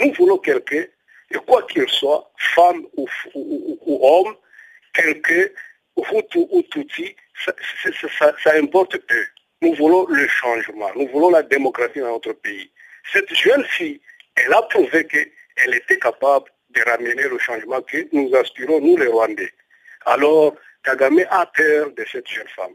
Nous 0.00 0.12
voulons 0.12 0.38
quelqu'un, 0.38 0.84
et 1.30 1.38
quoi 1.46 1.62
qu'il 1.66 1.88
soit, 1.88 2.30
femme 2.54 2.86
ou, 2.96 3.08
homme, 3.86 4.36
quelqu'un, 4.92 5.46
ou 5.96 6.62
Tutsi, 6.70 7.16
ça, 7.44 7.52
ça, 8.42 8.54
importe 8.54 8.98
peu. 8.98 9.24
Nous 9.62 9.74
voulons 9.74 10.06
le 10.06 10.28
changement, 10.28 10.90
nous 10.94 11.08
voulons 11.08 11.30
la 11.30 11.42
démocratie 11.42 12.00
dans 12.00 12.12
notre 12.12 12.32
pays. 12.34 12.70
Cette 13.12 13.32
jeune 13.34 13.64
fille, 13.64 14.00
elle 14.34 14.52
a 14.52 14.62
prouvé 14.62 15.06
qu'elle 15.06 15.74
était 15.74 15.98
capable 15.98 16.50
de 16.70 16.82
ramener 16.82 17.22
le 17.22 17.38
changement 17.38 17.80
que 17.80 18.06
nous 18.12 18.34
aspirons, 18.34 18.80
nous 18.80 18.96
les 18.96 19.06
Rwandais. 19.06 19.52
Alors, 20.04 20.54
Kagame 20.84 21.24
a 21.30 21.46
peur 21.46 21.90
de 21.92 22.04
cette 22.10 22.28
jeune 22.28 22.48
femme. 22.48 22.74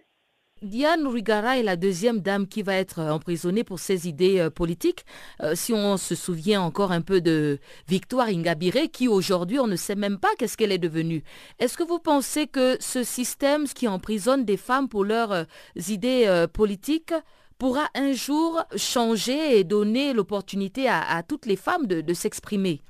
Diane 0.62 1.08
Rwigara 1.08 1.58
est 1.58 1.64
la 1.64 1.76
deuxième 1.76 2.20
dame 2.20 2.48
qui 2.48 2.62
va 2.62 2.76
être 2.76 3.00
emprisonnée 3.00 3.64
pour 3.64 3.80
ses 3.80 4.08
idées 4.08 4.38
euh, 4.38 4.52
politiques. 4.52 5.06
Euh, 5.42 5.56
si 5.56 5.74
on 5.74 5.98
se 5.98 6.14
souvient 6.14 6.62
encore 6.62 6.92
un 6.92 7.02
peu 7.02 7.20
de 7.20 7.58
Victoire 7.88 8.28
Ingabire, 8.28 8.92
qui 8.94 9.08
aujourd'hui 9.08 9.60
on 9.60 9.66
ne 9.66 9.76
sait 9.76 9.96
même 9.96 10.20
pas 10.20 10.30
qu'est-ce 10.38 10.58
qu'elle 10.58 10.72
est 10.72 10.78
devenue. 10.78 11.24
Est-ce 11.58 11.78
que 11.78 11.84
vous 11.84 11.98
pensez 11.98 12.46
que 12.46 12.78
ce 12.80 13.04
système 13.04 13.68
qui 13.68 13.88
emprisonne 13.88 14.46
des 14.46 14.58
femmes 14.58 14.88
pour 14.88 15.04
leurs 15.04 15.32
euh, 15.32 15.44
idées 15.88 16.46
politiques 16.54 17.14
pourra 17.58 17.88
un 17.96 18.12
jour 18.12 18.64
changer 18.76 19.58
et 19.58 19.64
donner 19.64 20.14
l'opportunité 20.14 20.88
à, 20.88 21.24
toutes 21.28 21.48
les 21.48 21.56
femmes 21.56 21.88
de 21.88 22.14
s'exprimer? 22.14 22.82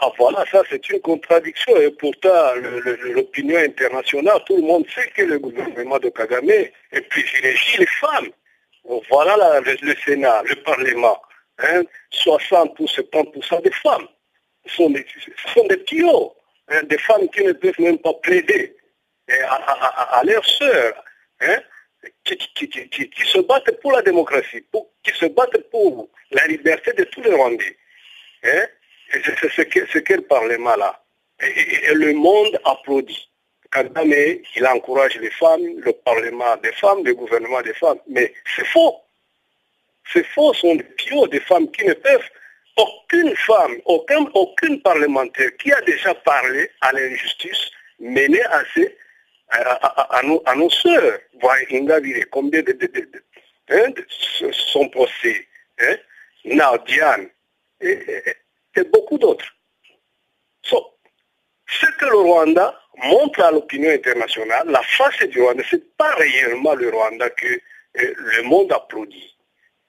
Ah 0.00 0.12
voilà, 0.16 0.44
ça 0.50 0.62
c'est 0.70 0.88
une 0.90 1.00
contradiction 1.00 1.76
et 1.76 1.90
pourtant 1.90 2.54
l'opinion 3.14 3.58
internationale, 3.58 4.40
tout 4.46 4.56
le 4.56 4.62
monde 4.62 4.86
sait 4.94 5.10
que 5.10 5.22
le 5.22 5.38
gouvernement 5.40 5.98
de 5.98 6.08
Kagame 6.10 6.50
est 6.50 7.00
privilégié 7.08 7.80
les 7.80 7.86
femmes. 7.86 8.28
Voilà 9.10 9.60
le, 9.60 9.94
Sénat, 10.04 10.42
le 10.44 10.54
Parlement, 10.62 11.20
60 12.10 12.68
hein, 12.68 12.72
ou 12.78 12.84
70% 12.84 13.62
des 13.62 13.72
femmes 13.72 14.06
sont 14.66 14.90
des, 14.90 15.04
sont 15.52 15.66
des 15.66 15.84
hein, 16.68 16.82
des 16.84 16.98
femmes 16.98 17.28
qui 17.30 17.42
ne 17.42 17.52
peuvent 17.52 17.80
même 17.80 17.98
pas 17.98 18.14
plaider 18.14 18.76
à, 19.48 20.22
leurs 20.24 20.44
sœurs, 20.44 21.04
hein, 21.40 21.58
qui, 22.24 22.36
se 23.26 23.40
battent 23.40 23.80
pour 23.80 23.92
la 23.92 24.02
démocratie, 24.02 24.64
qui 25.02 25.12
se 25.12 25.26
battent 25.26 25.70
pour 25.70 26.08
la 26.30 26.46
liberté 26.46 26.92
de 26.92 27.04
tous 27.04 27.22
les 27.22 27.34
Rwandais. 27.34 27.76
C'est 29.10 29.86
ce 29.86 29.98
qu'elle 29.98 30.22
Parlement 30.22 30.76
là. 30.76 31.00
Et, 31.40 31.94
le 31.94 32.12
monde 32.12 32.58
applaudit. 32.64 33.28
Kagame, 33.70 34.12
il 34.56 34.66
encourage 34.66 35.16
les 35.16 35.30
femmes, 35.30 35.62
le 35.78 35.92
Parlement 35.92 36.56
des 36.62 36.72
femmes, 36.72 37.04
le 37.04 37.14
gouvernement 37.14 37.60
des 37.62 37.74
femmes. 37.74 37.98
Mais 38.08 38.32
c'est 38.56 38.66
faux. 38.66 38.96
C'est 40.12 40.24
faux, 40.26 40.54
ce 40.54 40.60
sont 40.60 40.74
des 40.74 40.84
piots, 40.84 41.26
des 41.26 41.40
femmes 41.40 41.70
qui 41.70 41.84
ne 41.84 41.92
peuvent. 41.92 42.28
Aucune 42.76 43.34
femme, 43.36 43.76
aucun, 43.84 44.24
aucune 44.34 44.80
parlementaire 44.80 45.50
qui 45.58 45.72
a 45.72 45.80
déjà 45.82 46.14
parlé 46.14 46.70
à 46.80 46.92
l'injustice 46.92 47.70
menée 47.98 48.42
à, 48.44 48.62
à, 49.50 50.22
nos, 50.22 50.42
à 50.46 50.54
nos 50.54 50.70
soeurs. 50.70 51.18
Voyez, 51.40 52.24
combien 52.30 52.62
de, 52.62 52.72
de, 52.72 53.22
hein, 53.70 53.92
son 54.52 54.88
procès. 54.88 55.46
Hein? 55.80 55.96
Beaucoup 58.92 59.18
d'autres. 59.18 59.46
ce 60.62 61.86
que 61.98 62.06
le 62.06 62.16
Rwanda 62.16 62.74
montre 63.04 63.42
à 63.42 63.50
l'opinion 63.50 63.90
internationale, 63.90 64.68
la 64.68 64.82
face 64.82 65.22
du 65.28 65.40
Rwanda, 65.40 65.62
ce 65.68 65.76
n'est 65.76 65.82
pas 65.96 66.14
réellement 66.14 66.74
le 66.74 66.88
Rwanda 66.88 67.28
que 67.30 67.46
euh, 67.46 68.14
le 68.16 68.42
monde 68.44 68.72
applaudit. 68.72 69.36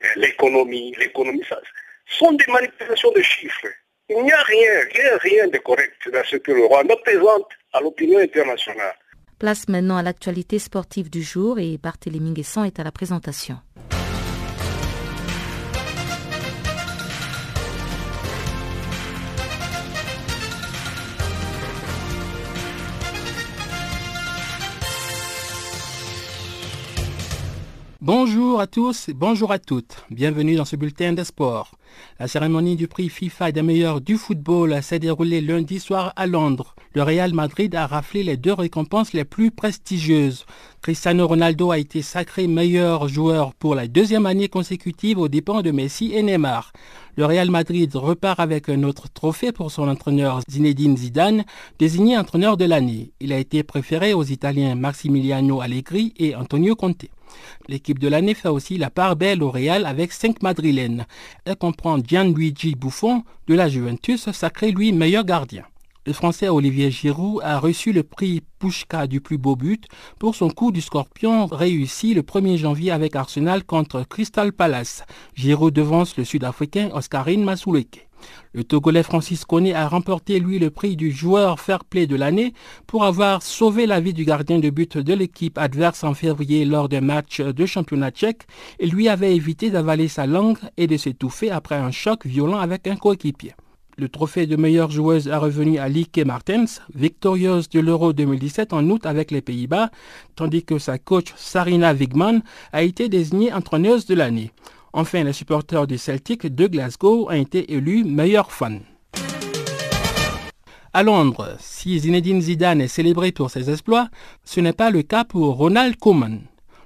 Euh, 0.04 0.08
l'économie, 0.18 0.94
l'économie, 0.98 1.44
ça, 1.48 1.60
sont 2.06 2.34
des 2.34 2.46
manipulations 2.48 3.12
de 3.12 3.22
chiffres. 3.22 3.68
Il 4.10 4.24
n'y 4.24 4.32
a 4.32 4.42
rien, 4.44 4.72
rien, 4.94 5.18
rien 5.18 5.48
de 5.48 5.58
correct 5.60 6.10
dans 6.12 6.24
ce 6.24 6.38
que 6.38 6.52
le 6.52 6.66
Rwanda 6.66 6.96
présente 6.98 7.48
à 7.74 7.82
l'opinion 7.82 8.20
internationale. 8.20 8.96
Place 9.38 9.70
maintenant 9.70 9.98
à 9.98 10.04
l'actualité 10.04 10.60
sportive 10.60 11.10
du 11.10 11.22
jour 11.22 11.60
et 11.60 11.78
Barthélémy 11.78 12.34
Guesson 12.34 12.64
est 12.66 12.80
à 12.80 12.84
la 12.84 12.92
présentation. 12.92 13.60
Bonjour 28.12 28.60
à 28.60 28.66
tous 28.66 29.08
et 29.10 29.14
bonjour 29.14 29.52
à 29.52 29.60
toutes. 29.60 30.04
Bienvenue 30.10 30.56
dans 30.56 30.66
ce 30.66 30.76
bulletin 30.76 31.14
de 31.14 31.24
sport. 31.24 31.76
La 32.20 32.28
cérémonie 32.28 32.76
du 32.76 32.88
prix 32.88 33.08
FIFA 33.08 33.52
des 33.52 33.62
meilleurs 33.62 34.02
du 34.02 34.18
football 34.18 34.82
s'est 34.82 34.98
déroulée 34.98 35.42
lundi 35.42 35.80
soir 35.80 36.12
à 36.16 36.26
Londres. 36.26 36.74
Le 36.96 37.04
Real 37.04 37.36
Madrid 37.36 37.76
a 37.76 37.86
raflé 37.86 38.24
les 38.24 38.36
deux 38.36 38.54
récompenses 38.54 39.14
les 39.14 39.26
plus 39.26 39.52
prestigieuses. 39.52 40.48
Cristiano 40.82 41.28
Ronaldo 41.28 41.70
a 41.70 41.78
été 41.78 42.02
sacré 42.02 42.48
meilleur 42.48 43.08
joueur 43.08 43.54
pour 43.54 43.76
la 43.76 43.88
deuxième 43.88 44.26
année 44.26 44.48
consécutive 44.48 45.20
aux 45.20 45.28
dépens 45.28 45.62
de 45.62 45.70
Messi 45.70 46.12
et 46.16 46.24
Neymar. 46.24 46.74
Le 47.16 47.28
Real 47.28 47.52
Madrid 47.52 47.96
repart 47.96 48.40
avec 48.40 48.70
un 48.70 48.82
autre 48.82 49.08
trophée 49.14 49.52
pour 49.52 49.70
son 49.70 49.88
entraîneur 49.88 50.42
Zinedine 50.50 50.98
Zidane, 50.98 51.44
désigné 51.78 52.18
entraîneur 52.18 52.58
de 52.58 52.66
l'année. 52.66 53.12
Il 53.20 53.32
a 53.34 53.38
été 53.38 53.62
préféré 53.62 54.16
aux 54.16 54.24
Italiens 54.24 54.74
Maximiliano 54.74 55.62
Allegri 55.62 56.16
et 56.18 56.36
Antonio 56.36 56.76
Conte. 56.76 57.06
L'équipe 57.68 58.00
de 58.00 58.08
l'année 58.08 58.34
fait 58.34 58.50
aussi 58.50 58.78
la 58.78 58.90
part 58.90 59.16
belle 59.16 59.44
au 59.44 59.52
Real 59.52 59.86
avec 59.86 60.12
cinq 60.12 60.42
madrilènes. 60.42 61.06
Elle 61.46 61.56
comprend 61.56 61.98
Gianluigi 61.98 62.76
Buffon 62.76 63.24
de 63.48 63.56
la 63.56 63.70
Juventus, 63.70 64.32
sacré 64.32 64.72
lui 64.72 64.92
meilleur 64.92 65.26
gardien. 65.26 65.64
Le 66.06 66.14
Français 66.14 66.50
Olivier 66.50 66.90
Giroud 66.90 67.42
a 67.44 67.60
reçu 67.60 67.94
le 67.94 68.02
prix 68.02 68.42
Pushka 68.58 69.06
du 69.06 69.22
plus 69.22 69.38
beau 69.38 69.56
but 69.56 69.86
pour 70.18 70.34
son 70.34 70.50
coup 70.50 70.72
du 70.72 70.82
scorpion 70.82 71.46
réussi 71.46 72.16
le 72.16 72.24
1er 72.24 72.58
janvier 72.58 72.92
avec 72.92 73.16
Arsenal 73.16 73.64
contre 73.64 74.04
Crystal 74.04 74.52
Palace. 74.52 75.04
Giroud 75.36 75.74
devance 75.74 76.18
le 76.18 76.26
Sud-Africain 76.26 76.90
Oscarine 76.94 77.44
Masouleke. 77.44 78.09
Le 78.54 78.64
Togolais 78.64 79.04
Francis 79.04 79.46
Koné 79.46 79.74
a 79.74 79.88
remporté 79.88 80.40
lui 80.40 80.60
le 80.60 80.70
prix 80.70 80.96
du 80.96 81.12
joueur 81.12 81.60
fair 81.60 81.86
play 81.86 82.08
de 82.08 82.16
l'année 82.16 82.54
pour 82.88 83.04
avoir 83.04 83.44
sauvé 83.44 83.86
la 83.86 84.00
vie 84.00 84.14
du 84.14 84.26
gardien 84.26 84.60
de 84.60 84.70
but 84.70 84.98
de 84.98 85.14
l'équipe 85.14 85.58
adverse 85.58 86.04
en 86.04 86.14
février 86.14 86.66
lors 86.66 86.90
d'un 86.90 87.02
match 87.02 87.42
de 87.42 87.66
championnat 87.66 88.12
tchèque 88.12 88.48
et 88.80 88.88
lui 88.88 89.08
avait 89.08 89.36
évité 89.36 89.70
d'avaler 89.70 90.08
sa 90.08 90.26
langue 90.26 90.58
et 90.78 90.88
de 90.88 90.98
s'étouffer 90.98 91.52
après 91.52 91.76
un 91.76 91.92
choc 91.92 92.26
violent 92.26 92.60
avec 92.60 92.88
un 92.88 92.96
coéquipier. 92.96 93.54
Le 94.00 94.08
trophée 94.08 94.48
de 94.48 94.56
meilleure 94.56 94.92
joueuse 94.92 95.28
a 95.28 95.40
revenu 95.40 95.78
à 95.78 95.90
Lieke 95.90 96.26
Martens, 96.26 96.82
victorieuse 96.96 97.68
de 97.68 97.82
l'Euro 97.82 98.14
2017 98.14 98.72
en 98.72 98.90
août 98.90 99.06
avec 99.06 99.30
les 99.30 99.42
Pays-Bas, 99.42 99.90
tandis 100.38 100.64
que 100.64 100.80
sa 100.80 100.98
coach 100.98 101.34
Sarina 101.36 101.94
Wigman 101.94 102.42
a 102.72 102.84
été 102.84 103.10
désignée 103.10 103.52
entraîneuse 103.52 104.06
de 104.06 104.16
l'année. 104.16 104.52
Enfin, 104.94 105.24
le 105.24 105.34
supporter 105.34 105.86
du 105.86 105.98
Celtic 105.98 106.48
de 106.48 106.68
Glasgow 106.68 107.30
a 107.30 107.38
été 107.38 107.74
élu 107.74 108.04
meilleur 108.04 108.52
fan. 108.52 108.82
À 110.92 111.04
Londres, 111.04 111.56
si 111.60 112.00
Zinedine 112.00 112.42
Zidane 112.42 112.82
est 112.82 112.88
célébré 112.88 113.32
pour 113.32 113.52
ses 113.52 113.70
exploits, 113.70 114.10
ce 114.44 114.60
n'est 114.60 114.74
pas 114.74 114.90
le 114.90 115.04
cas 115.04 115.24
pour 115.24 115.56
Ronald 115.56 115.98
Koeman. 115.98 116.42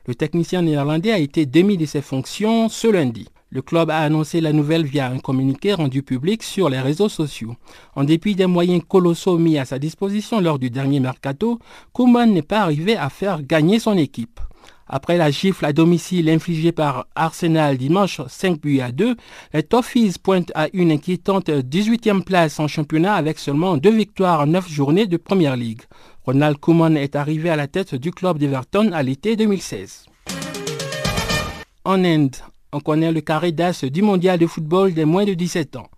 Le 0.05 0.15
technicien 0.15 0.61
néerlandais 0.61 1.13
a 1.13 1.17
été 1.17 1.45
démis 1.45 1.77
de 1.77 1.85
ses 1.85 2.01
fonctions 2.01 2.67
ce 2.67 2.87
lundi. 2.87 3.29
Le 3.49 3.61
club 3.61 3.89
a 3.89 3.99
annoncé 3.99 4.41
la 4.41 4.51
nouvelle 4.51 4.83
via 4.83 5.07
un 5.07 5.19
communiqué 5.19 5.73
rendu 5.73 6.03
public 6.03 6.43
sur 6.43 6.69
les 6.69 6.81
réseaux 6.81 7.07
sociaux. 7.07 7.55
En 7.95 8.03
dépit 8.03 8.35
des 8.35 8.47
moyens 8.47 8.81
colossaux 8.85 9.37
mis 9.37 9.57
à 9.57 9.63
sa 9.63 9.79
disposition 9.79 10.41
lors 10.41 10.59
du 10.59 10.69
dernier 10.69 10.99
mercato, 10.99 11.59
Koeman 11.93 12.33
n'est 12.33 12.41
pas 12.41 12.59
arrivé 12.59 12.97
à 12.97 13.09
faire 13.09 13.41
gagner 13.41 13.79
son 13.79 13.97
équipe. 13.97 14.41
Après 14.95 15.17
la 15.17 15.31
gifle 15.31 15.65
à 15.65 15.73
domicile 15.73 16.29
infligée 16.29 16.71
par 16.71 17.07
Arsenal 17.15 17.79
dimanche 17.79 18.21
5 18.27 18.61
buts 18.61 18.79
à 18.79 18.91
2, 18.91 19.15
les 19.51 19.63
Toffees 19.63 20.19
pointent 20.21 20.51
à 20.53 20.67
une 20.71 20.91
inquiétante 20.91 21.49
18e 21.49 22.21
place 22.21 22.59
en 22.59 22.67
championnat 22.67 23.15
avec 23.15 23.39
seulement 23.39 23.77
deux 23.77 23.89
victoires 23.89 24.41
en 24.41 24.45
neuf 24.45 24.69
journées 24.69 25.07
de 25.07 25.17
Première 25.17 25.55
Ligue. 25.55 25.81
Ronald 26.25 26.59
Koeman 26.59 26.95
est 26.95 27.15
arrivé 27.15 27.49
à 27.49 27.55
la 27.55 27.65
tête 27.65 27.95
du 27.95 28.11
club 28.11 28.37
d'Everton 28.37 28.91
à 28.93 29.01
l'été 29.01 29.35
2016. 29.35 30.05
En 31.85 32.05
Inde, 32.05 32.35
on 32.71 32.79
connaît 32.79 33.11
le 33.11 33.21
carré 33.21 33.51
d'as 33.51 33.83
du 33.85 34.03
mondial 34.03 34.37
de 34.37 34.45
football 34.45 34.93
des 34.93 35.05
moins 35.05 35.25
de 35.25 35.33
17 35.33 35.75
ans. 35.75 35.89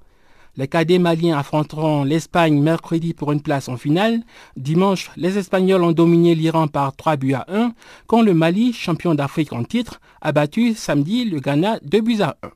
Les 0.57 0.69
cadets 0.69 0.99
maliens 0.99 1.37
affronteront 1.37 2.05
l'Espagne 2.05 2.61
mercredi 2.61 3.13
pour 3.13 3.33
une 3.33 3.41
place 3.41 3.67
en 3.67 3.75
finale. 3.75 4.21
Dimanche, 4.55 5.11
les 5.17 5.37
Espagnols 5.37 5.83
ont 5.83 5.91
dominé 5.91 6.33
l'Iran 6.33 6.67
par 6.67 6.95
3 6.95 7.17
buts 7.17 7.33
à 7.33 7.45
1, 7.49 7.73
quand 8.07 8.21
le 8.21 8.33
Mali, 8.33 8.71
champion 8.71 9.15
d'Afrique 9.15 9.51
en 9.51 9.65
titre, 9.65 9.99
a 10.21 10.31
battu 10.31 10.73
samedi 10.73 11.25
le 11.25 11.41
Ghana 11.41 11.79
2 11.83 11.99
buts 11.99 12.21
à 12.21 12.37
1. 12.41 12.49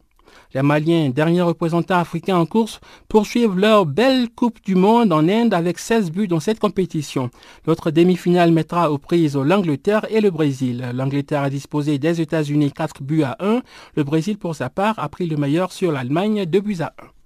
Les 0.54 0.62
Maliens, 0.62 1.10
derniers 1.10 1.42
représentants 1.42 2.00
africains 2.00 2.38
en 2.38 2.46
course, 2.46 2.80
poursuivent 3.10 3.58
leur 3.58 3.86
belle 3.86 4.30
Coupe 4.30 4.64
du 4.64 4.76
Monde 4.76 5.12
en 5.12 5.28
Inde 5.28 5.54
avec 5.54 5.78
16 5.78 6.10
buts 6.10 6.30
dans 6.30 6.40
cette 6.40 6.60
compétition. 6.60 7.30
L'autre 7.68 7.92
demi-finale 7.92 8.52
mettra 8.52 8.92
aux 8.92 8.98
prises 8.98 9.36
l'Angleterre 9.36 10.08
et 10.10 10.22
le 10.22 10.32
Brésil. 10.32 10.90
L'Angleterre 10.94 11.44
a 11.44 11.50
disposé 11.50 12.00
des 12.00 12.22
États-Unis 12.22 12.72
4 12.72 13.04
buts 13.04 13.24
à 13.24 13.36
1. 13.42 13.62
Le 13.96 14.04
Brésil, 14.04 14.38
pour 14.38 14.56
sa 14.56 14.70
part, 14.70 14.98
a 14.98 15.10
pris 15.10 15.28
le 15.28 15.36
meilleur 15.36 15.74
sur 15.74 15.92
l'Allemagne 15.92 16.46
2 16.46 16.62
buts 16.62 16.78
à 16.80 16.94
1. 16.98 17.19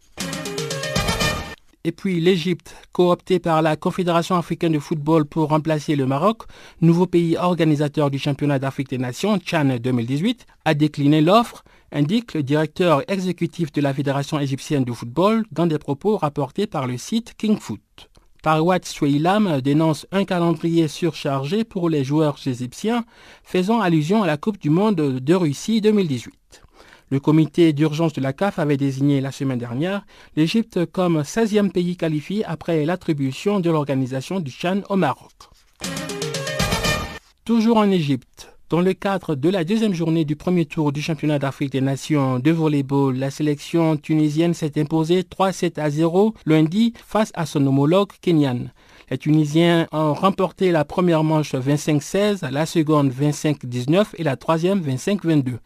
Et 1.86 1.92
puis 1.92 2.22
l'Égypte, 2.22 2.76
cooptée 2.94 3.40
par 3.40 3.62
la 3.62 3.76
Confédération 3.76 4.38
africaine 4.38 4.72
de 4.72 4.80
football 4.80 5.26
pour 5.26 5.50
remplacer 5.50 5.98
le 5.98 6.06
Maroc, 6.06 6.44
nouveau 6.80 7.08
pays 7.08 7.36
organisateur 7.36 8.10
du 8.10 8.20
championnat 8.20 8.58
d'Afrique 8.58 8.90
des 8.90 8.98
Nations, 8.98 9.38
Tchad 9.38 9.82
2018, 9.82 10.46
a 10.64 10.74
décliné 10.76 11.20
l'offre 11.20 11.66
indique 11.92 12.34
le 12.34 12.42
directeur 12.42 13.04
exécutif 13.12 13.72
de 13.72 13.82
la 13.82 13.94
Fédération 13.94 14.40
égyptienne 14.40 14.86
de 14.86 14.94
football 14.94 15.44
dans 15.52 15.68
des 15.68 15.78
propos 15.78 16.18
rapportés 16.18 16.68
par 16.68 16.88
le 16.88 16.98
site 16.98 17.34
KingFoot. 17.38 17.82
Parwat 18.42 18.80
Sweilam 18.84 19.62
dénonce 19.62 20.08
un 20.12 20.26
calendrier 20.26 20.88
surchargé 20.88 21.64
pour 21.64 21.90
les 21.90 22.04
joueurs 22.04 22.38
égyptiens, 22.46 23.06
faisant 23.44 23.80
allusion 23.80 24.24
à 24.24 24.28
la 24.28 24.38
Coupe 24.38 24.58
du 24.58 24.70
Monde 24.70 24.96
de 24.96 25.34
Russie 25.34 25.82
2018. 25.82 26.62
Le 27.14 27.20
comité 27.20 27.74
d'urgence 27.74 28.14
de 28.14 28.22
la 28.22 28.34
CAF 28.34 28.57
avait 28.57 28.76
désigné 28.76 29.22
la 29.22 29.32
semaine 29.32 29.59
dernière 29.59 30.03
l'Égypte 30.36 30.88
comme 30.88 31.22
16e 31.22 31.70
pays 31.70 31.95
qualifié 31.95 32.43
après 32.43 32.86
l'attribution 32.86 33.59
de 33.59 33.70
l'organisation 33.70 34.39
du 34.39 34.49
Chan 34.49 34.82
au 34.89 34.95
Maroc. 34.95 35.30
Toujours 37.45 37.78
en 37.78 37.91
Égypte, 37.91 38.51
dans 38.72 38.82
le 38.82 38.93
cadre 38.93 39.36
de 39.36 39.49
la 39.49 39.64
deuxième 39.64 39.93
journée 39.93 40.26
du 40.26 40.36
premier 40.36 40.66
tour 40.66 40.91
du 40.91 41.03
championnat 41.03 41.38
d'Afrique 41.38 41.74
des 41.74 41.82
Nations 41.82 42.39
de 42.39 42.49
volleyball, 42.49 43.16
la 43.16 43.30
sélection 43.30 43.95
tunisienne 43.95 44.55
s'est 44.55 44.82
imposée 44.82 45.22
3-7 45.22 45.80
à 45.80 45.91
0 45.91 46.34
lundi 46.47 46.93
face 47.05 47.32
à 47.36 47.45
son 47.45 47.64
homologue 47.68 48.09
kenyan. 48.22 48.72
Les 49.11 49.20
Tunisiens 49.20 49.86
ont 49.91 50.16
remporté 50.16 50.72
la 50.72 50.84
première 50.84 51.24
manche 51.24 51.53
25-16, 51.53 52.49
la 52.49 52.66
seconde 52.66 53.11
25-19 53.11 54.05
et 54.18 54.24
la 54.24 54.36
troisième 54.36 54.82
25-22. 54.82 55.59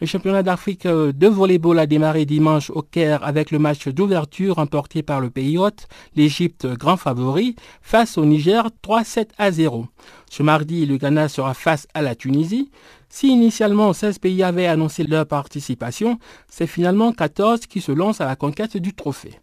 Le 0.00 0.06
championnat 0.06 0.42
d'Afrique 0.42 0.86
de 0.86 1.26
volleyball 1.26 1.78
a 1.78 1.84
démarré 1.84 2.24
dimanche 2.24 2.70
au 2.70 2.80
Caire 2.80 3.22
avec 3.22 3.50
le 3.50 3.58
match 3.58 3.86
d'ouverture 3.88 4.56
remporté 4.56 5.02
par 5.02 5.20
le 5.20 5.28
pays 5.28 5.58
hôte, 5.58 5.88
l'Égypte 6.16 6.66
grand 6.66 6.96
favori, 6.96 7.54
face 7.82 8.16
au 8.16 8.24
Niger 8.24 8.66
3-7 8.82 9.28
à 9.36 9.52
0. 9.52 9.86
Ce 10.30 10.42
mardi, 10.42 10.86
le 10.86 10.96
Ghana 10.96 11.28
sera 11.28 11.52
face 11.52 11.86
à 11.92 12.00
la 12.00 12.14
Tunisie. 12.14 12.70
Si 13.10 13.28
initialement 13.28 13.92
16 13.92 14.20
pays 14.20 14.42
avaient 14.42 14.66
annoncé 14.66 15.04
leur 15.04 15.26
participation, 15.26 16.18
c'est 16.48 16.66
finalement 16.66 17.12
14 17.12 17.66
qui 17.66 17.82
se 17.82 17.92
lancent 17.92 18.22
à 18.22 18.26
la 18.26 18.36
conquête 18.36 18.78
du 18.78 18.94
trophée. 18.94 19.34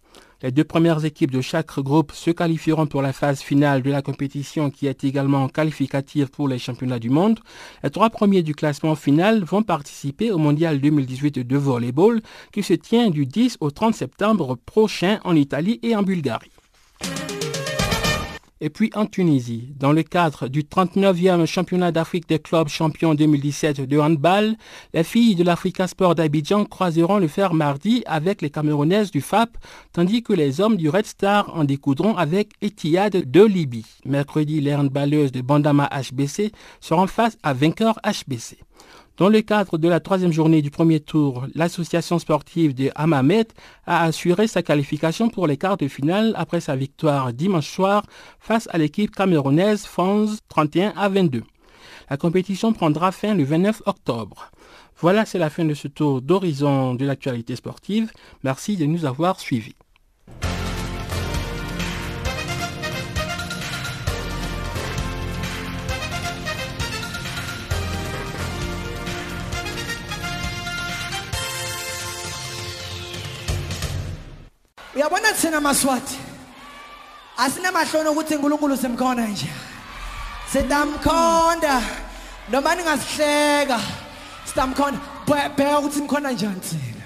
Les 0.43 0.51
deux 0.51 0.63
premières 0.63 1.03
équipes 1.03 1.31
de 1.31 1.41
chaque 1.41 1.79
groupe 1.79 2.11
se 2.11 2.29
qualifieront 2.29 2.85
pour 2.85 3.01
la 3.01 3.11
phase 3.11 3.41
finale 3.41 3.81
de 3.81 3.89
la 3.89 4.03
compétition 4.03 4.69
qui 4.69 4.85
est 4.85 5.03
également 5.03 5.49
qualificative 5.49 6.29
pour 6.29 6.47
les 6.47 6.59
championnats 6.59 6.99
du 6.99 7.09
monde. 7.09 7.39
Les 7.83 7.89
trois 7.89 8.11
premiers 8.11 8.43
du 8.43 8.53
classement 8.53 8.93
final 8.93 9.43
vont 9.43 9.63
participer 9.63 10.31
au 10.31 10.37
Mondial 10.37 10.79
2018 10.79 11.39
de 11.39 11.57
volleyball 11.57 12.21
qui 12.51 12.61
se 12.61 12.73
tient 12.73 13.09
du 13.09 13.25
10 13.25 13.57
au 13.61 13.71
30 13.71 13.95
septembre 13.95 14.55
prochain 14.63 15.19
en 15.23 15.35
Italie 15.35 15.79
et 15.81 15.95
en 15.95 16.03
Bulgarie. 16.03 16.51
Et 18.59 18.69
puis 18.69 18.89
en 18.95 19.05
Tunisie, 19.05 19.73
dans 19.77 19.91
le 19.91 20.01
cadre 20.01 20.47
du 20.47 20.63
39e 20.63 21.45
championnat 21.45 21.91
d'Afrique 21.91 22.27
des 22.27 22.39
clubs 22.39 22.67
champions 22.67 23.13
2017 23.13 23.81
de 23.81 23.99
handball, 23.99 24.55
les 24.93 25.03
filles 25.03 25.35
de 25.35 25.43
l'Africa 25.43 25.87
Sport 25.87 26.15
d'Abidjan 26.15 26.65
croiseront 26.65 27.19
le 27.19 27.27
fer 27.27 27.53
mardi 27.53 28.03
avec 28.07 28.41
les 28.41 28.49
Camerounaises 28.49 29.11
du 29.11 29.21
FAP, 29.21 29.57
tandis 29.93 30.23
que 30.23 30.33
les 30.33 30.59
hommes 30.59 30.77
du 30.77 30.89
Red 30.89 31.05
Star 31.05 31.55
en 31.55 31.65
découdront 31.65 32.17
avec 32.17 32.53
Etihad 32.61 33.29
de 33.29 33.43
Libye. 33.43 33.85
Mercredi, 34.05 34.59
les 34.59 34.73
handballeuses 34.73 35.31
de 35.31 35.41
Bandama 35.41 35.87
HBC 35.91 36.51
seront 36.79 37.07
face 37.07 37.37
à 37.43 37.53
vainqueur 37.53 37.99
HBC. 38.03 38.57
Dans 39.17 39.29
le 39.29 39.41
cadre 39.41 39.79
de 39.79 39.87
la 39.87 39.99
troisième 39.99 40.31
journée 40.31 40.61
du 40.61 40.69
premier 40.69 40.99
tour, 40.99 41.47
l'association 41.55 42.19
sportive 42.19 42.75
de 42.75 42.91
Hamamet 42.93 43.47
a 43.87 44.03
assuré 44.03 44.45
sa 44.45 44.61
qualification 44.61 45.29
pour 45.29 45.47
les 45.47 45.57
quarts 45.57 45.77
de 45.77 45.87
finale 45.87 46.33
après 46.35 46.59
sa 46.59 46.75
victoire 46.75 47.33
dimanche 47.33 47.67
soir 47.67 48.03
face 48.39 48.69
à 48.71 48.77
l'équipe 48.77 49.15
camerounaise 49.15 49.87
FANS 49.87 50.37
31 50.49 50.93
à 50.95 51.09
22. 51.09 51.41
La 52.11 52.17
compétition 52.17 52.73
prendra 52.73 53.11
fin 53.11 53.33
le 53.33 53.43
29 53.43 53.81
octobre. 53.87 54.51
Voilà, 54.99 55.25
c'est 55.25 55.39
la 55.39 55.49
fin 55.49 55.65
de 55.65 55.73
ce 55.73 55.87
tour 55.87 56.21
d'horizon 56.21 56.93
de 56.93 57.03
l'actualité 57.03 57.55
sportive. 57.55 58.11
Merci 58.43 58.77
de 58.77 58.85
nous 58.85 59.05
avoir 59.05 59.39
suivis. 59.39 59.75
Uyabona 74.97 75.33
thina 75.33 75.61
maswati? 75.61 76.17
Asinamahloni 77.37 78.09
ukuthi 78.09 78.35
unkulunkulu 78.35 78.77
simkhona 78.77 79.27
nje. 79.27 79.49
Sitamkhonda. 80.51 81.81
Noma 82.51 82.75
ningasihleka 82.75 83.79
sitamkhonda. 84.45 84.99
Bheka 85.27 85.79
ukuthi 85.79 85.95
simkhona 85.95 86.31
njani 86.31 86.61
thina? 86.61 86.97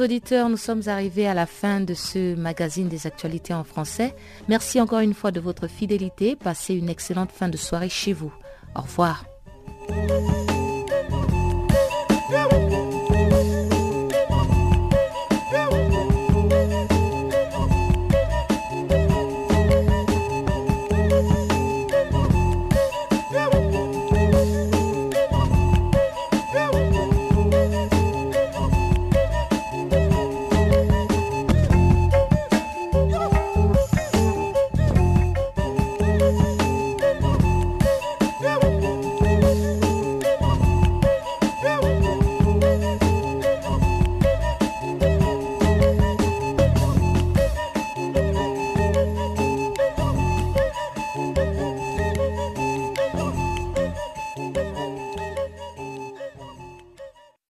Auditeurs, 0.00 0.48
nous 0.48 0.56
sommes 0.56 0.82
arrivés 0.86 1.26
à 1.26 1.34
la 1.34 1.46
fin 1.46 1.80
de 1.80 1.94
ce 1.94 2.34
magazine 2.34 2.88
des 2.88 3.06
actualités 3.06 3.52
en 3.52 3.64
français. 3.64 4.14
Merci 4.48 4.80
encore 4.80 5.00
une 5.00 5.14
fois 5.14 5.30
de 5.30 5.40
votre 5.40 5.68
fidélité. 5.68 6.36
Passez 6.36 6.74
une 6.74 6.88
excellente 6.88 7.32
fin 7.32 7.48
de 7.48 7.56
soirée 7.56 7.88
chez 7.88 8.12
vous. 8.12 8.32
Au 8.74 8.80
revoir. 8.80 9.24